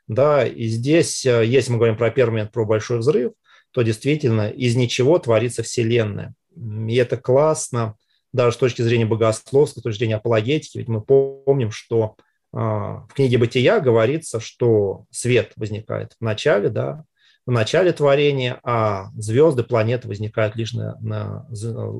Да, 0.07 0.45
и 0.45 0.65
здесь, 0.65 1.25
э, 1.25 1.45
если 1.45 1.71
мы 1.71 1.77
говорим 1.77 1.95
про 1.95 2.11
первый 2.11 2.31
момент, 2.31 2.51
про 2.51 2.65
большой 2.65 2.99
взрыв, 2.99 3.31
то 3.71 3.81
действительно 3.81 4.49
из 4.49 4.75
ничего 4.75 5.17
творится 5.17 5.63
Вселенная. 5.63 6.33
И 6.55 6.95
это 6.95 7.15
классно, 7.15 7.95
даже 8.33 8.55
с 8.55 8.59
точки 8.59 8.81
зрения 8.81 9.05
богословской, 9.05 9.79
с 9.79 9.83
точки 9.83 9.99
зрения 9.99 10.15
апологетики, 10.17 10.77
ведь 10.77 10.89
мы 10.89 11.01
помним, 11.01 11.71
что 11.71 12.15
в 12.53 13.09
книге 13.15 13.39
«Бытия» 13.39 13.79
говорится, 13.79 14.39
что 14.39 15.05
свет 15.09 15.51
возникает 15.55 16.15
в 16.19 16.23
начале, 16.23 16.69
да, 16.69 17.03
в 17.45 17.51
начале 17.51 17.91
творения, 17.91 18.59
а 18.63 19.09
звезды, 19.17 19.63
планеты 19.63 20.07
возникают 20.07 20.55
лишь 20.55 20.73
на, 20.73 20.97
на 21.01 21.47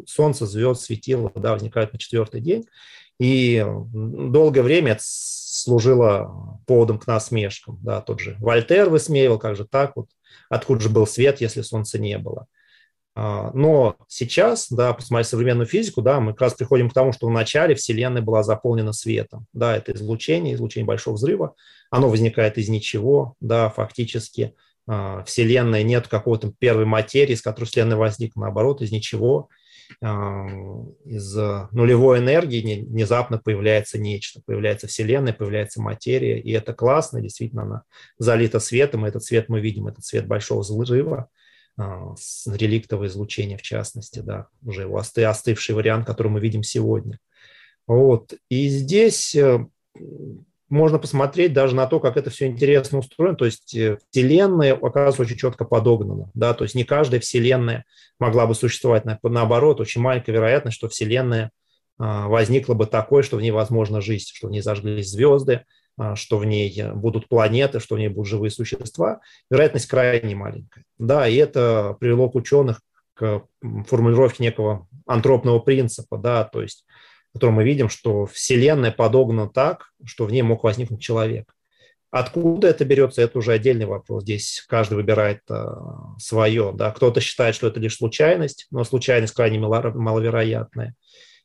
Солнце, 0.05 0.45
звезд, 0.45 0.83
светило, 0.83 1.31
да, 1.35 1.53
возникают 1.53 1.91
на 1.91 1.99
четвертый 1.99 2.39
день. 2.39 2.65
И 3.19 3.65
долгое 3.93 4.61
время 4.61 4.93
это 4.93 5.01
служило 5.03 6.59
поводом 6.65 6.99
к 6.99 7.07
насмешкам. 7.07 7.79
Да, 7.81 8.01
тот 8.01 8.19
же 8.19 8.35
Вольтер 8.39 8.89
высмеивал, 8.89 9.39
как 9.39 9.55
же 9.55 9.65
так 9.65 9.95
вот, 9.95 10.07
откуда 10.49 10.81
же 10.81 10.89
был 10.89 11.05
свет, 11.05 11.41
если 11.41 11.61
Солнца 11.61 11.99
не 11.99 12.17
было. 12.17 12.47
А, 13.15 13.51
но 13.53 13.95
сейчас, 14.07 14.71
да, 14.71 14.93
посмотрев 14.93 15.27
современную 15.27 15.67
физику, 15.67 16.01
да, 16.01 16.19
мы 16.19 16.31
как 16.31 16.41
раз 16.41 16.53
приходим 16.55 16.89
к 16.89 16.93
тому, 16.93 17.13
что 17.13 17.27
в 17.27 17.31
начале 17.31 17.75
Вселенная 17.75 18.21
была 18.21 18.43
заполнена 18.43 18.91
светом. 18.91 19.45
Да, 19.53 19.77
это 19.77 19.91
излучение, 19.93 20.55
излучение 20.55 20.87
большого 20.87 21.15
взрыва. 21.15 21.53
Оно 21.91 22.09
возникает 22.09 22.57
из 22.57 22.69
ничего, 22.69 23.35
да, 23.39 23.69
фактически 23.69 24.55
а, 24.87 25.23
Вселенной 25.23 25.83
нет 25.83 26.07
какого-то 26.07 26.53
первой 26.57 26.85
материи, 26.85 27.33
из 27.33 27.41
которой 27.41 27.65
Вселенная 27.65 27.97
возникла, 27.97 28.41
наоборот, 28.41 28.81
из 28.81 28.91
ничего. 28.91 29.49
из 30.01 31.35
нулевой 31.71 32.17
энергии 32.17 32.83
внезапно 32.83 33.37
появляется 33.37 33.99
нечто, 33.99 34.41
появляется 34.43 34.87
Вселенная, 34.87 35.33
появляется 35.33 35.81
материя, 35.81 36.39
и 36.39 36.51
это 36.51 36.73
классно, 36.73 37.21
действительно, 37.21 37.61
она 37.61 37.83
залита 38.17 38.59
светом, 38.59 39.05
и 39.05 39.09
этот 39.09 39.23
свет 39.23 39.49
мы 39.49 39.59
видим, 39.59 39.87
это 39.87 40.01
цвет 40.01 40.25
большого 40.25 40.61
взрыва, 40.61 41.29
с 41.77 42.47
реликтового 42.47 43.07
излучения 43.07 43.57
в 43.57 43.61
частности, 43.61 44.19
да, 44.19 44.47
уже 44.63 44.81
его 44.81 44.97
осты, 44.97 45.23
остывший 45.23 45.75
вариант, 45.75 46.05
который 46.05 46.27
мы 46.27 46.39
видим 46.39 46.63
сегодня. 46.63 47.19
Вот. 47.87 48.33
И 48.49 48.67
здесь 48.69 49.35
э, 49.35 49.65
можно 50.69 50.99
посмотреть 50.99 51.53
даже 51.53 51.75
на 51.75 51.85
то, 51.87 51.99
как 51.99 52.17
это 52.17 52.29
все 52.29 52.47
интересно 52.47 52.99
устроено. 52.99 53.35
То 53.35 53.45
есть 53.45 53.75
э, 53.75 53.97
Вселенная, 54.09 54.73
оказывается, 54.73 55.21
очень 55.23 55.37
четко 55.37 55.65
подогнана. 55.65 56.31
Да? 56.33 56.53
То 56.53 56.63
есть 56.63 56.75
не 56.75 56.83
каждая 56.83 57.19
Вселенная 57.19 57.85
могла 58.19 58.47
бы 58.47 58.55
существовать. 58.55 59.03
Наоборот, 59.23 59.81
очень 59.81 60.01
маленькая 60.01 60.31
вероятность, 60.31 60.77
что 60.77 60.89
Вселенная 60.89 61.51
а, 61.97 62.27
возникла 62.27 62.73
бы 62.73 62.85
такой, 62.85 63.23
что 63.23 63.37
в 63.37 63.41
ней 63.41 63.51
возможна 63.51 64.01
жизнь, 64.01 64.27
что 64.33 64.47
в 64.47 64.51
ней 64.51 64.61
зажглись 64.61 65.09
звезды, 65.09 65.53
а, 65.53 65.63
что 66.15 66.37
в 66.37 66.45
ней 66.45 66.91
будут 66.93 67.27
планеты, 67.27 67.79
что 67.79 67.95
в 67.95 67.99
ней 67.99 68.07
будут 68.07 68.29
живые 68.29 68.51
существа. 68.51 69.21
Вероятность 69.49 69.87
крайне 69.87 70.35
маленькая. 70.35 70.83
Да, 70.97 71.27
и 71.27 71.35
это 71.35 71.95
привело 71.99 72.29
к 72.29 72.35
ученых 72.35 72.81
к 73.13 73.43
формулировке 73.87 74.43
некого 74.43 74.87
антропного 75.05 75.59
принципа, 75.59 76.17
да, 76.17 76.43
то 76.45 76.61
есть 76.61 76.85
в 77.33 77.33
котором 77.33 77.55
мы 77.55 77.63
видим, 77.63 77.89
что 77.89 78.27
Вселенная 78.27 78.91
подогнана 78.91 79.49
так, 79.49 79.87
что 80.05 80.25
в 80.25 80.31
ней 80.31 80.43
мог 80.43 80.63
возникнуть 80.63 81.01
человек. 81.01 81.51
Откуда 82.11 82.67
это 82.67 82.85
берется, 82.85 83.23
это 83.23 83.39
уже 83.39 83.53
отдельный 83.53 83.87
вопрос. 83.87 84.21
Здесь 84.21 84.63
каждый 84.69 84.93
выбирает 84.95 85.39
э, 85.49 85.65
свое. 86.19 86.71
Да. 86.75 86.91
Кто-то 86.91 87.21
считает, 87.21 87.55
что 87.55 87.65
это 87.65 87.79
лишь 87.79 87.97
случайность, 87.97 88.67
но 88.69 88.83
случайность 88.83 89.33
крайне 89.33 89.57
маловероятная. 89.57 90.93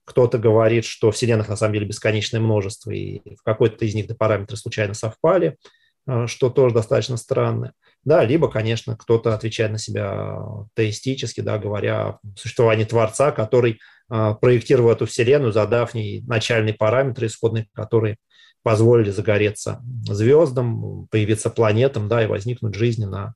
Кто-то 0.09 0.39
говорит, 0.39 0.87
что 0.87 1.11
вселенных 1.11 1.49
на 1.49 1.57
самом 1.57 1.75
деле 1.75 1.87
бесконечное 1.87 2.41
множество, 2.41 2.91
и 2.91 3.21
в 3.35 3.43
какой-то 3.43 3.85
из 3.85 3.95
них 3.95 4.07
параметры 4.17 4.57
случайно 4.57 4.95
совпали, 4.95 5.59
э, 6.07 6.27
что 6.27 6.49
тоже 6.49 6.75
достаточно 6.75 7.19
странно. 7.19 7.75
Да, 8.05 8.25
либо, 8.25 8.49
конечно, 8.49 8.97
кто-то 8.97 9.35
отвечает 9.35 9.73
на 9.73 9.77
себя 9.79 10.39
теистически, 10.75 11.43
да, 11.43 11.59
говоря 11.59 12.07
о 12.07 12.19
существовании 12.39 12.85
Творца, 12.85 13.33
который 13.33 13.81
а, 14.09 14.33
проектировал 14.33 14.93
эту 14.93 15.05
Вселенную, 15.05 15.53
задав 15.53 15.93
ней 15.93 16.23
начальные 16.23 16.73
параметры 16.73 17.27
исходные, 17.27 17.67
которые 17.75 18.17
позволили 18.63 19.11
загореться 19.11 19.83
звездам, 20.05 21.07
появиться 21.11 21.51
планетам, 21.51 22.09
да, 22.09 22.23
и 22.23 22.27
возникнуть 22.27 22.77
жизни 22.77 23.05
на 23.05 23.35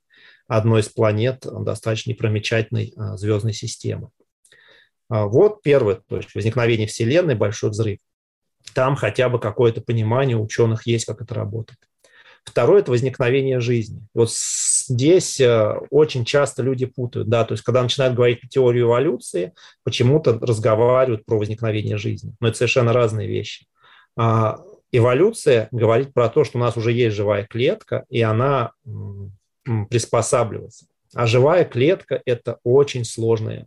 одной 0.49 0.81
из 0.81 0.89
планет 0.89 1.45
достаточно 1.45 2.11
непромечательной 2.11 2.95
звездной 3.17 3.53
системы. 3.53 4.09
А, 5.13 5.27
вот 5.27 5.61
первое, 5.61 5.97
то 5.97 6.17
есть 6.17 6.35
возникновение 6.35 6.87
Вселенной, 6.87 7.35
большой 7.35 7.69
взрыв. 7.69 7.99
Там 8.73 8.97
хотя 8.97 9.29
бы 9.29 9.39
какое-то 9.39 9.83
понимание 9.83 10.39
у 10.39 10.43
ученых 10.43 10.87
есть, 10.87 11.05
как 11.05 11.21
это 11.21 11.35
работает. 11.35 11.79
Второе– 12.45 12.81
это 12.83 12.93
возникновение 12.93 13.61
жизни. 13.61 14.01
Вот 14.15 14.33
здесь 14.33 15.39
э, 15.39 15.75
очень 15.91 16.25
часто 16.25 16.63
люди 16.63 16.87
путают, 16.87 17.29
да, 17.29 17.45
то 17.45 17.53
есть 17.53 17.63
когда 17.63 17.83
начинают 17.83 18.15
говорить 18.15 18.41
теорию 18.49 18.87
эволюции, 18.87 19.53
почему-то 19.85 20.39
разговаривают 20.41 21.27
про 21.27 21.37
возникновение 21.37 21.99
жизни. 21.99 22.35
Но 22.41 22.49
это 22.49 22.57
совершенно 22.57 22.95
разные 22.95 23.29
вещи. 23.29 23.67
А 24.17 24.61
эволюция 24.93 25.69
говорит 25.73 26.15
про 26.15 26.31
то, 26.31 26.43
что 26.43 26.57
у 26.57 26.61
нас 26.63 26.79
уже 26.79 26.91
есть 26.91 27.15
живая 27.15 27.47
клетка, 27.47 28.07
и 28.09 28.23
она 28.23 28.73
приспосабливается. 29.91 30.87
А 31.15 31.27
живая 31.27 31.67
клетка– 31.67 32.23
это 32.25 32.59
очень 32.65 33.05
сложное 33.05 33.67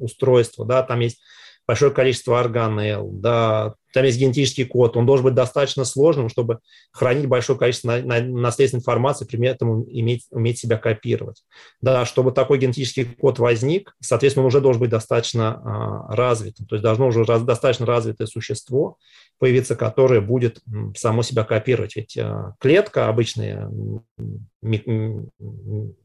устройство, 0.00 0.64
да, 0.64 0.82
там 0.82 1.00
есть 1.00 1.20
большое 1.66 1.92
количество 1.92 2.40
органелл, 2.40 3.10
да, 3.12 3.74
там 3.92 4.04
есть 4.04 4.18
генетический 4.18 4.64
код, 4.64 4.96
он 4.96 5.06
должен 5.06 5.24
быть 5.24 5.34
достаточно 5.34 5.84
сложным, 5.84 6.28
чтобы 6.28 6.58
хранить 6.92 7.26
большое 7.26 7.58
количество 7.58 8.00
наследственной 8.00 8.80
информации, 8.80 9.24
при 9.24 9.46
этом 9.46 9.84
иметь, 9.84 10.26
уметь 10.30 10.58
себя 10.58 10.76
копировать. 10.76 11.42
Да, 11.80 12.04
чтобы 12.04 12.32
такой 12.32 12.58
генетический 12.58 13.04
код 13.04 13.38
возник, 13.38 13.94
соответственно, 14.00 14.44
он 14.44 14.48
уже 14.48 14.60
должен 14.60 14.80
быть 14.80 14.90
достаточно 14.90 15.60
а, 15.64 16.14
развитым, 16.14 16.66
то 16.66 16.74
есть 16.76 16.82
должно 16.82 17.06
уже 17.06 17.24
раз, 17.24 17.42
достаточно 17.42 17.86
развитое 17.86 18.26
существо 18.26 18.98
появиться, 19.38 19.76
которое 19.76 20.20
будет 20.20 20.60
само 20.96 21.22
себя 21.22 21.44
копировать. 21.44 21.96
Ведь 21.96 22.16
а, 22.18 22.54
клетка, 22.60 23.08
обычный 23.08 23.56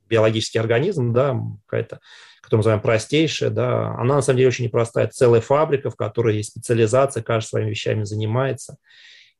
биологический 0.09 0.59
организм, 0.59 1.13
да, 1.13 1.39
какая-то 1.65 1.99
которую 2.43 2.59
мы 2.59 2.63
называем 2.63 2.81
простейшая, 2.81 3.49
да, 3.51 3.95
она 3.95 4.15
на 4.15 4.21
самом 4.21 4.37
деле 4.37 4.49
очень 4.49 4.65
непростая. 4.65 5.05
Это 5.05 5.13
целая 5.13 5.39
фабрика, 5.39 5.89
в 5.89 5.95
которой 5.95 6.35
есть 6.35 6.49
специализация, 6.49 7.23
каждый 7.23 7.47
своими 7.47 7.72
вещами 7.73 8.03
занимается. 8.03 8.77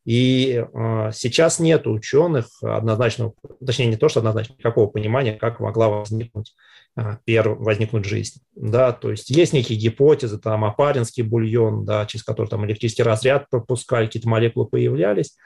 И 0.06 0.62
э, 0.62 1.12
сейчас 1.14 1.60
нет 1.60 1.88
ученых 1.88 2.48
однозначного, 2.62 3.34
точнее 3.66 3.86
не 3.86 3.96
то, 3.96 4.10
что 4.10 4.20
однозначно, 4.20 4.56
никакого 4.58 4.88
понимания, 4.88 5.34
как 5.34 5.62
могла 5.62 5.88
возникнуть, 5.88 6.54
э, 6.98 7.18
возникнуть 7.26 8.06
жизнь. 8.06 8.42
Да, 8.54 8.92
то 8.92 9.12
есть 9.12 9.30
есть 9.30 9.54
некие 9.54 9.80
гипотезы, 9.80 10.40
там 10.40 10.66
апаринский 10.66 11.24
бульон, 11.24 11.86
да, 11.86 12.06
через 12.06 12.24
который 12.24 12.48
там 12.48 12.66
электрический 12.66 13.04
разряд 13.04 13.50
пропускали, 13.50 14.08
какие-то 14.08 14.28
молекулы 14.28 14.66
появлялись, 14.68 15.38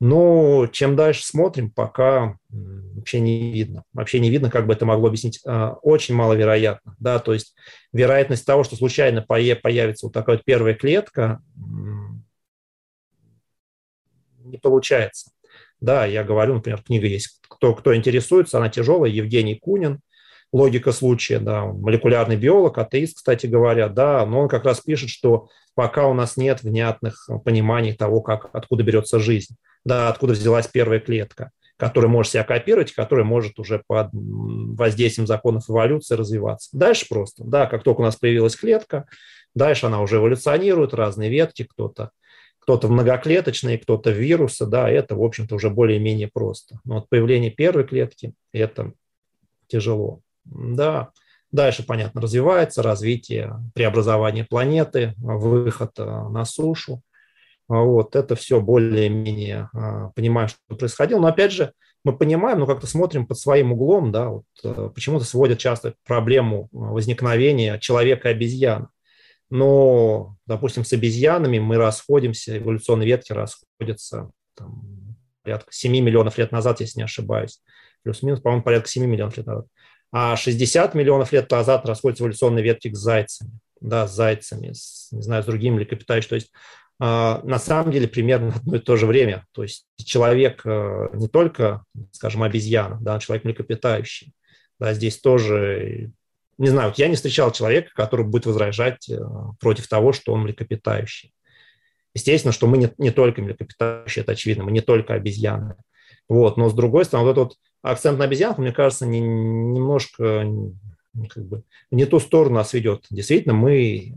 но 0.00 0.68
чем 0.68 0.94
дальше 0.94 1.24
смотрим, 1.24 1.70
пока 1.70 2.36
вообще 2.48 3.18
не 3.20 3.52
видно. 3.52 3.82
Вообще 3.92 4.20
не 4.20 4.30
видно, 4.30 4.50
как 4.50 4.66
бы 4.66 4.72
это 4.72 4.86
могло 4.86 5.08
объяснить. 5.08 5.40
А, 5.44 5.72
очень 5.82 6.14
маловероятно. 6.14 6.94
Да? 7.00 7.18
То 7.18 7.32
есть 7.32 7.54
вероятность 7.92 8.46
того, 8.46 8.62
что 8.62 8.76
случайно 8.76 9.22
появится 9.22 10.06
вот 10.06 10.12
такая 10.12 10.36
вот 10.36 10.44
первая 10.44 10.74
клетка, 10.74 11.42
не 14.38 14.56
получается. 14.56 15.32
Да, 15.80 16.06
я 16.06 16.24
говорю, 16.24 16.54
например, 16.54 16.82
книга 16.82 17.06
есть, 17.06 17.40
кто, 17.48 17.74
кто 17.74 17.94
интересуется, 17.94 18.58
она 18.58 18.68
тяжелая, 18.68 19.10
Евгений 19.10 19.56
Кунин, 19.56 20.00
логика 20.52 20.92
случая, 20.92 21.38
да, 21.38 21.66
молекулярный 21.66 22.36
биолог, 22.36 22.78
атеист, 22.78 23.18
кстати 23.18 23.46
говоря, 23.46 23.88
да, 23.88 24.24
но 24.26 24.40
он 24.40 24.48
как 24.48 24.64
раз 24.64 24.80
пишет, 24.80 25.10
что 25.10 25.50
пока 25.74 26.08
у 26.08 26.14
нас 26.14 26.36
нет 26.36 26.62
внятных 26.62 27.28
пониманий 27.44 27.92
того, 27.92 28.22
как, 28.22 28.50
откуда 28.52 28.82
берется 28.82 29.20
жизнь 29.20 29.56
да, 29.84 30.08
откуда 30.08 30.32
взялась 30.32 30.66
первая 30.66 31.00
клетка, 31.00 31.50
которая 31.76 32.10
может 32.10 32.32
себя 32.32 32.44
копировать, 32.44 32.92
которая 32.92 33.24
может 33.24 33.58
уже 33.58 33.82
под 33.86 34.08
воздействием 34.12 35.26
законов 35.26 35.70
эволюции 35.70 36.14
развиваться. 36.14 36.70
Дальше 36.72 37.06
просто, 37.08 37.44
да, 37.44 37.66
как 37.66 37.82
только 37.82 38.00
у 38.00 38.04
нас 38.04 38.16
появилась 38.16 38.56
клетка, 38.56 39.06
дальше 39.54 39.86
она 39.86 40.00
уже 40.00 40.16
эволюционирует, 40.16 40.94
разные 40.94 41.30
ветки, 41.30 41.64
кто-то 41.64 42.10
кто-то 42.68 42.88
многоклеточные, 42.88 43.78
кто-то 43.78 44.10
вирусы, 44.10 44.66
да, 44.66 44.90
это, 44.90 45.16
в 45.16 45.22
общем-то, 45.22 45.54
уже 45.54 45.70
более-менее 45.70 46.28
просто. 46.28 46.80
Но 46.84 46.96
вот 46.96 47.08
появление 47.08 47.50
первой 47.50 47.84
клетки– 47.84 48.34
это 48.52 48.92
тяжело. 49.68 50.20
Да, 50.44 51.08
дальше, 51.50 51.82
понятно, 51.82 52.20
развивается 52.20 52.82
развитие, 52.82 53.54
преобразование 53.74 54.44
планеты, 54.44 55.14
выход 55.16 55.92
э, 55.98 56.04
на 56.04 56.44
сушу, 56.44 57.00
вот, 57.68 58.16
это 58.16 58.34
все 58.34 58.60
более-менее 58.60 59.68
а, 59.74 60.08
понимаем, 60.10 60.48
что 60.48 60.76
происходило. 60.76 61.20
Но 61.20 61.28
опять 61.28 61.52
же, 61.52 61.72
мы 62.04 62.16
понимаем, 62.16 62.60
но 62.60 62.66
как-то 62.66 62.86
смотрим 62.86 63.26
под 63.26 63.38
своим 63.38 63.72
углом, 63.72 64.12
да, 64.12 64.28
вот, 64.28 64.44
э, 64.64 64.90
почему-то 64.94 65.24
сводят 65.24 65.58
часто 65.58 65.94
проблему 66.06 66.68
возникновения 66.72 67.78
человека 67.78 68.28
и 68.28 68.32
обезьян. 68.32 68.88
Но, 69.50 70.36
допустим, 70.46 70.84
с 70.84 70.92
обезьянами 70.92 71.58
мы 71.58 71.76
расходимся, 71.76 72.58
эволюционные 72.58 73.06
ветки 73.06 73.32
расходятся 73.32 74.30
там, 74.54 75.16
порядка 75.42 75.72
7 75.72 75.92
миллионов 75.92 76.38
лет 76.38 76.52
назад, 76.52 76.80
если 76.80 77.00
не 77.00 77.04
ошибаюсь. 77.04 77.60
Плюс-минус, 78.02 78.40
по-моему, 78.40 78.62
порядка 78.62 78.88
7 78.88 79.04
миллионов 79.04 79.36
лет 79.36 79.46
назад. 79.46 79.66
А 80.12 80.36
60 80.36 80.94
миллионов 80.94 81.32
лет 81.32 81.50
назад 81.50 81.86
расходятся 81.86 82.24
эволюционные 82.24 82.64
ветки 82.64 82.92
с 82.92 82.98
зайцами. 82.98 83.50
Да, 83.80 84.06
с 84.06 84.14
зайцами, 84.14 84.72
с, 84.72 85.08
не 85.12 85.22
знаю, 85.22 85.42
с 85.42 85.46
другими 85.46 85.76
млекопитающими. 85.76 86.28
То 86.28 86.34
есть 86.34 86.50
а, 86.50 86.87
на 87.00 87.58
самом 87.58 87.92
деле 87.92 88.08
примерно 88.08 88.48
одно 88.56 88.76
и 88.76 88.80
то 88.80 88.96
же 88.96 89.06
время. 89.06 89.44
То 89.52 89.62
есть 89.62 89.86
человек 90.04 90.62
э, 90.64 91.08
не 91.14 91.28
только, 91.28 91.84
скажем, 92.12 92.42
обезьяна, 92.42 92.98
да, 93.00 93.18
человек 93.18 93.44
млекопитающий. 93.44 94.32
Да, 94.80 94.94
здесь 94.94 95.18
тоже, 95.18 96.12
не 96.56 96.68
знаю, 96.68 96.90
вот 96.90 96.98
я 96.98 97.08
не 97.08 97.16
встречал 97.16 97.50
человека, 97.52 97.90
который 97.94 98.26
будет 98.26 98.46
возражать 98.46 99.08
э, 99.08 99.18
против 99.60 99.88
того, 99.88 100.12
что 100.12 100.32
он 100.32 100.42
млекопитающий. 100.42 101.32
Естественно, 102.14 102.52
что 102.52 102.66
мы 102.66 102.78
не, 102.78 102.90
не 102.98 103.10
только 103.10 103.42
млекопитающие, 103.42 104.22
это 104.22 104.32
очевидно, 104.32 104.64
мы 104.64 104.72
не 104.72 104.80
только 104.80 105.14
обезьяны. 105.14 105.76
Вот, 106.28 106.56
но 106.56 106.68
с 106.68 106.74
другой 106.74 107.04
стороны, 107.04 107.26
вот 107.26 107.32
этот 107.32 107.44
вот 107.44 107.56
акцент 107.82 108.18
на 108.18 108.24
обезьянах, 108.24 108.58
мне 108.58 108.72
кажется, 108.72 109.06
не, 109.06 109.20
немножко 109.20 110.44
как 111.28 111.46
бы, 111.46 111.62
не 111.90 112.04
ту 112.06 112.20
сторону 112.20 112.56
нас 112.56 112.72
ведет. 112.72 113.06
Действительно, 113.10 113.54
мы 113.54 114.14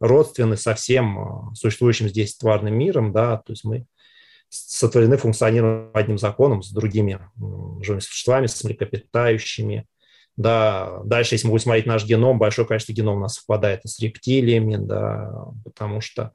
родственны 0.00 0.56
со 0.56 0.74
всем 0.74 1.18
а, 1.18 1.54
существующим 1.54 2.08
здесь 2.08 2.36
тварным 2.36 2.76
миром, 2.76 3.12
да, 3.12 3.36
то 3.36 3.52
есть 3.52 3.64
мы 3.64 3.86
сотворены, 4.48 5.16
функционируем 5.16 5.90
одним 5.94 6.18
законом 6.18 6.62
с 6.62 6.70
другими 6.70 7.20
живыми 7.82 8.00
существами, 8.00 8.46
с 8.46 8.64
млекопитающими, 8.64 9.86
да, 10.36 11.00
дальше, 11.04 11.34
если 11.34 11.46
мы 11.46 11.52
будем 11.52 11.64
смотреть 11.64 11.86
наш 11.86 12.04
геном, 12.04 12.38
большое 12.38 12.66
количество 12.66 12.92
генома 12.92 13.18
у 13.18 13.22
нас 13.22 13.34
совпадает 13.34 13.82
с 13.84 14.00
рептилиями, 14.00 14.76
да, 14.76 15.46
потому 15.64 16.00
что 16.00 16.32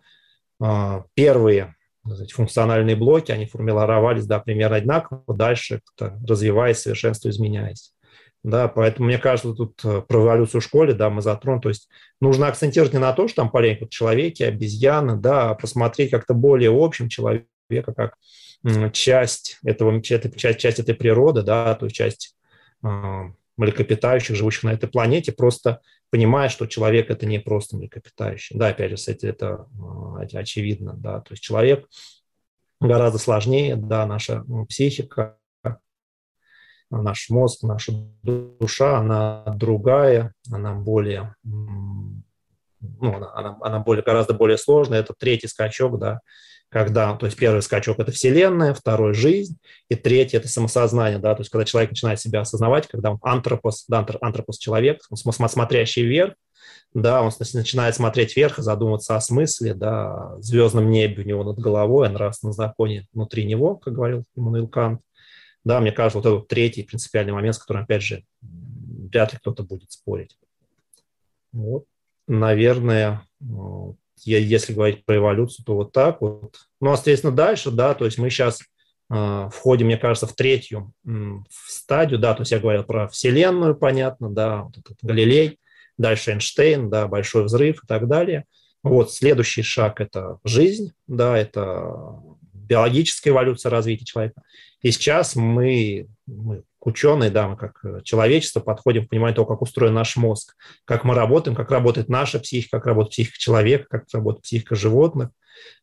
э, 0.62 1.02
первые 1.16 1.76
сказать, 2.06 2.32
функциональные 2.32 2.96
блоки, 2.96 3.32
они 3.32 3.48
формировались, 3.48 4.28
да, 4.28 4.40
примерно 4.40 4.78
одинаково, 4.78 5.24
дальше 5.28 5.82
развиваясь, 6.00 6.80
совершенствуя, 6.80 7.32
изменяясь. 7.32 7.95
Да, 8.46 8.68
поэтому 8.68 9.08
мне 9.08 9.18
кажется, 9.18 9.56
тут 9.56 9.84
э, 9.84 10.04
про 10.08 10.22
эволюцию 10.22 10.62
в 10.62 10.64
школе, 10.64 10.94
да, 10.94 11.10
мы 11.10 11.24
затронули, 11.24 11.62
то 11.64 11.70
есть 11.70 11.90
нужно 12.22 12.48
акцентировать 12.48 12.94
не 12.94 13.00
на 13.00 13.12
то, 13.12 13.28
что 13.28 13.38
там 13.38 13.50
полемика 13.50 13.88
человеки, 13.90 14.44
обезьяны, 14.44 15.18
да, 15.18 15.50
а 15.50 15.56
посмотреть 15.56 16.12
как-то 16.12 16.36
более 16.36 16.70
общем 16.72 17.10
человека, 17.10 17.48
как 17.96 18.18
часть 18.94 19.58
этого, 19.64 20.00
часть, 20.04 20.60
часть 20.60 20.78
этой 20.78 20.94
природы, 20.94 21.42
да, 21.42 21.74
то 21.74 21.88
есть 21.88 21.96
часть 21.96 22.36
э, 22.84 22.88
млекопитающих, 23.58 24.36
живущих 24.36 24.62
на 24.62 24.74
этой 24.74 24.90
планете, 24.90 25.32
просто 25.32 25.82
понимая, 26.12 26.50
что 26.50 26.68
человек– 26.68 27.10
это 27.10 27.26
не 27.26 27.40
просто 27.40 27.78
млекопитающий. 27.78 28.56
Да, 28.60 28.68
опять 28.68 28.92
же, 28.92 28.98
кстати, 28.98 29.26
это 29.26 29.66
э, 30.22 30.38
очевидно, 30.38 30.94
да, 30.96 31.20
то 31.22 31.34
есть 31.34 31.42
человек 31.42 31.90
гораздо 32.80 33.18
сложнее, 33.18 33.76
да, 33.76 34.06
наша 34.06 34.46
психика, 34.70 35.40
наш 37.02 37.30
мозг, 37.30 37.64
наша 37.64 37.94
душа, 38.24 39.00
она 39.00 39.44
другая, 39.56 40.34
она 40.52 40.74
более, 40.74 41.36
ну, 41.44 42.14
она, 42.80 43.58
она 43.62 43.80
более, 43.80 44.04
гораздо 44.04 44.34
более 44.34 44.58
сложная. 44.58 45.00
Это 45.00 45.14
третий 45.18 45.48
скачок, 45.48 46.00
да, 46.00 46.20
когда, 46.70 47.16
то 47.16 47.26
есть 47.26 47.38
первый 47.38 47.62
скачок– 47.62 48.00
это 48.00 48.12
Вселенная, 48.12 48.74
второй– 48.74 49.14
жизнь, 49.16 49.58
и 49.90 49.96
третий– 49.96 50.38
это 50.38 50.48
самосознание, 50.48 51.20
да, 51.20 51.36
то 51.36 51.42
есть 51.42 51.52
когда 51.52 51.66
человек 51.66 51.92
начинает 51.92 52.20
себя 52.20 52.42
осознавать, 52.42 52.88
когда 52.88 53.12
он 53.12 53.20
антропос, 53.22 53.86
да, 53.88 54.06
антропос– 54.22 54.58
человек, 54.60 55.00
он 55.10 55.18
смотрящий 55.18 56.04
вверх, 56.04 56.34
да, 56.94 57.22
он 57.22 57.32
начинает 57.54 57.96
смотреть 57.96 58.36
вверх 58.36 58.58
и 58.58 58.62
задумываться 58.62 59.16
о 59.16 59.22
смысле, 59.22 59.74
да, 59.74 60.36
звездном 60.40 60.90
небе 60.90 61.24
у 61.24 61.26
него 61.26 61.44
над 61.44 61.60
головой, 61.60 62.08
о 62.08 62.12
нравственном 62.12 62.54
законе 62.54 63.06
внутри 63.14 63.46
него, 63.46 63.76
как 63.76 63.94
говорил 63.94 64.24
Иммануил 64.36 64.68
Кант. 64.68 65.02
Да, 65.66 65.82
мне 65.82 65.92
кажется, 65.92 66.20
вот 66.20 66.26
этот 66.26 66.48
третий 66.48 66.84
принципиальный 66.84 67.34
момент, 67.34 67.56
с 67.56 67.60
которым, 67.60 67.84
опять 67.84 68.04
же, 68.04 68.24
вряд 68.42 69.34
ли 69.34 69.40
кто-то 69.40 69.64
будет 69.64 69.92
спорить. 69.92 70.38
Вот, 71.52 71.86
наверное, 72.28 73.24
если 74.24 74.74
говорить 74.74 75.04
про 75.06 75.18
эволюцию, 75.18 75.66
то 75.66 75.76
вот 75.76 75.92
так 75.92 76.22
вот. 76.22 76.56
Ну, 76.80 76.92
а, 76.92 76.96
соответственно, 76.96 77.36
дальше, 77.36 77.72
да, 77.72 77.94
то 77.96 78.06
есть 78.06 78.18
мы 78.18 78.30
сейчас 78.30 78.62
э, 79.10 79.50
входим, 79.52 79.88
мне 79.88 79.98
кажется, 79.98 80.28
в 80.28 80.34
третью 80.34 80.94
в 81.04 81.46
стадию, 81.68 82.20
да, 82.20 82.34
то 82.34 82.42
есть 82.42 82.52
я 82.52 82.60
говорил 82.60 82.84
про 82.84 83.08
Вселенную, 83.08 83.76
понятно, 83.76 84.30
да, 84.30 84.64
вот 84.64 84.78
этот 84.78 84.98
Галилей, 85.02 85.60
дальше 85.98 86.32
Эйнштейн, 86.32 86.90
да, 86.90 87.08
Большой 87.08 87.46
взрыв 87.46 87.84
и 87.84 87.88
так 87.88 88.08
далее. 88.08 88.46
Вот 88.84 89.12
следующий 89.12 89.64
шаг– 89.64 90.00
это 90.02 90.38
жизнь, 90.44 90.94
да, 91.08 91.36
это 91.36 92.22
биологическая 92.68 93.32
эволюция 93.32 93.70
развития 93.70 94.06
человека. 94.06 94.42
И 94.82 94.92
сейчас 94.92 95.36
мы, 95.36 96.08
мы 96.26 96.64
ученые, 96.80 97.32
да, 97.32 97.48
мы 97.48 97.58
как 97.58 97.84
человечество 98.04 98.60
подходим 98.60 99.06
к 99.06 99.10
пониманию 99.10 99.36
того, 99.36 99.48
как 99.48 99.62
устроен 99.62 99.94
наш 99.94 100.16
мозг, 100.16 100.56
как 100.86 101.04
мы 101.04 101.16
работаем, 101.16 101.56
как 101.56 101.72
работает 101.72 102.10
наша 102.10 102.40
психика, 102.40 102.78
как 102.78 102.88
работает 102.88 103.14
психика 103.14 103.40
человека, 103.40 103.86
как 103.90 104.06
работает 104.14 104.44
психика 104.44 104.76
животных. 104.76 105.30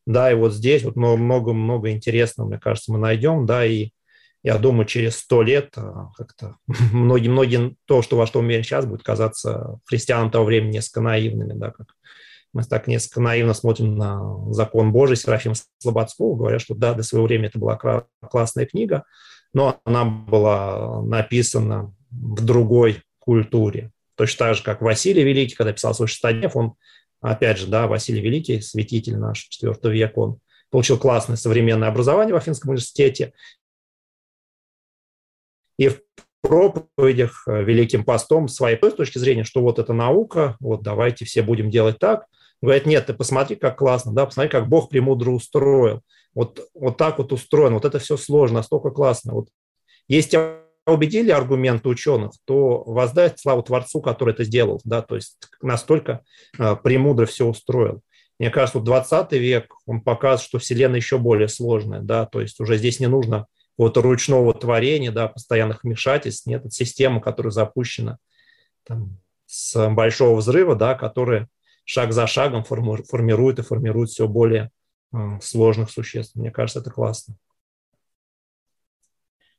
Да, 0.05 0.31
и 0.31 0.35
вот 0.35 0.53
здесь 0.53 0.83
вот 0.83 0.95
много-много 0.95 1.91
интересного, 1.91 2.47
мне 2.47 2.59
кажется, 2.59 2.91
мы 2.91 2.99
найдем, 2.99 3.45
да, 3.45 3.65
и 3.65 3.89
я 4.43 4.57
думаю, 4.57 4.85
через 4.85 5.17
сто 5.17 5.41
лет 5.41 5.71
а, 5.77 6.09
как-то 6.17 6.57
многие-многие 6.67 7.75
то, 7.85 8.01
что 8.01 8.17
во 8.17 8.27
что 8.27 8.41
мы 8.41 8.49
верим 8.49 8.63
сейчас, 8.63 8.85
будет 8.85 9.03
казаться 9.03 9.79
христианам 9.85 10.31
того 10.31 10.45
времени 10.45 10.73
несколько 10.73 11.01
наивными, 11.01 11.53
да, 11.53 11.71
как 11.71 11.87
мы 12.53 12.63
так 12.63 12.87
несколько 12.87 13.19
наивно 13.19 13.53
смотрим 13.53 13.97
на 13.97 14.51
закон 14.51 14.91
Божий 14.91 15.17
Серафима 15.17 15.55
Слободского, 15.79 16.35
говоря, 16.35 16.59
что 16.59 16.75
да, 16.75 16.93
до 16.93 17.03
своего 17.03 17.25
времени 17.25 17.47
это 17.47 17.59
была 17.59 18.05
классная 18.29 18.65
книга, 18.65 19.03
но 19.53 19.81
она 19.83 20.05
была 20.05 21.01
написана 21.01 21.93
в 22.11 22.45
другой 22.45 23.01
культуре. 23.19 23.91
Точно 24.15 24.47
так 24.47 24.55
же, 24.55 24.63
как 24.63 24.81
Василий 24.81 25.23
Великий, 25.23 25.55
когда 25.55 25.73
писал 25.73 25.95
свой 25.95 26.07
шестоднев, 26.07 26.55
он, 26.55 26.75
опять 27.21 27.57
же, 27.57 27.67
да, 27.67 27.87
Василий 27.87 28.21
Великий, 28.21 28.61
святитель 28.61 29.17
наш 29.17 29.49
IV 29.49 29.91
века, 29.91 30.19
он 30.19 30.39
получил 30.69 30.99
классное 30.99 31.35
современное 31.35 31.87
образование 31.87 32.33
в 32.33 32.37
Афинском 32.37 32.69
университете. 32.69 33.33
И 35.77 35.89
в 35.89 36.01
проповедях 36.41 37.47
э, 37.47 37.63
Великим 37.63 38.03
постом 38.03 38.47
своей 38.47 38.77
точки 38.77 39.17
зрения, 39.17 39.43
что 39.43 39.61
вот 39.61 39.79
это 39.79 39.93
наука, 39.93 40.57
вот 40.59 40.83
давайте 40.83 41.25
все 41.25 41.41
будем 41.41 41.71
делать 41.71 41.97
так. 41.99 42.27
Говорят, 42.63 42.85
нет, 42.85 43.07
ты 43.07 43.13
посмотри, 43.13 43.57
как 43.57 43.77
классно, 43.77 44.13
да, 44.13 44.25
посмотри, 44.25 44.49
как 44.49 44.69
Бог 44.69 44.89
премудро 44.89 45.31
устроил 45.31 46.01
вот, 46.33 46.65
вот 46.73 46.95
так 46.95 47.17
вот 47.17 47.33
устроено, 47.33 47.75
вот 47.75 47.83
это 47.83 47.99
все 47.99 48.15
сложно, 48.15 48.59
настолько 48.59 48.89
классно. 48.89 49.33
Вот 49.33 49.49
если 50.07 50.61
убедили 50.85 51.31
аргументы 51.31 51.89
ученых, 51.89 52.31
то 52.45 52.81
воздать 52.85 53.37
славу 53.37 53.63
Творцу, 53.63 54.01
который 54.01 54.33
это 54.33 54.45
сделал, 54.45 54.79
да, 54.85 55.01
то 55.01 55.15
есть 55.15 55.37
настолько 55.61 56.21
э, 56.57 56.77
премудро 56.81 57.25
все 57.25 57.45
устроил. 57.45 58.01
Мне 58.39 58.49
кажется, 58.49 58.79
вот 58.79 58.85
20 58.85 59.33
век, 59.33 59.73
он 59.85 59.99
показывает, 59.99 60.47
что 60.47 60.59
Вселенная 60.59 60.99
еще 60.99 61.17
более 61.17 61.49
сложная, 61.49 61.99
да, 61.99 62.25
то 62.25 62.39
есть 62.39 62.61
уже 62.61 62.77
здесь 62.77 63.01
не 63.01 63.07
нужно 63.07 63.45
вот 63.77 63.97
ручного 63.97 64.53
творения, 64.53 65.11
да, 65.11 65.27
постоянных 65.27 65.83
вмешательств, 65.83 66.47
нет, 66.47 66.61
это 66.61 66.71
система, 66.71 67.19
которая 67.19 67.51
запущена 67.51 68.19
там, 68.85 69.17
с 69.47 69.89
большого 69.89 70.37
взрыва, 70.37 70.75
да, 70.75 70.95
которая 70.95 71.49
шаг 71.85 72.13
за 72.13 72.27
шагом 72.27 72.63
формирует 72.63 73.59
и 73.59 73.63
формирует 73.63 74.09
все 74.09 74.27
более 74.27 74.71
сложных 75.41 75.91
существ. 75.91 76.35
Мне 76.35 76.51
кажется, 76.51 76.79
это 76.79 76.91
классно. 76.91 77.35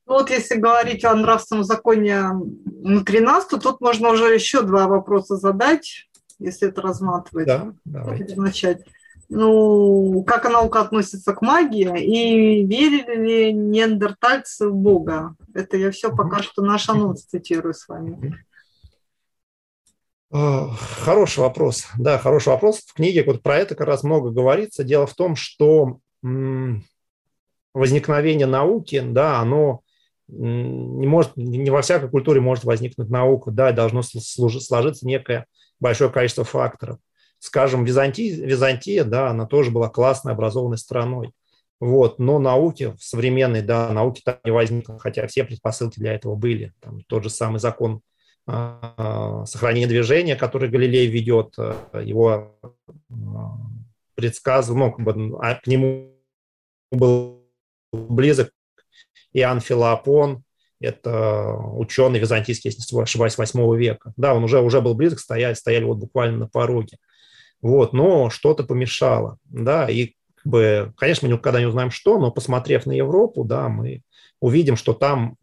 Ну 0.06 0.14
вот 0.14 0.30
если 0.30 0.56
говорить 0.56 1.04
о 1.04 1.14
нравственном 1.14 1.64
законе 1.64 2.30
внутри 2.32 3.20
нас, 3.20 3.46
то 3.46 3.58
тут 3.58 3.80
можно 3.80 4.10
уже 4.10 4.34
еще 4.34 4.62
два 4.62 4.86
вопроса 4.86 5.36
задать, 5.36 6.08
если 6.38 6.68
это 6.68 6.82
разматывать. 6.82 7.46
Да, 7.46 7.72
давайте. 7.84 8.36
Начать. 8.36 8.84
Ну, 9.30 10.22
как 10.26 10.44
наука 10.44 10.82
относится 10.82 11.32
к 11.32 11.40
магии 11.40 11.98
и 12.04 12.66
верили 12.66 13.16
ли 13.16 13.52
неандертальцы 13.54 14.68
в 14.68 14.74
Бога? 14.74 15.34
Это 15.54 15.78
я 15.78 15.90
все 15.90 16.14
пока 16.14 16.42
что 16.42 16.62
наш 16.62 16.90
анонс 16.90 17.24
цитирую 17.24 17.72
с 17.72 17.88
вами. 17.88 18.44
Э, 20.34 20.66
хороший 21.00 21.40
вопрос. 21.40 21.86
Да, 21.96 22.18
хороший 22.18 22.48
вопрос. 22.48 22.80
В 22.80 22.92
книге 22.94 23.22
вот 23.24 23.42
про 23.42 23.58
это 23.58 23.76
как 23.76 23.86
раз 23.86 24.02
много 24.02 24.30
говорится. 24.30 24.82
Дело 24.82 25.06
в 25.06 25.14
том, 25.14 25.36
что 25.36 25.98
возникновение 27.72 28.46
науки, 28.46 29.00
да, 29.00 29.38
оно 29.38 29.80
не 30.26 31.06
может, 31.06 31.36
не 31.36 31.70
во 31.70 31.82
всякой 31.82 32.08
культуре 32.08 32.40
может 32.40 32.64
возникнуть 32.64 33.10
наука, 33.10 33.50
да, 33.50 33.72
должно 33.72 34.02
сложиться 34.02 35.06
некое 35.06 35.46
большое 35.80 36.10
количество 36.10 36.44
факторов. 36.44 36.98
Скажем, 37.38 37.84
Византия, 37.84 38.34
Византия, 38.34 39.04
да, 39.04 39.28
она 39.28 39.46
тоже 39.46 39.70
была 39.70 39.90
классной, 39.90 40.32
образованной 40.32 40.78
страной. 40.78 41.32
Вот, 41.78 42.18
но 42.18 42.38
науки, 42.38 42.94
современной, 42.98 43.60
да, 43.60 43.92
науки 43.92 44.22
там 44.24 44.38
не 44.44 44.50
возникло, 44.50 44.98
хотя 44.98 45.26
все 45.26 45.44
предпосылки 45.44 46.00
для 46.00 46.14
этого 46.14 46.36
были. 46.36 46.72
Там 46.80 47.02
тот 47.02 47.22
же 47.24 47.30
самый 47.30 47.60
закон 47.60 48.00
сохранение 48.46 49.88
движения, 49.88 50.36
который 50.36 50.68
Галилей 50.68 51.06
ведет, 51.06 51.54
э, 51.56 52.02
его 52.04 52.54
а, 52.62 53.56
предсказывал, 54.14 54.78
ну, 54.78 54.92
как 54.92 55.04
бы, 55.04 55.38
а 55.40 55.54
к 55.54 55.66
нему 55.66 56.12
был 56.92 57.42
близок 57.92 58.50
Иоанн 59.32 59.60
Филопон, 59.60 60.44
это 60.80 61.54
ученый 61.54 62.18
византийский, 62.18 62.70
если 62.70 62.94
не 62.94 63.02
ошибаюсь, 63.02 63.38
8 63.38 63.76
века. 63.76 64.12
Да, 64.16 64.34
он 64.34 64.44
уже, 64.44 64.60
уже 64.60 64.82
был 64.82 64.94
близок, 64.94 65.20
стояли, 65.20 65.54
стояли 65.54 65.84
вот 65.84 65.96
буквально 65.96 66.38
на 66.38 66.48
пороге. 66.48 66.98
Вот, 67.62 67.94
но 67.94 68.28
что-то 68.28 68.64
помешало, 68.64 69.38
да, 69.44 69.88
и 69.88 70.12
как 70.34 70.46
бы, 70.46 70.92
конечно, 70.98 71.26
мы 71.26 71.34
никогда 71.34 71.60
не 71.60 71.66
узнаем, 71.66 71.90
что, 71.90 72.18
но 72.18 72.30
посмотрев 72.30 72.84
на 72.84 72.92
Европу, 72.92 73.42
да, 73.42 73.70
мы 73.70 74.02
увидим, 74.44 74.76
что 74.76 74.92
там 74.92 75.36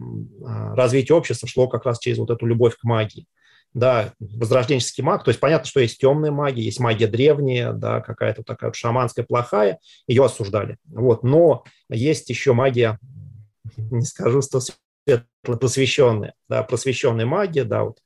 а, 0.46 0.76
развитие 0.76 1.16
общества 1.16 1.48
шло 1.48 1.68
как 1.68 1.86
раз 1.86 1.98
через 1.98 2.20
вот 2.20 2.30
эту 2.30 2.46
любовь 2.46 2.78
к 2.78 2.84
магии. 2.84 3.26
Да, 3.74 4.14
возрожденческий 4.20 5.04
маг, 5.04 5.24
то 5.24 5.30
есть 5.30 5.40
понятно, 5.40 5.66
что 5.66 5.80
есть 5.80 6.00
темная 6.00 6.30
магия, 6.30 6.62
есть 6.62 6.80
магия 6.80 7.08
древняя, 7.08 7.72
да, 7.72 8.02
какая-то 8.02 8.44
такая 8.44 8.72
шаманская 8.74 9.26
плохая, 9.26 9.80
ее 10.08 10.24
осуждали. 10.26 10.78
Вот, 10.86 11.24
но 11.24 11.64
есть 11.90 12.30
еще 12.30 12.54
магия, 12.54 13.00
не 13.78 14.06
скажу, 14.06 14.44
что 14.44 14.60
светло, 14.60 15.26
просвещенная, 15.42 16.36
да, 16.48 16.62
просвещенная 16.62 17.26
магия, 17.26 17.64
да, 17.64 17.86
вот 17.86 17.98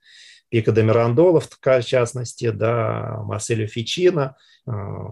Пика 0.56 0.72
де 0.72 0.84
Мирандола, 0.84 1.42
в 1.42 1.84
частности, 1.84 2.50
да, 2.50 3.20
Марселю 3.26 3.68
Фичино, 3.68 4.38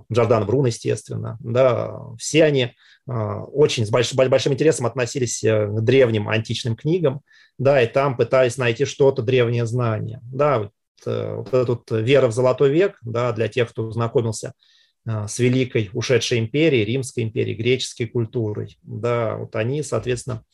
Джордан 0.10 0.46
Брун, 0.46 0.68
естественно, 0.68 1.38
да, 1.42 2.00
все 2.18 2.46
они 2.46 2.74
очень 3.06 3.86
с 3.86 3.90
большим, 3.90 4.30
большим 4.30 4.54
интересом 4.54 4.86
относились 4.86 5.42
к 5.42 5.82
древним 5.82 6.30
античным 6.30 6.78
книгам, 6.78 7.24
да, 7.58 7.82
и 7.82 7.88
там 7.88 8.16
пытались 8.16 8.56
найти 8.56 8.86
что-то 8.86 9.22
древнее 9.22 9.66
знание, 9.66 10.22
да, 10.24 10.60
вот, 10.60 10.72
вот 11.06 11.54
эта 11.54 11.66
вот 11.66 11.92
вера 11.92 12.28
в 12.28 12.32
золотой 12.32 12.72
век, 12.72 12.98
да, 13.02 13.34
для 13.34 13.50
тех, 13.50 13.70
кто 13.70 13.92
знакомился 13.92 14.54
с 15.06 15.40
великой 15.40 15.90
ушедшей 15.92 16.40
империей, 16.40 16.86
Римской 16.86 17.24
империей, 17.26 17.58
греческой 17.58 18.08
культурой, 18.08 18.78
да, 18.82 19.36
вот 19.36 19.54
они, 19.58 19.84
соответственно, 19.84 20.46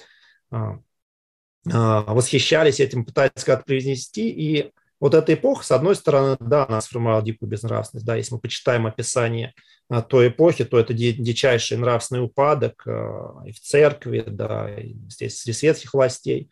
восхищались 1.64 2.80
этим, 2.80 3.06
пытались 3.06 3.44
как-то 3.44 3.66
привнести. 3.66 4.30
И 4.30 4.72
вот 5.00 5.14
эта 5.14 5.34
эпоха, 5.34 5.64
с 5.64 5.72
одной 5.72 5.96
стороны, 5.96 6.36
да, 6.40 6.66
она 6.68 6.82
сформировала 6.82 7.24
дикую 7.24 7.50
безнравственность. 7.50 8.06
Да, 8.06 8.16
если 8.16 8.34
мы 8.34 8.42
почитаем 8.42 8.86
описание 8.86 9.54
а, 9.90 10.02
той 10.02 10.28
эпохи, 10.28 10.66
то 10.66 10.78
это 10.78 10.94
дичайший 10.94 11.78
нравственный 11.78 12.24
упадок 12.24 12.84
а, 12.86 13.42
и 13.46 13.52
в 13.52 13.60
церкви, 13.60 14.24
да, 14.28 14.70
и 14.78 14.96
здесь 15.08 15.40
среди 15.40 15.58
светских 15.58 15.94
властей. 15.94 16.50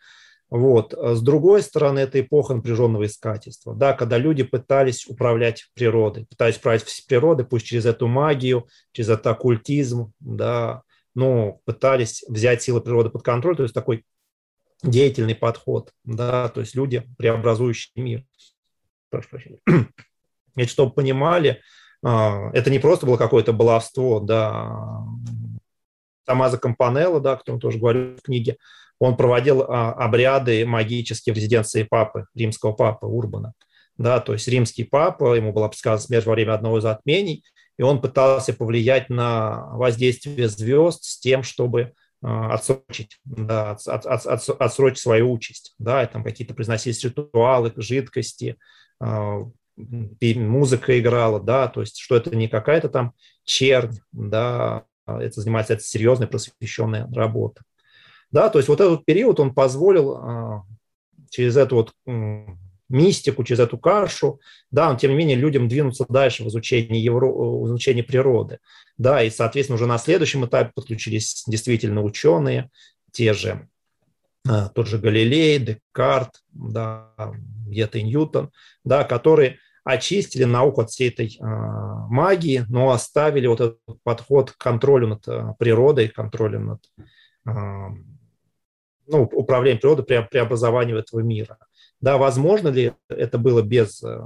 Вот. 0.50 0.94
С 0.94 1.20
другой 1.20 1.62
стороны, 1.62 1.98
это 1.98 2.20
эпоха 2.20 2.54
напряженного 2.54 3.04
искательства, 3.04 3.74
да, 3.74 3.92
когда 3.92 4.16
люди 4.16 4.44
пытались 4.44 5.06
управлять 5.06 5.66
природой, 5.74 6.24
пытались 6.24 6.56
управлять 6.56 6.84
природой, 7.06 7.44
пусть 7.44 7.66
через 7.66 7.84
эту 7.84 8.06
магию, 8.06 8.66
через 8.92 9.10
этот 9.10 9.26
оккультизм, 9.26 10.12
да, 10.20 10.82
но 11.14 11.60
пытались 11.66 12.24
взять 12.28 12.62
силы 12.62 12.80
природы 12.80 13.10
под 13.10 13.22
контроль, 13.22 13.56
то 13.56 13.62
есть 13.62 13.74
такой 13.74 14.04
деятельный 14.82 15.34
подход, 15.34 15.92
да, 16.04 16.48
то 16.48 16.60
есть 16.60 16.74
люди, 16.74 17.02
преобразующие 17.16 18.02
мир. 18.02 18.24
Прошу 19.10 19.28
прощения. 19.30 19.58
И 20.56 20.66
чтобы 20.66 20.92
понимали, 20.92 21.60
а, 22.04 22.50
это 22.52 22.70
не 22.70 22.78
просто 22.78 23.06
было 23.06 23.16
какое-то 23.16 23.52
баловство, 23.52 24.20
да, 24.20 25.04
Томазо 26.24 26.58
Кампанелло, 26.58 27.20
да, 27.20 27.36
кто 27.36 27.58
тоже 27.58 27.78
говорил 27.78 28.16
в 28.16 28.22
книге, 28.22 28.56
он 28.98 29.16
проводил 29.16 29.62
а, 29.62 29.92
обряды 29.92 30.66
магические 30.66 31.32
в 31.32 31.36
резиденции 31.36 31.84
папы, 31.84 32.26
римского 32.34 32.72
папы 32.72 33.06
Урбана. 33.06 33.54
Да, 33.96 34.20
то 34.20 34.32
есть 34.32 34.46
римский 34.46 34.84
папа, 34.84 35.34
ему 35.34 35.52
была 35.52 35.68
предсказана 35.68 36.00
смерть 36.00 36.26
во 36.26 36.34
время 36.34 36.54
одного 36.54 36.78
из 36.78 36.82
затмений, 36.82 37.44
и 37.78 37.82
он 37.82 38.00
пытался 38.00 38.52
повлиять 38.52 39.08
на 39.08 39.66
воздействие 39.76 40.48
звезд 40.48 41.04
с 41.04 41.18
тем, 41.18 41.42
чтобы 41.42 41.94
отсрочить, 42.20 43.20
да, 43.24 43.72
от, 43.72 43.86
от, 43.86 44.26
от, 44.26 44.48
отсрочить 44.48 44.98
свою 44.98 45.32
участь. 45.32 45.74
Да, 45.78 46.02
и 46.02 46.06
там 46.06 46.24
какие-то 46.24 46.54
произносились 46.54 47.04
ритуалы, 47.04 47.72
жидкости, 47.76 48.56
а, 49.00 49.44
музыка 49.76 50.98
играла, 50.98 51.40
да, 51.40 51.68
то 51.68 51.80
есть 51.80 51.98
что 51.98 52.16
это 52.16 52.34
не 52.34 52.48
какая-то 52.48 52.88
там 52.88 53.12
чернь, 53.44 54.00
да, 54.12 54.84
а 55.06 55.22
это 55.22 55.40
занимается 55.40 55.74
это 55.74 55.82
серьезная 55.82 56.26
просвещенная 56.26 57.08
работа. 57.12 57.62
Да, 58.30 58.50
то 58.50 58.58
есть 58.58 58.68
вот 58.68 58.80
этот 58.80 59.04
период 59.04 59.40
он 59.40 59.54
позволил 59.54 60.64
через 61.30 61.56
эту 61.56 61.76
вот 61.76 61.92
мистику, 62.88 63.44
через 63.44 63.60
эту 63.60 63.78
кашу, 63.78 64.40
да, 64.70 64.90
но 64.92 64.98
тем 64.98 65.10
не 65.10 65.16
менее 65.16 65.36
людям 65.36 65.68
двинуться 65.68 66.06
дальше 66.08 66.44
в 66.44 66.48
изучении, 66.48 67.00
евро, 67.00 67.26
в 67.26 67.66
изучении 67.66 68.02
природы. 68.02 68.58
Да, 68.96 69.22
и, 69.22 69.30
соответственно, 69.30 69.76
уже 69.76 69.86
на 69.86 69.98
следующем 69.98 70.44
этапе 70.46 70.72
подключились 70.74 71.44
действительно 71.46 72.02
ученые, 72.02 72.70
те 73.12 73.32
же, 73.32 73.68
а, 74.48 74.68
тот 74.68 74.86
же 74.86 74.98
Галилей, 74.98 75.58
Декарт, 75.58 76.40
да, 76.52 77.12
где-то 77.66 78.00
Ньютон, 78.00 78.50
да, 78.84 79.04
которые 79.04 79.58
очистили 79.84 80.44
науку 80.44 80.80
от 80.82 80.90
всей 80.90 81.10
этой 81.10 81.38
а, 81.40 82.06
магии, 82.08 82.64
но 82.68 82.90
оставили 82.90 83.46
вот 83.46 83.60
этот 83.60 84.02
подход 84.02 84.52
к 84.52 84.58
контролю 84.58 85.08
над 85.08 85.58
природой, 85.58 86.08
контролем 86.08 86.66
над 86.66 86.80
а, 87.46 87.90
ну, 89.08 89.22
управлением 89.22 89.80
природой, 89.80 90.04
пре, 90.04 90.22
преобразованием 90.22 90.96
этого 90.96 91.20
мира. 91.20 91.58
Да, 92.00 92.16
возможно 92.18 92.68
ли 92.68 92.92
это 93.08 93.38
было 93.38 93.62
без 93.62 94.02
э, 94.02 94.20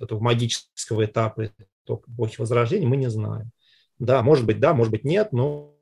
этого 0.00 0.20
магического 0.20 1.04
этапа 1.04 1.50
эпохи 1.86 2.40
Возрождения, 2.40 2.86
мы 2.86 2.96
не 2.96 3.10
знаем. 3.10 3.50
Да, 3.98 4.22
может 4.22 4.44
быть, 4.44 4.60
да, 4.60 4.74
может 4.74 4.90
быть, 4.90 5.04
нет, 5.04 5.32
но 5.32 5.74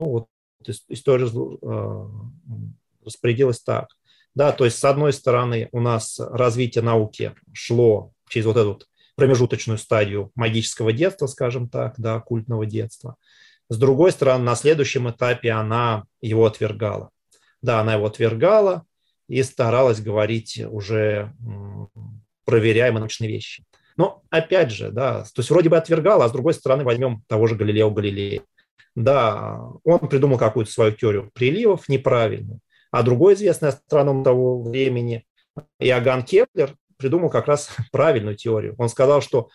ну, 0.00 0.06
вот 0.06 0.26
история 0.88 1.26
э, 1.26 2.08
распорядилась 3.04 3.60
так. 3.60 3.88
Да, 4.34 4.52
то 4.52 4.64
есть, 4.64 4.78
с 4.78 4.84
одной 4.84 5.12
стороны, 5.12 5.68
у 5.72 5.80
нас 5.80 6.18
развитие 6.18 6.82
науки 6.82 7.34
шло 7.52 8.12
через 8.28 8.46
вот 8.46 8.56
эту 8.56 8.80
промежуточную 9.14 9.78
стадию 9.78 10.30
магического 10.34 10.92
детства, 10.92 11.26
скажем 11.26 11.68
так, 11.68 11.94
да, 11.98 12.18
культного 12.20 12.64
детства. 12.64 13.16
С 13.68 13.76
другой 13.78 14.12
стороны, 14.12 14.44
на 14.44 14.54
следующем 14.54 15.10
этапе 15.10 15.50
она 15.50 16.04
его 16.20 16.46
отвергала. 16.46 17.10
Да, 17.62 17.80
она 17.80 17.94
его 17.94 18.06
отвергала, 18.06 18.84
и 19.28 19.42
старалась 19.42 20.00
говорить 20.00 20.60
уже 20.68 21.32
проверяемые 22.44 23.00
научные 23.00 23.30
вещи. 23.30 23.64
Но 23.96 24.22
опять 24.30 24.70
же, 24.70 24.90
да, 24.90 25.22
то 25.22 25.38
есть 25.38 25.50
вроде 25.50 25.68
бы 25.68 25.76
отвергала, 25.76 26.24
а 26.24 26.28
с 26.28 26.32
другой 26.32 26.54
стороны 26.54 26.84
возьмем 26.84 27.22
того 27.28 27.46
же 27.46 27.54
Галилео 27.54 27.90
Галилея. 27.90 28.42
Да, 28.94 29.60
он 29.84 30.00
придумал 30.00 30.38
какую-то 30.38 30.70
свою 30.70 30.92
теорию 30.92 31.30
приливов 31.32 31.88
неправильную, 31.88 32.60
а 32.90 33.02
другой 33.02 33.34
известный 33.34 33.70
астроном 33.70 34.22
того 34.22 34.62
времени, 34.62 35.24
Иоганн 35.78 36.24
Кеплер, 36.24 36.74
придумал 36.98 37.30
как 37.30 37.46
раз 37.46 37.70
правильную 37.92 38.36
теорию. 38.36 38.74
Он 38.78 38.88
сказал, 38.88 39.22
что 39.22 39.48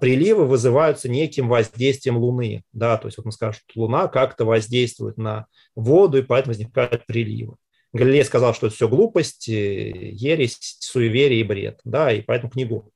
приливы 0.00 0.46
вызываются 0.46 1.08
неким 1.08 1.48
воздействием 1.48 2.16
Луны. 2.16 2.62
Да, 2.72 2.96
то 2.96 3.08
есть 3.08 3.18
вот 3.18 3.26
мы 3.26 3.32
скажем, 3.32 3.60
что 3.66 3.80
Луна 3.80 4.08
как-то 4.08 4.44
воздействует 4.44 5.16
на 5.16 5.46
воду, 5.74 6.18
и 6.18 6.22
поэтому 6.22 6.52
возникают 6.52 7.06
приливы. 7.06 7.56
Галилей 7.92 8.24
сказал, 8.24 8.54
что 8.54 8.66
это 8.66 8.76
все 8.76 8.88
глупость, 8.88 9.48
э, 9.48 10.10
ересь, 10.10 10.76
суеверие 10.80 11.40
и 11.40 11.44
бред. 11.44 11.80
Да, 11.84 12.12
и 12.12 12.22
поэтому 12.22 12.50
книгу 12.50 12.92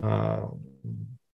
а, 0.00 0.50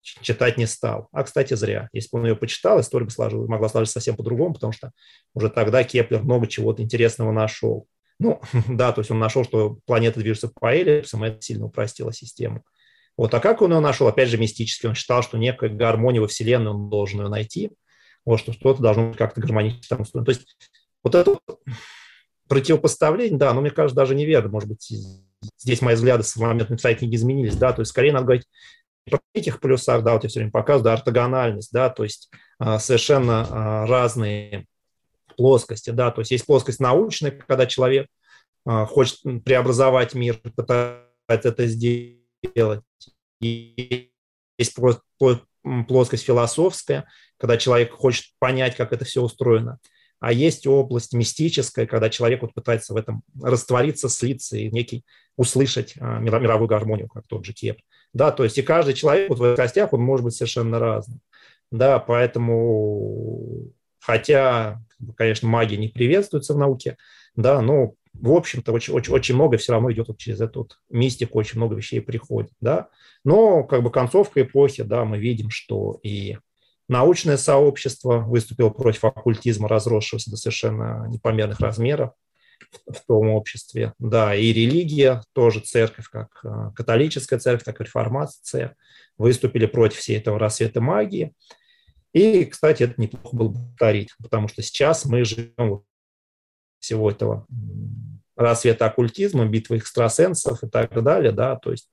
читать 0.03 0.59
не 0.59 0.67
стал. 0.67 1.09
А, 1.13 1.23
кстати, 1.23 1.55
зря. 1.55 1.89
Если 1.93 2.11
бы 2.11 2.21
он 2.21 2.27
ее 2.27 2.37
почитал, 2.37 2.81
история 2.81 3.07
бы 3.07 3.11
сложилась, 3.11 3.49
могла 3.49 3.69
сложиться 3.69 3.95
совсем 3.95 4.17
по-другому, 4.17 4.55
потому 4.55 4.73
что 4.73 4.93
уже 5.35 5.49
тогда 5.49 5.85
Кеплер 5.85 6.23
много 6.23 6.47
чего-то 6.47 6.83
интересного 6.83 7.33
нашел. 7.33 7.87
Ну, 8.19 8.41
да, 8.69 8.93
то 8.93 9.01
есть 9.01 9.11
он 9.11 9.19
нашел, 9.19 9.45
что 9.45 9.79
планета 9.87 10.21
движется 10.21 10.49
по 10.49 10.73
эллипсам, 10.73 11.25
и 11.25 11.29
это 11.29 11.41
сильно 11.41 11.67
упростило 11.67 12.13
систему. 12.13 12.63
Вот, 13.19 13.35
а 13.35 13.41
как 13.41 13.63
он 13.63 13.73
ее 13.73 13.81
нашел? 13.81 14.07
Опять 14.07 14.29
же, 14.29 14.39
мистически. 14.39 14.87
Он 14.87 14.95
считал, 14.95 15.25
что 15.25 15.39
некая 15.39 15.69
гармония 15.69 16.21
во 16.21 16.29
Вселенной, 16.29 16.71
он 16.71 16.89
должен 16.89 17.21
ее 17.21 17.29
найти, 17.29 17.73
вот, 18.25 18.39
что 18.39 18.53
что-то 18.53 18.81
должно 18.81 19.13
как-то 19.13 19.41
гармонично. 19.41 19.99
То 20.05 20.25
есть 20.29 20.57
вот 21.03 21.17
это 21.17 21.37
противопоставление, 22.47 23.37
да, 23.37 23.53
но 23.53 23.61
мне 23.61 23.73
кажется, 23.73 23.97
даже 23.97 24.15
неверно. 24.15 24.51
Может 24.51 24.69
быть, 24.69 24.93
здесь 25.59 25.83
мои 25.83 25.97
взгляды 25.97 26.23
с 26.23 26.37
момента 26.37 26.71
написания 26.71 26.95
книги 26.95 27.17
изменились, 27.17 27.57
да, 27.57 27.73
то 27.73 27.83
есть 27.83 27.91
скорее 27.91 28.13
надо 28.13 28.27
говорить 28.27 28.47
про 29.11 29.19
этих 29.35 29.61
плюсах, 29.61 30.05
да, 30.05 30.13
вот 30.13 30.23
я 30.23 30.29
все 30.29 30.39
время 30.39 30.53
показываю, 30.53 30.85
да, 30.85 30.93
ортогональность, 30.93 31.73
да, 31.73 31.91
то 31.91 32.05
есть 32.05 32.31
а, 32.59 32.79
совершенно 32.79 33.47
а, 33.51 33.87
разные 33.87 34.67
плоскости, 35.37 35.91
да, 35.91 36.11
то 36.11 36.21
есть 36.21 36.31
есть 36.31 36.47
плоскость 36.47 36.79
научная, 36.79 37.33
когда 37.33 37.67
человек 37.67 38.07
а, 38.65 38.87
хочет 38.87 39.19
преобразовать 39.45 40.15
мир, 40.15 40.39
пытается 40.39 41.09
это 41.49 41.67
сделать, 41.67 42.18
и 43.41 44.11
есть 44.59 44.77
плоскость 45.87 46.25
философская, 46.25 47.07
когда 47.37 47.57
человек 47.57 47.93
хочет 47.93 48.27
понять, 48.39 48.77
как 48.77 48.93
это 48.93 49.05
все 49.05 49.23
устроено 49.23 49.79
а 50.21 50.33
есть 50.33 50.67
область 50.67 51.13
мистическая, 51.13 51.87
когда 51.87 52.11
человек 52.11 52.43
вот 52.43 52.55
пытается 52.55 52.93
в 52.93 52.97
этом 52.97 53.23
раствориться, 53.41 54.09
слиться 54.09 54.57
и 54.57 54.71
некий 54.71 55.05
услышать 55.37 55.95
а, 55.99 56.19
мировую 56.19 56.69
гармонию, 56.69 57.09
как 57.09 57.27
тот 57.27 57.45
же 57.45 57.53
Кеп. 57.53 57.79
Да, 58.13 58.33
то 58.33 58.45
есть 58.45 58.59
и 58.59 58.63
каждый 58.63 58.95
человек 58.95 59.29
вот 59.29 59.39
в 59.39 59.45
этих 59.45 59.57
костях, 59.57 59.93
он 59.93 60.01
может 60.01 60.25
быть 60.25 60.35
совершенно 60.35 60.79
разным. 60.79 61.21
Да, 61.71 61.99
поэтому, 61.99 63.71
хотя, 64.01 64.83
конечно, 65.17 65.49
магия 65.49 65.77
не 65.77 65.89
приветствуется 65.89 66.55
в 66.55 66.59
науке, 66.59 66.97
да, 67.37 67.61
но, 67.61 67.95
в 68.21 68.33
общем-то, 68.33 68.73
очень, 68.73 68.95
очень, 68.95 69.13
очень 69.13 69.35
много 69.35 69.57
все 69.57 69.73
равно 69.73 69.91
идет 69.93 70.09
вот 70.09 70.19
через 70.19 70.41
эту 70.41 70.61
вот 70.61 70.79
мистику, 70.91 71.39
очень 71.39 71.59
много 71.59 71.77
вещей 71.77 72.01
приходит, 72.01 72.53
да. 72.61 72.89
Но, 73.25 73.65
как 73.65 73.83
бы, 73.83 73.91
концовка 73.91 74.43
эпохи, 74.43 74.83
да, 74.83 75.05
мы 75.05 75.19
видим, 75.19 75.51
что 75.51 75.99
и 76.03 76.37
Научное 76.89 77.37
сообщество 77.37 78.19
выступило 78.21 78.71
против 78.71 79.05
оккультизма, 79.05 79.69
разросшегося 79.69 80.31
до 80.31 80.39
совершенно 80.39 81.07
непомерных 81.09 81.61
размеров 81.61 82.13
в 82.87 83.07
том 83.07 83.29
обществе. 83.29 83.93
Да, 83.99 84.35
и 84.35 84.53
религия, 84.55 85.23
тоже 85.35 85.61
церковь, 85.61 86.09
как 86.09 86.41
э, 86.45 86.71
католическая 86.75 87.39
церковь, 87.39 87.65
так 87.65 87.81
и 87.81 87.85
реформация, 87.85 88.75
выступили 89.19 89.67
против 89.67 89.99
всей 89.99 90.17
этого 90.17 90.39
рассвета 90.39 90.81
магии. 90.81 91.35
И, 92.15 92.47
кстати, 92.47 92.85
это 92.85 92.95
неплохо 92.97 93.37
было 93.37 93.49
бы 93.49 93.61
повторить, 93.69 94.15
потому 94.23 94.49
что 94.49 94.63
сейчас 94.63 95.05
мы 95.05 95.25
живем 95.25 95.83
всего 96.81 97.11
этого 97.11 97.47
рассвета 98.37 98.87
оккультизма, 98.87 99.47
битвы 99.47 99.79
экстрасенсов 99.79 100.63
и 100.63 100.69
так 100.69 101.03
далее, 101.03 101.33
да, 101.33 101.57
то 101.57 101.73
есть 101.73 101.91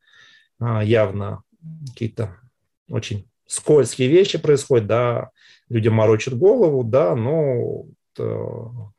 а, 0.60 0.84
явно 0.84 1.42
какие-то 1.88 2.38
очень 2.90 3.28
скользкие 3.48 4.10
вещи 4.10 4.38
происходят, 4.38 4.88
да, 4.88 5.30
людям 5.70 5.96
морочат 5.96 6.38
голову, 6.38 6.84
да, 6.84 7.16
но 7.16 7.86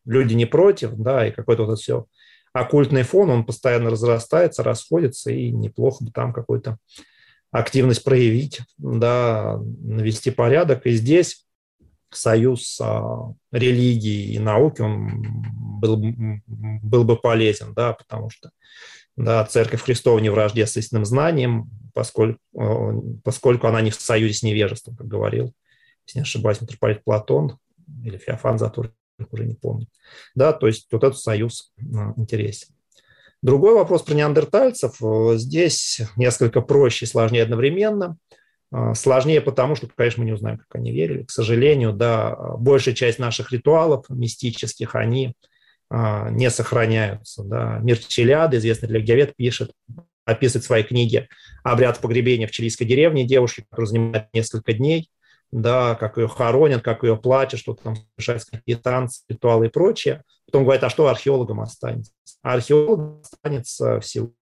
люди 0.04 0.34
не 0.34 0.46
против, 0.46 0.94
да, 0.94 1.26
и 1.26 1.30
какой-то 1.30 1.64
вот 1.64 1.72
это 1.72 1.80
все 1.80 2.06
оккультный 2.52 3.02
фон, 3.02 3.30
он 3.30 3.44
постоянно 3.44 3.90
разрастается, 3.90 4.62
расходится, 4.62 5.30
и 5.30 5.50
неплохо 5.50 6.04
бы 6.04 6.10
там 6.10 6.32
какую-то 6.32 6.78
активность 7.50 8.04
проявить, 8.04 8.60
да, 8.78 9.58
навести 9.80 10.30
порядок. 10.30 10.86
И 10.86 10.92
здесь 10.92 11.45
союз 12.16 12.78
а, 12.80 13.32
религии 13.52 14.34
и 14.34 14.38
науки, 14.38 14.82
он 14.82 15.22
был, 15.80 15.96
был 16.46 17.04
бы 17.04 17.16
полезен, 17.16 17.74
да, 17.74 17.92
потому 17.92 18.30
что 18.30 18.50
да, 19.16 19.44
Церковь 19.44 19.82
Христова 19.82 20.18
не 20.18 20.28
вражде 20.28 20.66
с 20.66 20.76
истинным 20.76 21.04
знанием, 21.04 21.70
поскольку, 21.94 22.38
поскольку 23.24 23.66
она 23.66 23.80
не 23.80 23.90
в 23.90 23.94
союзе 23.94 24.34
с 24.34 24.42
невежеством, 24.42 24.96
как 24.96 25.06
говорил, 25.06 25.54
если 26.06 26.18
не 26.18 26.22
ошибаюсь, 26.22 26.60
митрополит 26.60 27.02
Платон 27.02 27.58
или 28.04 28.18
Феофан 28.18 28.58
Затур, 28.58 28.92
уже 29.30 29.46
не 29.46 29.54
помню. 29.54 29.86
Да, 30.34 30.52
то 30.52 30.66
есть 30.66 30.88
вот 30.92 31.02
этот 31.02 31.18
союз 31.18 31.72
а, 31.78 32.12
интересен. 32.16 32.74
Другой 33.42 33.74
вопрос 33.74 34.02
про 34.02 34.14
неандертальцев. 34.14 34.96
Здесь 35.38 36.00
несколько 36.16 36.62
проще 36.62 37.04
и 37.04 37.08
сложнее 37.08 37.42
одновременно. 37.42 38.16
А, 38.76 38.94
сложнее 38.94 39.40
потому, 39.40 39.74
что, 39.74 39.86
конечно, 39.86 40.20
мы 40.20 40.26
не 40.26 40.34
узнаем, 40.34 40.58
как 40.58 40.74
они 40.74 40.92
верили. 40.92 41.22
К 41.22 41.30
сожалению, 41.30 41.94
да, 41.94 42.36
большая 42.58 42.94
часть 42.94 43.18
наших 43.18 43.50
ритуалов 43.50 44.04
мистических, 44.10 44.94
они 44.94 45.32
а, 45.88 46.28
не 46.28 46.50
сохраняются. 46.50 47.42
Да. 47.42 47.78
Мир 47.82 47.96
Челяды, 47.96 48.58
известный 48.58 48.90
религиовед, 48.90 49.34
пишет, 49.34 49.72
описывает 50.26 50.64
в 50.64 50.66
своей 50.66 50.84
книге 50.84 51.28
обряд 51.62 52.00
погребения 52.00 52.46
в 52.46 52.50
чилийской 52.50 52.86
деревне 52.86 53.24
девушки, 53.24 53.64
который 53.70 53.86
занимает 53.86 54.28
несколько 54.34 54.74
дней, 54.74 55.08
да, 55.52 55.94
как 55.94 56.18
ее 56.18 56.28
хоронят, 56.28 56.82
как 56.82 57.02
ее 57.02 57.16
плачут, 57.16 57.60
что 57.60 57.72
там 57.72 57.96
совершаются 57.96 58.50
какие 58.50 58.76
танцы, 58.76 59.22
ритуалы 59.30 59.68
и 59.68 59.70
прочее. 59.70 60.22
Потом 60.56 60.64
говорит, 60.64 60.84
а 60.84 60.88
что 60.88 61.08
археологам 61.08 61.60
останется? 61.60 62.12
А 62.40 62.54
археологам 62.54 63.20
останется 63.22 64.00
всего 64.00 64.32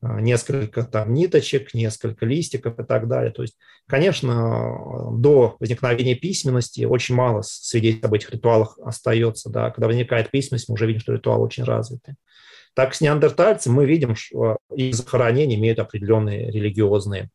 несколько 0.00 0.84
там 0.84 1.12
ниточек, 1.12 1.74
несколько 1.74 2.24
листиков 2.24 2.78
и 2.78 2.84
так 2.84 3.08
далее. 3.08 3.32
То 3.32 3.42
есть, 3.42 3.58
конечно, 3.88 5.10
до 5.10 5.56
возникновения 5.58 6.14
письменности 6.14 6.84
очень 6.84 7.16
мало 7.16 7.42
свидетельств 7.42 8.04
об 8.04 8.14
этих 8.14 8.30
ритуалах 8.30 8.78
остается. 8.78 9.50
Да. 9.50 9.72
Когда 9.72 9.88
возникает 9.88 10.30
письменность, 10.30 10.68
мы 10.68 10.74
уже 10.74 10.86
видим, 10.86 11.00
что 11.00 11.14
ритуалы 11.14 11.46
очень 11.46 11.64
развиты. 11.64 12.14
Так 12.74 12.94
с 12.94 13.00
неандертальцем 13.00 13.72
мы 13.72 13.86
видим, 13.86 14.14
что 14.14 14.58
их 14.72 14.94
захоронения 14.94 15.56
имеют 15.56 15.80
определенные 15.80 16.48
религиозные 16.52 17.28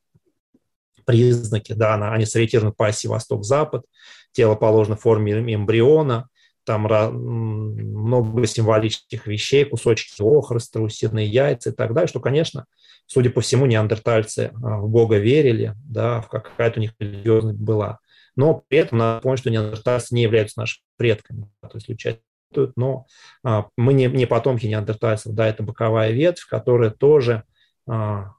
признаки. 1.03 1.73
Да, 1.73 1.95
они 2.13 2.25
сориентированы 2.25 2.71
по 2.71 2.87
оси 2.87 3.09
восток-запад, 3.09 3.83
тело 4.31 4.55
положено 4.55 4.95
в 4.95 5.01
форме 5.01 5.33
эмбриона, 5.33 6.29
там 6.65 6.83
много 6.83 8.45
символических 8.45 9.27
вещей, 9.27 9.65
кусочки 9.65 10.21
охры, 10.21 10.59
страусиные 10.59 11.27
яйца 11.27 11.69
и 11.69 11.73
так 11.73 11.93
далее, 11.93 12.07
что, 12.07 12.19
конечно, 12.19 12.65
судя 13.07 13.29
по 13.29 13.41
всему, 13.41 13.65
неандертальцы 13.65 14.51
а, 14.53 14.79
в 14.79 14.89
Бога 14.89 15.17
верили, 15.17 15.73
да, 15.85 16.21
в 16.21 16.29
какая-то 16.29 16.79
у 16.79 16.81
них 16.81 16.93
религиозность 16.99 17.59
была. 17.59 17.99
Но 18.35 18.63
при 18.67 18.79
этом 18.79 18.97
надо 18.97 19.21
помнить, 19.21 19.39
что 19.39 19.49
неандертальцы 19.49 20.13
не 20.13 20.23
являются 20.23 20.59
нашими 20.59 20.83
предками, 20.97 21.49
то 21.61 21.71
есть 21.73 21.89
участвуют, 21.89 22.75
но 22.75 23.05
а, 23.43 23.67
мы 23.77 23.93
не, 23.93 24.07
не 24.07 24.25
потомки 24.25 24.65
неандертальцев, 24.65 25.33
да, 25.33 25.47
это 25.47 25.63
боковая 25.63 26.11
ветвь, 26.11 26.45
которая 26.45 26.89
тоже 26.89 27.43
а, 27.87 28.33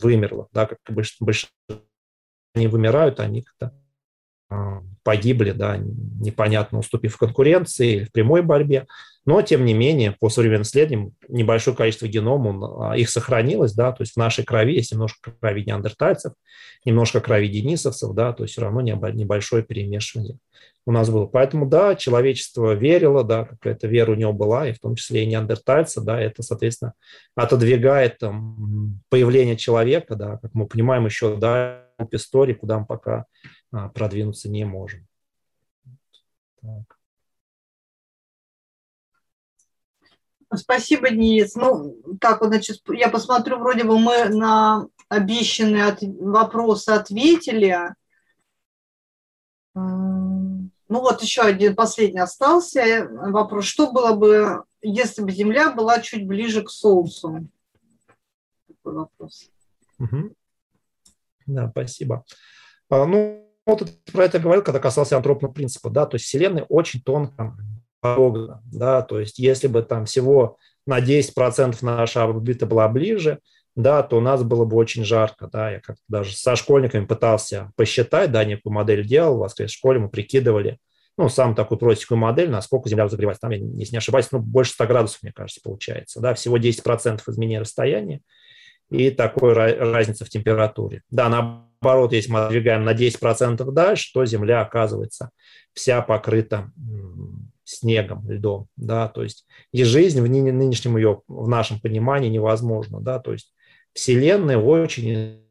вымерла, 0.00 0.48
да, 0.52 0.66
как 0.66 0.78
большинство 0.88 1.26
они 2.54 2.66
вымирают, 2.66 3.20
они 3.20 3.42
как-то 3.42 3.66
а, 3.66 3.87
погибли, 5.02 5.52
да, 5.52 5.78
непонятно, 5.78 6.78
уступив 6.78 7.16
конкуренции 7.16 8.04
в 8.04 8.12
прямой 8.12 8.42
борьбе. 8.42 8.86
Но, 9.24 9.42
тем 9.42 9.66
не 9.66 9.74
менее, 9.74 10.12
по 10.18 10.30
современным 10.30 10.62
исследованиям, 10.62 11.12
небольшое 11.28 11.76
количество 11.76 12.06
генома, 12.06 12.92
а, 12.92 12.96
их 12.96 13.10
сохранилось, 13.10 13.74
да, 13.74 13.92
то 13.92 14.02
есть 14.02 14.14
в 14.14 14.16
нашей 14.16 14.44
крови 14.44 14.72
есть 14.72 14.92
немножко 14.92 15.32
крови 15.38 15.64
неандертальцев, 15.66 16.32
немножко 16.86 17.20
крови 17.20 17.48
денисовцев, 17.48 18.14
да, 18.14 18.32
то 18.32 18.44
есть 18.44 18.52
все 18.52 18.62
равно 18.62 18.80
небольшое 18.80 19.62
перемешивание 19.62 20.38
у 20.88 20.92
нас 20.92 21.10
было. 21.10 21.26
Поэтому, 21.26 21.66
да, 21.66 21.94
человечество 21.94 22.72
верило, 22.72 23.22
да, 23.22 23.44
какая-то 23.44 23.86
вера 23.86 24.12
у 24.12 24.14
него 24.14 24.32
была, 24.32 24.66
и 24.68 24.72
в 24.72 24.78
том 24.78 24.94
числе 24.94 25.24
и 25.24 25.26
неандертальцы, 25.26 26.00
да, 26.00 26.18
это, 26.18 26.42
соответственно, 26.42 26.94
отодвигает 27.34 28.16
там, 28.16 28.98
появление 29.10 29.58
человека, 29.58 30.16
да, 30.16 30.38
как 30.38 30.54
мы 30.54 30.66
понимаем 30.66 31.04
еще, 31.04 31.36
да, 31.36 31.84
истории, 32.12 32.54
куда 32.54 32.78
мы 32.78 32.86
пока 32.86 33.26
продвинуться 33.70 34.48
не 34.48 34.64
можем. 34.64 35.06
Так. 36.60 36.98
Спасибо, 40.54 41.10
Денис. 41.10 41.54
Ну, 41.54 41.96
так 42.20 42.40
вот, 42.40 42.48
значит, 42.48 42.80
я 42.88 43.10
посмотрю, 43.10 43.58
вроде 43.58 43.84
бы 43.84 43.98
мы 43.98 44.28
на 44.30 44.88
обещанные 45.08 45.84
от... 45.84 45.98
вопросы 46.02 46.90
ответили. 46.90 47.94
Ну 49.74 50.70
вот 50.88 51.22
еще 51.22 51.42
один 51.42 51.76
последний 51.76 52.20
остался 52.20 53.06
вопрос. 53.10 53.66
Что 53.66 53.92
было 53.92 54.14
бы, 54.14 54.64
если 54.80 55.22
бы 55.22 55.30
Земля 55.30 55.70
была 55.70 56.00
чуть 56.00 56.26
ближе 56.26 56.62
к 56.62 56.70
Солнцу? 56.70 57.46
Такой 58.66 58.94
вопрос. 58.94 59.50
Угу. 59.98 60.34
Да, 61.46 61.70
спасибо. 61.70 62.24
А, 62.88 63.04
ну, 63.04 63.47
вот 63.68 63.90
про 64.12 64.24
это 64.24 64.38
говорил, 64.38 64.62
когда 64.62 64.80
касался 64.80 65.16
антропного 65.16 65.52
принципа, 65.52 65.90
да, 65.90 66.06
то 66.06 66.16
есть 66.16 66.26
Вселенная 66.26 66.64
очень 66.64 67.00
тонко 67.00 67.56
подогнана, 68.00 68.62
да, 68.64 69.02
то 69.02 69.20
есть 69.20 69.38
если 69.38 69.66
бы 69.66 69.82
там 69.82 70.06
всего 70.06 70.56
на 70.86 71.00
10% 71.00 71.76
наша 71.82 72.24
орбита 72.24 72.66
была 72.66 72.88
ближе, 72.88 73.40
да, 73.76 74.02
то 74.02 74.18
у 74.18 74.20
нас 74.20 74.42
было 74.42 74.64
бы 74.64 74.76
очень 74.76 75.04
жарко, 75.04 75.48
да, 75.52 75.70
я 75.70 75.80
как-то 75.80 76.02
даже 76.08 76.34
со 76.34 76.56
школьниками 76.56 77.04
пытался 77.04 77.72
посчитать, 77.76 78.32
да, 78.32 78.44
некую 78.44 78.72
модель 78.72 79.06
делал, 79.06 79.46
в 79.46 79.68
школе 79.68 80.00
мы 80.00 80.08
прикидывали, 80.08 80.78
ну, 81.16 81.28
самую 81.28 81.54
такую 81.56 81.78
простенькую 81.78 82.18
модель, 82.18 82.50
насколько 82.50 82.88
Земля 82.88 83.04
разогревается, 83.04 83.42
там, 83.42 83.50
если 83.50 83.92
не 83.92 83.98
ошибаюсь, 83.98 84.28
ну, 84.32 84.38
больше 84.38 84.72
100 84.72 84.86
градусов, 84.86 85.22
мне 85.22 85.32
кажется, 85.32 85.60
получается, 85.62 86.20
да, 86.20 86.34
всего 86.34 86.58
10% 86.58 87.20
изменения 87.28 87.60
расстояния 87.60 88.20
и 88.90 89.10
такой 89.10 89.52
разница 89.52 90.24
в 90.24 90.30
температуре. 90.30 91.02
Да, 91.10 91.28
на 91.28 91.67
наоборот, 91.80 92.12
если 92.12 92.30
мы 92.30 92.40
отодвигаем 92.40 92.84
на 92.84 92.94
10% 92.94 93.70
дальше, 93.72 94.10
то 94.12 94.24
Земля 94.24 94.60
оказывается 94.62 95.30
вся 95.72 96.02
покрыта 96.02 96.70
снегом, 97.64 98.28
льдом, 98.30 98.68
да, 98.76 99.08
то 99.08 99.22
есть 99.22 99.46
и 99.72 99.84
жизнь 99.84 100.20
в 100.20 100.28
нынешнем 100.28 100.96
ее, 100.96 101.22
в 101.28 101.48
нашем 101.48 101.78
понимании 101.80 102.30
невозможна, 102.30 103.00
да, 103.00 103.18
то 103.18 103.32
есть 103.32 103.52
Вселенная 103.92 104.58
очень, 104.58 105.42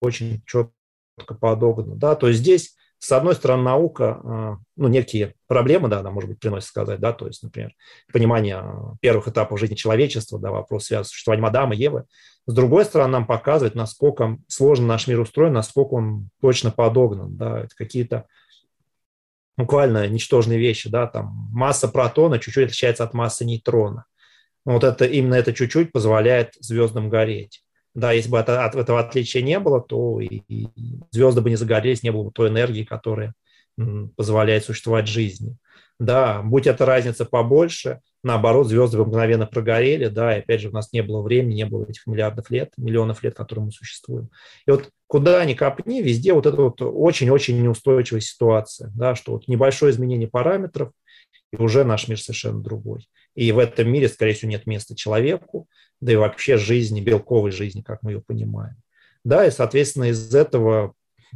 очень 0.00 0.42
четко 0.44 1.34
подогнана, 1.40 1.96
да, 1.96 2.14
то 2.14 2.28
есть 2.28 2.40
здесь 2.40 2.76
с 2.98 3.12
одной 3.12 3.34
стороны, 3.34 3.62
наука, 3.62 4.20
а, 4.24 4.56
ну, 4.76 4.88
некие 4.88 5.34
проблемы, 5.46 5.88
да, 5.88 6.00
она, 6.00 6.10
может 6.10 6.30
быть, 6.30 6.40
приносит 6.40 6.68
сказать, 6.68 6.98
да, 6.98 7.12
то 7.12 7.26
есть, 7.26 7.42
например, 7.42 7.72
понимание 8.12 8.56
а, 8.56 8.94
первых 9.00 9.28
этапов 9.28 9.60
жизни 9.60 9.74
человечества, 9.74 10.38
да, 10.38 10.50
вопрос 10.50 10.86
связан 10.86 11.04
с 11.04 11.08
существованием 11.08 11.46
Адама, 11.46 11.74
Евы. 11.74 12.04
С 12.46 12.54
другой 12.54 12.84
стороны, 12.84 13.12
нам 13.12 13.26
показывает, 13.26 13.74
насколько 13.74 14.38
сложно 14.48 14.86
наш 14.86 15.06
мир 15.06 15.20
устроен, 15.20 15.52
насколько 15.52 15.94
он 15.94 16.30
точно 16.40 16.70
подогнан, 16.70 17.36
да, 17.36 17.60
это 17.60 17.74
какие-то 17.76 18.26
буквально 19.56 20.06
ничтожные 20.08 20.58
вещи, 20.58 20.88
да, 20.88 21.06
там 21.06 21.48
масса 21.52 21.88
протона 21.88 22.38
чуть-чуть 22.38 22.66
отличается 22.66 23.04
от 23.04 23.14
массы 23.14 23.44
нейтрона. 23.44 24.04
Вот 24.64 24.84
это, 24.84 25.04
именно 25.04 25.34
это 25.34 25.52
чуть-чуть 25.52 25.92
позволяет 25.92 26.54
звездам 26.60 27.08
гореть. 27.08 27.62
Да, 27.96 28.12
если 28.12 28.28
бы 28.28 28.36
это, 28.36 28.66
от 28.66 28.74
этого 28.74 29.00
отличия 29.00 29.40
не 29.40 29.58
было, 29.58 29.80
то 29.80 30.20
и, 30.20 30.42
и 30.48 30.68
звезды 31.10 31.40
бы 31.40 31.48
не 31.48 31.56
загорелись, 31.56 32.02
не 32.02 32.12
было 32.12 32.24
бы 32.24 32.30
той 32.30 32.50
энергии, 32.50 32.84
которая 32.84 33.32
позволяет 34.16 34.66
существовать 34.66 35.08
жизни. 35.08 35.56
Да, 35.98 36.42
будь 36.42 36.66
эта 36.66 36.84
разница 36.84 37.24
побольше, 37.24 38.00
наоборот, 38.22 38.68
звезды 38.68 38.98
бы 38.98 39.06
мгновенно 39.06 39.46
прогорели, 39.46 40.08
да, 40.08 40.36
и 40.36 40.40
опять 40.40 40.60
же 40.60 40.68
у 40.68 40.72
нас 40.72 40.92
не 40.92 41.02
было 41.02 41.22
времени, 41.22 41.54
не 41.54 41.64
было 41.64 41.86
этих 41.88 42.06
миллиардов 42.06 42.50
лет, 42.50 42.70
миллионов 42.76 43.22
лет, 43.22 43.34
которые 43.34 43.64
мы 43.64 43.72
существуем. 43.72 44.28
И 44.66 44.70
вот 44.70 44.90
куда 45.06 45.42
ни 45.46 45.54
копни, 45.54 46.02
везде 46.02 46.34
вот 46.34 46.44
это 46.44 46.56
вот 46.60 46.82
очень-очень 46.82 47.62
неустойчивая 47.62 48.20
ситуация, 48.20 48.92
да, 48.94 49.14
что 49.14 49.32
вот 49.32 49.48
небольшое 49.48 49.90
изменение 49.90 50.28
параметров, 50.28 50.92
и 51.50 51.56
уже 51.56 51.82
наш 51.82 52.08
мир 52.08 52.20
совершенно 52.20 52.60
другой. 52.60 53.08
И 53.34 53.52
в 53.52 53.58
этом 53.58 53.88
мире, 53.88 54.08
скорее 54.08 54.34
всего, 54.34 54.50
нет 54.50 54.66
места 54.66 54.94
человеку, 54.94 55.66
да 56.00 56.12
и 56.12 56.16
вообще 56.16 56.56
жизни, 56.56 57.00
белковой 57.00 57.50
жизни, 57.50 57.82
как 57.82 58.02
мы 58.02 58.12
ее 58.12 58.20
понимаем. 58.20 58.76
Да, 59.24 59.44
и, 59.46 59.50
соответственно, 59.50 60.04
из 60.04 60.34
этого, 60.34 60.94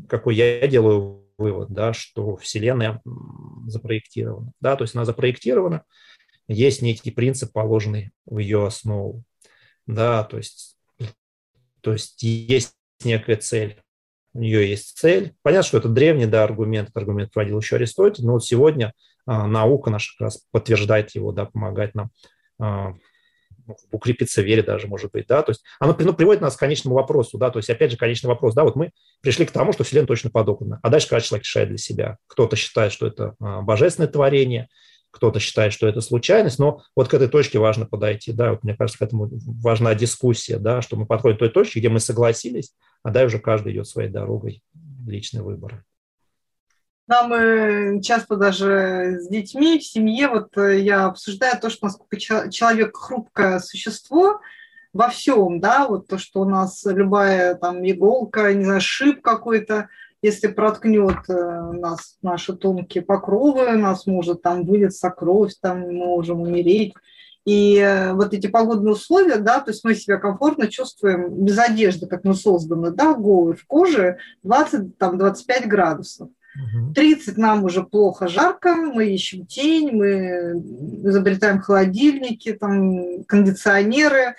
какой 0.08 0.36
я 0.36 0.66
делаю 0.66 1.26
вывод, 1.38 1.70
да, 1.70 1.92
что 1.92 2.36
Вселенная 2.36 3.02
запроектирована. 3.66 4.52
Да, 4.60 4.76
то 4.76 4.84
есть 4.84 4.94
она 4.94 5.04
запроектирована, 5.04 5.84
есть 6.46 6.82
некий 6.82 7.10
принцип, 7.10 7.52
положенный 7.52 8.10
в 8.26 8.38
ее 8.38 8.66
основу. 8.66 9.24
Да, 9.86 10.24
то 10.24 10.36
есть, 10.36 10.76
то 11.80 11.92
есть 11.92 12.22
есть 12.22 12.74
некая 13.04 13.36
цель. 13.36 13.80
У 14.34 14.38
нее 14.38 14.68
есть 14.68 14.96
цель. 14.96 15.34
Понятно, 15.42 15.66
что 15.66 15.78
это 15.78 15.88
древний 15.88 16.26
да, 16.26 16.44
аргумент, 16.44 16.88
этот 16.88 16.98
аргумент 16.98 17.32
проводил 17.32 17.58
еще 17.58 17.76
Аристотель, 17.76 18.24
но 18.24 18.34
вот 18.34 18.44
сегодня 18.44 18.92
а, 19.26 19.46
наука 19.46 19.90
наша 19.90 20.12
как 20.16 20.26
раз 20.26 20.46
подтверждает 20.50 21.10
его, 21.14 21.32
да, 21.32 21.46
помогает 21.46 21.94
нам 21.94 22.10
а, 22.60 22.94
укрепиться 23.90 24.42
в 24.42 24.44
вере 24.44 24.62
даже, 24.62 24.86
может 24.86 25.10
быть, 25.12 25.26
да, 25.26 25.42
то 25.42 25.50
есть 25.50 25.62
оно 25.78 25.96
ну, 25.98 26.14
приводит 26.14 26.42
нас 26.42 26.56
к 26.56 26.58
конечному 26.58 26.96
вопросу, 26.96 27.38
да, 27.38 27.50
то 27.50 27.58
есть 27.58 27.70
опять 27.70 27.90
же 27.90 27.96
конечный 27.96 28.28
вопрос, 28.28 28.54
да, 28.54 28.64
вот 28.64 28.76
мы 28.76 28.90
пришли 29.20 29.46
к 29.46 29.50
тому, 29.50 29.72
что 29.72 29.84
Вселенная 29.84 30.06
точно 30.06 30.30
подобна, 30.30 30.80
а 30.82 30.88
дальше 30.88 31.08
каждый 31.08 31.28
человек 31.28 31.44
решает 31.44 31.68
для 31.68 31.78
себя. 31.78 32.16
Кто-то 32.26 32.56
считает, 32.56 32.92
что 32.92 33.06
это 33.06 33.34
а, 33.40 33.62
божественное 33.62 34.08
творение, 34.08 34.68
кто-то 35.10 35.40
считает, 35.40 35.72
что 35.72 35.88
это 35.88 36.00
случайность, 36.00 36.58
но 36.58 36.82
вот 36.94 37.08
к 37.08 37.14
этой 37.14 37.28
точке 37.28 37.58
важно 37.58 37.86
подойти, 37.86 38.32
да, 38.32 38.50
вот 38.52 38.62
мне 38.62 38.76
кажется, 38.76 38.98
к 38.98 39.02
этому 39.02 39.28
важна 39.60 39.94
дискуссия, 39.94 40.58
да, 40.58 40.82
что 40.82 40.96
мы 40.96 41.06
подходим 41.06 41.36
к 41.36 41.40
той 41.40 41.50
точке, 41.50 41.80
где 41.80 41.88
мы 41.88 42.00
согласились, 42.00 42.72
а 43.02 43.10
дальше 43.10 43.36
уже 43.36 43.42
каждый 43.42 43.72
идет 43.72 43.86
своей 43.86 44.08
дорогой, 44.08 44.62
личный 45.06 45.42
выбор. 45.42 45.84
Да, 47.10 47.24
мы 47.24 48.00
часто 48.04 48.36
даже 48.36 49.18
с 49.20 49.26
детьми 49.26 49.80
в 49.80 49.84
семье, 49.84 50.28
вот 50.28 50.56
э, 50.56 50.78
я 50.78 51.06
обсуждаю 51.06 51.58
то, 51.60 51.68
что 51.68 51.86
насколько 51.86 52.16
человек 52.16 52.96
хрупкое 52.96 53.58
существо 53.58 54.40
во 54.92 55.08
всем, 55.08 55.58
да, 55.58 55.88
вот 55.88 56.06
то, 56.06 56.18
что 56.18 56.42
у 56.42 56.44
нас 56.44 56.84
любая 56.84 57.56
там 57.56 57.84
иголка, 57.84 58.54
не 58.54 58.64
знаю, 58.64 58.80
шип 58.80 59.22
какой-то, 59.22 59.88
если 60.22 60.46
проткнет 60.46 61.28
э, 61.28 61.72
нас 61.72 62.16
наши 62.22 62.54
тонкие 62.54 63.02
покровы, 63.02 63.72
нас 63.72 64.06
может 64.06 64.42
там 64.42 64.64
вылиться 64.64 65.10
кровь, 65.10 65.54
там 65.60 65.80
мы 65.80 65.92
можем 65.92 66.42
умереть. 66.42 66.94
И 67.44 67.76
э, 67.78 68.12
вот 68.12 68.34
эти 68.34 68.46
погодные 68.46 68.92
условия, 68.92 69.38
да, 69.38 69.58
то 69.58 69.72
есть 69.72 69.82
мы 69.82 69.96
себя 69.96 70.18
комфортно 70.18 70.68
чувствуем 70.68 71.44
без 71.44 71.58
одежды, 71.58 72.06
как 72.06 72.22
мы 72.22 72.34
созданы, 72.34 72.92
да, 72.92 73.14
голые 73.14 73.56
в 73.56 73.66
коже 73.66 74.18
20-25 74.44 75.66
градусов. 75.66 76.28
30 76.94 77.38
нам 77.38 77.64
уже 77.64 77.82
плохо, 77.82 78.28
жарко, 78.28 78.74
мы 78.74 79.06
ищем 79.06 79.46
тень, 79.46 79.92
мы 79.92 80.62
изобретаем 81.04 81.60
холодильники, 81.60 82.52
там, 82.52 83.24
кондиционеры. 83.24 84.34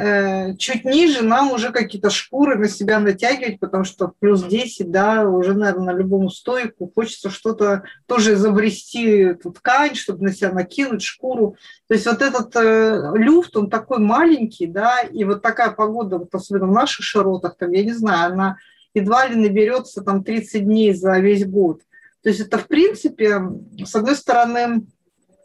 Э, 0.00 0.54
чуть 0.54 0.84
ниже 0.84 1.24
нам 1.24 1.50
уже 1.50 1.72
какие-то 1.72 2.08
шкуры 2.08 2.56
на 2.56 2.68
себя 2.68 3.00
натягивать, 3.00 3.58
потому 3.58 3.82
что 3.82 4.12
плюс 4.20 4.44
10, 4.44 4.92
да, 4.92 5.28
уже, 5.28 5.54
наверное, 5.54 5.92
на 5.92 5.98
любому 5.98 6.30
стойку 6.30 6.88
хочется 6.94 7.30
что-то 7.30 7.82
тоже 8.06 8.34
изобрести, 8.34 9.08
эту 9.08 9.50
ткань, 9.50 9.96
чтобы 9.96 10.22
на 10.22 10.32
себя 10.32 10.52
накинуть 10.52 11.02
шкуру. 11.02 11.56
То 11.88 11.94
есть 11.94 12.06
вот 12.06 12.22
этот 12.22 12.54
э, 12.54 13.10
люфт, 13.16 13.56
он 13.56 13.68
такой 13.68 13.98
маленький, 13.98 14.68
да, 14.68 15.00
и 15.00 15.24
вот 15.24 15.42
такая 15.42 15.72
погода, 15.72 16.18
вот 16.18 16.32
особенно 16.32 16.66
в 16.66 16.72
наших 16.72 17.04
широтах, 17.04 17.56
там, 17.56 17.72
я 17.72 17.82
не 17.82 17.92
знаю, 17.92 18.34
она 18.34 18.56
едва 18.98 19.26
ли 19.26 19.36
наберется 19.36 20.02
там 20.02 20.22
30 20.22 20.64
дней 20.64 20.94
за 20.94 21.18
весь 21.18 21.46
год. 21.46 21.82
То 22.22 22.28
есть 22.28 22.40
это, 22.40 22.58
в 22.58 22.66
принципе, 22.66 23.40
с 23.84 23.94
одной 23.94 24.16
стороны, 24.16 24.86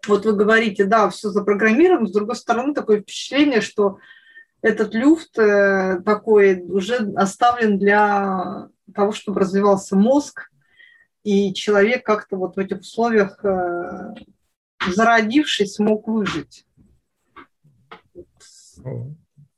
вот 0.07 0.25
вы 0.25 0.33
говорите, 0.33 0.85
да, 0.85 1.09
все 1.09 1.29
запрограммировано, 1.29 2.07
с 2.07 2.11
другой 2.11 2.35
стороны, 2.35 2.73
такое 2.73 3.01
впечатление, 3.01 3.61
что 3.61 3.99
этот 4.61 4.93
люфт 4.93 5.37
э, 5.37 6.01
такой 6.05 6.61
уже 6.63 7.11
оставлен 7.15 7.77
для 7.77 8.69
того, 8.93 9.11
чтобы 9.11 9.41
развивался 9.41 9.95
мозг, 9.95 10.49
и 11.23 11.53
человек 11.53 12.05
как-то 12.05 12.37
вот 12.37 12.55
в 12.55 12.59
этих 12.59 12.79
условиях, 12.79 13.43
э, 13.43 14.13
зародившись, 14.93 15.75
смог 15.75 16.07
выжить. 16.07 16.65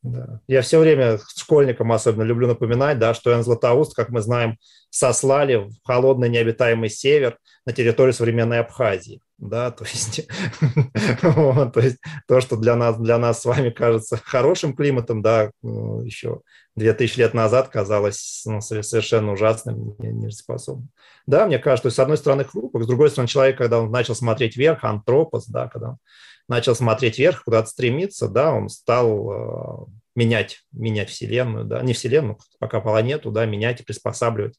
Да. 0.06 0.40
Я 0.48 0.62
все 0.62 0.80
время 0.80 1.20
школьникам 1.36 1.92
особенно 1.92 2.22
люблю 2.22 2.48
напоминать, 2.48 3.00
да, 3.00 3.16
что 3.16 3.32
Ян 3.32 3.44
Златоуст, 3.44 3.96
как 3.96 4.10
мы 4.10 4.22
знаем, 4.22 4.58
сослали 4.92 5.56
в 5.56 5.72
холодный 5.84 6.30
необитаемый 6.30 6.90
север 6.90 7.40
на 7.66 7.74
территорию 7.74 8.14
современной 8.14 8.60
Абхазии. 8.60 9.22
Да, 9.38 9.70
то 9.70 9.84
есть, 9.84 10.28
то 11.22 11.80
есть 11.82 11.98
то, 12.26 12.40
что 12.40 12.56
для 12.56 12.76
нас, 12.76 12.98
для 12.98 13.18
нас 13.18 13.42
с 13.42 13.46
вами 13.46 13.70
кажется 13.70 14.18
хорошим 14.24 14.74
климатом, 14.74 15.22
да, 15.22 15.52
ну, 15.62 16.02
еще 16.04 16.40
2000 16.78 17.20
лет 17.20 17.34
назад 17.34 17.68
казалось 17.68 18.44
ну, 18.46 18.62
совершенно 18.62 19.34
ужасным, 19.34 19.96
неспособным. 20.00 20.90
Да, 21.28 21.48
мне 21.48 21.60
кажется, 21.60 21.90
то 21.90 21.96
с 21.96 22.00
одной 22.00 22.18
стороны 22.18 22.46
хрупок, 22.46 22.84
с 22.84 22.88
другой 22.88 23.10
стороны 23.10 23.28
человек, 23.28 23.58
когда 23.58 23.82
он 23.82 23.92
начал 23.92 24.16
смотреть 24.16 24.56
вверх, 24.56 24.86
антропос, 24.86 25.48
да, 25.48 25.68
когда 25.68 25.90
он 25.90 25.98
начал 26.48 26.74
смотреть 26.74 27.18
вверх, 27.18 27.44
куда-то 27.44 27.68
стремиться, 27.68 28.30
да, 28.30 28.54
он 28.54 28.70
стал 28.70 29.32
э, 29.32 29.86
менять, 30.16 30.62
менять 30.72 31.10
Вселенную, 31.10 31.66
да, 31.66 31.82
не 31.82 31.94
Вселенную, 31.94 32.38
пока 32.60 32.80
планету, 32.80 33.32
да, 33.32 33.46
менять 33.46 33.82
и 33.82 33.84
приспосабливать 33.84 34.56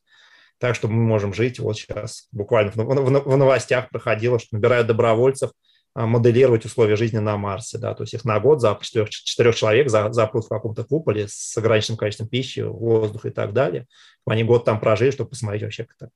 так, 0.58 0.74
что 0.74 0.88
мы 0.88 1.02
можем 1.02 1.34
жить. 1.34 1.58
Вот 1.58 1.76
сейчас 1.76 2.28
буквально 2.32 2.72
в, 2.72 2.76
в, 2.76 3.24
в 3.24 3.36
новостях 3.36 3.90
проходило, 3.90 4.38
что 4.38 4.56
набирают 4.56 4.86
добровольцев 4.86 5.50
а, 5.94 6.06
моделировать 6.06 6.64
условия 6.64 6.96
жизни 6.96 7.18
на 7.18 7.36
Марсе, 7.36 7.78
да, 7.78 7.94
то 7.94 8.02
есть 8.02 8.14
их 8.14 8.24
на 8.24 8.38
год 8.38 8.60
за 8.60 8.78
четырех, 8.80 9.08
четырех 9.10 9.54
человек 9.54 9.88
за, 9.88 10.12
запрут 10.12 10.44
в 10.44 10.48
каком-то 10.48 10.84
куполе 10.84 11.26
с 11.26 11.56
ограниченным 11.56 11.96
количеством 11.96 12.28
пищи, 12.28 12.60
воздуха 12.60 13.28
и 13.28 13.30
так 13.30 13.52
далее. 13.52 13.86
Они 14.26 14.44
год 14.44 14.64
там 14.64 14.78
прожили, 14.78 15.10
чтобы 15.10 15.30
посмотреть 15.30 15.62
вообще 15.62 15.84
как-то 15.84 16.10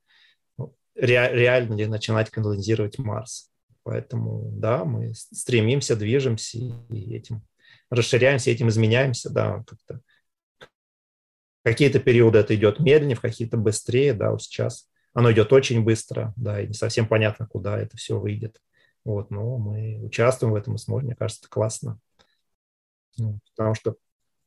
ну, 0.59 0.75
ре, 0.95 1.31
реально 1.33 1.89
начинать 1.89 2.29
колонизировать 2.31 2.99
Марс. 2.99 3.49
Поэтому, 3.83 4.51
да, 4.53 4.85
мы 4.85 5.15
стремимся, 5.15 5.97
движемся 5.97 6.59
и 6.59 7.15
этим 7.15 7.43
расширяемся, 7.89 8.51
этим 8.51 8.69
изменяемся, 8.69 9.31
да, 9.31 9.65
как-то. 9.67 10.01
Какие-то 11.63 12.01
периоды 12.01 12.39
это 12.39 12.55
идет 12.55 12.81
медленнее, 12.81 13.17
в 13.17 13.21
какие-то 13.21 13.57
быстрее, 13.57 14.15
да, 14.15 14.31
вот 14.31 14.43
сейчас 14.43 14.89
оно 15.13 15.31
идет 15.33 15.53
очень 15.53 15.83
быстро, 15.83 16.33
да, 16.37 16.61
и 16.61 16.69
не 16.69 16.75
совсем 16.75 17.07
понятно, 17.07 17.47
куда 17.47 17.79
это 17.79 17.97
все 17.97 18.19
выйдет. 18.19 18.61
Вот, 19.05 19.31
но 19.31 19.59
мы 19.59 20.01
участвуем 20.03 20.53
в 20.53 20.57
этом 20.57 20.75
и 20.75 20.79
смотрим, 20.79 21.09
мне 21.09 21.17
кажется, 21.17 21.43
это 21.43 21.51
классно. 21.51 21.99
Ну, 23.19 23.41
потому 23.57 23.75
что 23.75 23.97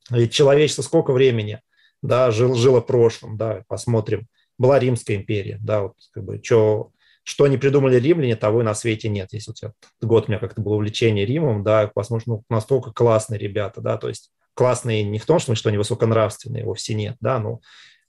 ведь 0.10 0.34
человечество 0.34 0.82
сколько 0.82 1.12
времени, 1.14 1.62
да, 2.02 2.32
жил, 2.32 2.56
жило 2.56 2.82
прошлым, 2.82 3.38
да, 3.38 3.64
посмотрим. 3.68 4.28
Была 4.58 4.80
Римская 4.80 5.18
империя, 5.18 5.58
да, 5.62 5.84
вот 5.84 5.96
как 6.12 6.24
бы, 6.24 6.42
что 6.44 6.92
что 7.24 7.46
они 7.46 7.58
придумали 7.58 7.98
римляне, 8.00 8.36
того 8.36 8.62
и 8.62 8.66
на 8.66 8.76
свете 8.76 9.08
нет. 9.08 9.30
Если 9.32 9.54
этот 9.54 9.76
год 10.02 10.26
у 10.26 10.28
меня 10.32 10.40
как-то 10.40 10.62
было 10.62 10.76
увлечение 10.76 11.26
Римом, 11.26 11.64
да, 11.64 11.90
возможно, 11.96 12.34
ну, 12.34 12.44
настолько 12.50 12.92
классные 12.92 13.40
ребята, 13.40 13.82
да, 13.82 13.98
то 13.98 14.10
есть 14.10 14.32
классные 14.54 15.04
не 15.04 15.20
в 15.20 15.26
том, 15.26 15.40
что 15.40 15.70
они 15.70 15.78
высоконравственные, 15.78 16.66
вовсе 16.66 16.94
нет, 16.94 17.18
да, 17.20 17.40
но 17.40 17.60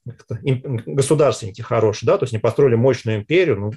государственники 0.05 1.63
хорошие, 1.63 2.07
да, 2.07 2.19
то 2.19 2.25
есть 2.25 2.35
они 2.35 2.41
построили 2.41 2.75
мощную 2.75 3.19
империю, 3.19 3.59
ну, 3.59 3.73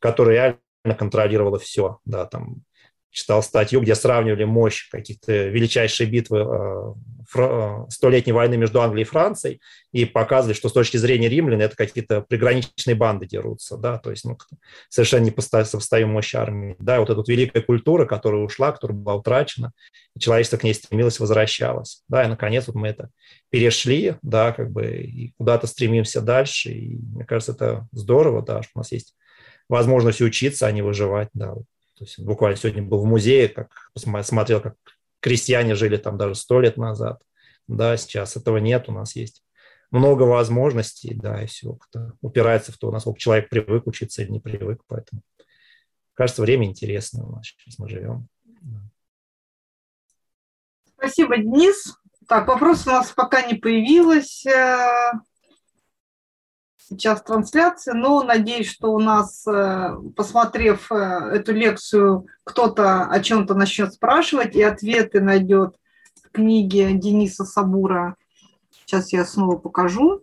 которая 0.00 0.58
реально 0.82 0.98
контролировала 0.98 1.58
все, 1.58 1.98
да, 2.04 2.26
там 2.26 2.62
читал 3.12 3.42
статью, 3.42 3.80
где 3.80 3.94
сравнивали 3.94 4.44
мощь 4.44 4.88
каких-то 4.90 5.48
величайшей 5.48 6.06
битвы 6.06 6.38
э, 6.38 6.94
э, 7.36 7.84
столетней 7.90 8.32
войны 8.32 8.56
между 8.56 8.80
Англией 8.80 9.06
и 9.06 9.08
Францией 9.08 9.60
и 9.92 10.06
показывали, 10.06 10.56
что 10.56 10.70
с 10.70 10.72
точки 10.72 10.96
зрения 10.96 11.28
римлян 11.28 11.60
это 11.60 11.76
какие-то 11.76 12.22
приграничные 12.22 12.94
банды 12.94 13.26
дерутся, 13.26 13.76
да, 13.76 13.98
то 13.98 14.10
есть 14.10 14.24
ну, 14.24 14.38
совершенно 14.88 15.24
не 15.24 15.30
мощь 16.06 16.34
армии. 16.34 16.74
Да, 16.78 17.00
вот 17.00 17.10
эта 17.10 17.18
вот 17.18 17.28
великая 17.28 17.60
культура, 17.60 18.06
которая 18.06 18.40
ушла, 18.40 18.72
которая 18.72 18.96
была 18.96 19.16
утрачена, 19.16 19.72
и 20.16 20.20
человечество 20.20 20.56
к 20.56 20.64
ней 20.64 20.72
стремилось, 20.72 21.20
возвращалось. 21.20 22.02
Да, 22.08 22.24
и 22.24 22.28
наконец 22.28 22.66
вот 22.66 22.76
мы 22.76 22.88
это 22.88 23.10
перешли, 23.50 24.14
да, 24.22 24.52
как 24.52 24.70
бы 24.70 24.86
и 24.86 25.34
куда-то 25.36 25.66
стремимся 25.66 26.22
дальше, 26.22 26.72
и 26.72 26.96
мне 26.96 27.26
кажется, 27.26 27.52
это 27.52 27.86
здорово, 27.92 28.42
да, 28.42 28.62
что 28.62 28.72
у 28.76 28.78
нас 28.78 28.90
есть 28.90 29.14
возможность 29.68 30.22
учиться, 30.22 30.66
а 30.66 30.72
не 30.72 30.80
выживать, 30.80 31.28
да, 31.34 31.54
то 32.02 32.06
есть 32.06 32.18
буквально 32.18 32.56
сегодня 32.56 32.82
был 32.82 32.98
в 32.98 33.06
музее, 33.06 33.48
как 33.48 33.92
посмотрел, 33.94 34.60
как 34.60 34.74
крестьяне 35.20 35.76
жили 35.76 35.96
там 35.96 36.18
даже 36.18 36.34
сто 36.34 36.60
лет 36.60 36.76
назад. 36.76 37.22
Да, 37.68 37.96
сейчас 37.96 38.36
этого 38.36 38.56
нет, 38.56 38.88
у 38.88 38.92
нас 38.92 39.14
есть 39.14 39.44
много 39.92 40.24
возможностей, 40.24 41.14
да, 41.14 41.44
и 41.44 41.46
все 41.46 41.78
упирается 42.20 42.72
в 42.72 42.78
то, 42.78 42.90
насколько 42.90 43.20
человек 43.20 43.48
привык 43.48 43.86
учиться 43.86 44.22
или 44.22 44.32
не 44.32 44.40
привык, 44.40 44.82
поэтому 44.88 45.22
кажется, 46.14 46.42
время 46.42 46.66
интересное 46.66 47.22
у 47.22 47.36
нас 47.36 47.46
сейчас 47.46 47.78
мы 47.78 47.88
живем. 47.88 48.26
Спасибо, 50.96 51.36
Денис. 51.36 51.94
Так, 52.26 52.48
вопрос 52.48 52.84
у 52.88 52.90
нас 52.90 53.12
пока 53.12 53.42
не 53.42 53.54
появилось. 53.54 54.44
Э, 56.92 56.96
сейчас 56.96 57.22
трансляции, 57.22 57.92
но 57.92 58.22
надеюсь, 58.22 58.70
что 58.70 58.92
у 58.92 58.98
нас, 58.98 59.46
э, 59.46 59.94
посмотрев 60.16 60.90
э, 60.90 60.94
эту 60.94 61.52
лекцию, 61.52 62.26
кто-то 62.44 63.04
о 63.06 63.20
чем-то 63.20 63.54
начнет 63.54 63.92
спрашивать 63.92 64.54
и 64.56 64.62
ответы 64.62 65.20
найдет 65.20 65.76
в 66.24 66.30
книге 66.30 66.92
Дениса 66.92 67.44
Сабура. 67.44 68.16
Сейчас 68.70 69.12
я 69.12 69.24
снова 69.24 69.56
покажу 69.56 70.22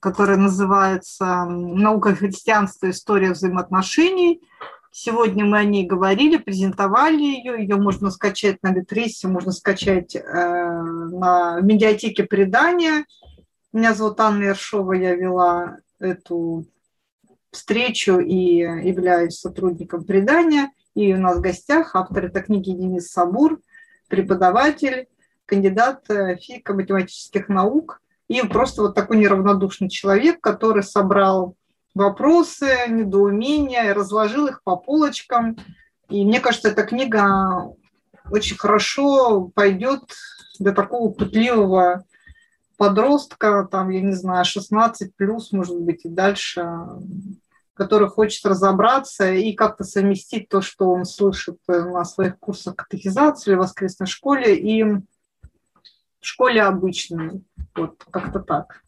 которая 0.00 0.36
называется 0.36 1.44
«Наука 1.46 2.14
христианства. 2.14 2.90
История 2.90 3.32
взаимоотношений». 3.32 4.40
Сегодня 4.90 5.44
мы 5.44 5.58
о 5.58 5.64
ней 5.64 5.86
говорили, 5.86 6.38
презентовали 6.38 7.22
ее. 7.22 7.60
Ее 7.60 7.76
можно 7.76 8.10
скачать 8.10 8.62
на 8.62 8.72
Литресе, 8.72 9.28
можно 9.28 9.52
скачать 9.52 10.16
э, 10.16 10.22
на 10.22 11.60
медиатеке 11.60 12.24
предания. 12.24 13.04
Меня 13.70 13.92
зовут 13.92 14.18
Анна 14.20 14.44
Ершова, 14.44 14.94
я 14.94 15.14
вела 15.14 15.76
эту 15.98 16.64
встречу 17.50 18.18
и 18.18 18.60
являюсь 18.60 19.38
сотрудником 19.38 20.04
предания. 20.04 20.70
И 20.94 21.12
у 21.12 21.18
нас 21.18 21.36
в 21.36 21.42
гостях 21.42 21.94
автор 21.94 22.24
этой 22.24 22.42
книги 22.42 22.70
Денис 22.70 23.10
Сабур, 23.10 23.60
преподаватель, 24.08 25.08
кандидат 25.44 26.02
физико-математических 26.06 27.50
наук 27.50 28.00
и 28.28 28.40
просто 28.40 28.80
вот 28.80 28.94
такой 28.94 29.18
неравнодушный 29.18 29.90
человек, 29.90 30.40
который 30.40 30.82
собрал 30.82 31.54
вопросы, 31.94 32.70
недоумения, 32.88 33.92
разложил 33.92 34.46
их 34.46 34.62
по 34.62 34.76
полочкам. 34.76 35.58
И 36.08 36.24
мне 36.24 36.40
кажется, 36.40 36.68
эта 36.68 36.84
книга 36.84 37.70
очень 38.30 38.56
хорошо 38.56 39.50
пойдет 39.54 40.04
для 40.58 40.72
такого 40.72 41.12
пытливого 41.12 42.06
подростка, 42.78 43.68
там, 43.70 43.90
я 43.90 44.00
не 44.00 44.14
знаю, 44.14 44.46
16 44.46 45.14
плюс, 45.16 45.52
может 45.52 45.78
быть, 45.78 46.06
и 46.06 46.08
дальше, 46.08 46.66
который 47.74 48.08
хочет 48.08 48.46
разобраться 48.46 49.30
и 49.30 49.52
как-то 49.52 49.84
совместить 49.84 50.48
то, 50.48 50.62
что 50.62 50.90
он 50.90 51.04
слышит 51.04 51.58
на 51.66 52.04
своих 52.04 52.38
курсах 52.38 52.76
катехизации 52.76 53.54
в 53.54 53.58
воскресной 53.58 54.06
школе 54.06 54.56
и 54.56 54.84
в 54.84 55.02
школе 56.20 56.62
обычной. 56.62 57.44
Вот 57.74 58.02
как-то 58.10 58.40
так. 58.40 58.80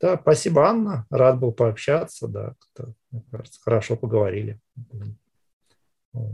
Да, 0.00 0.16
спасибо, 0.20 0.68
Анна. 0.68 1.06
Рад 1.10 1.40
был 1.40 1.52
пообщаться. 1.52 2.28
Да, 2.28 2.54
мне 3.10 3.22
кажется, 3.30 3.60
хорошо 3.62 3.96
поговорили. 3.96 4.60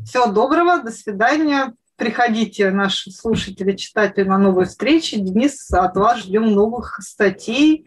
Всего 0.05 0.27
доброго, 0.27 0.83
до 0.83 0.91
свидания. 0.91 1.75
Приходите, 1.97 2.71
наши 2.71 3.13
слушатели, 3.13 3.77
читатели, 3.77 4.25
на 4.25 4.37
новые 4.37 4.67
встречи. 4.67 5.17
Денис, 5.17 5.71
от 5.71 5.97
вас 5.97 6.21
ждем 6.21 6.53
новых 6.53 6.99
статей, 7.01 7.87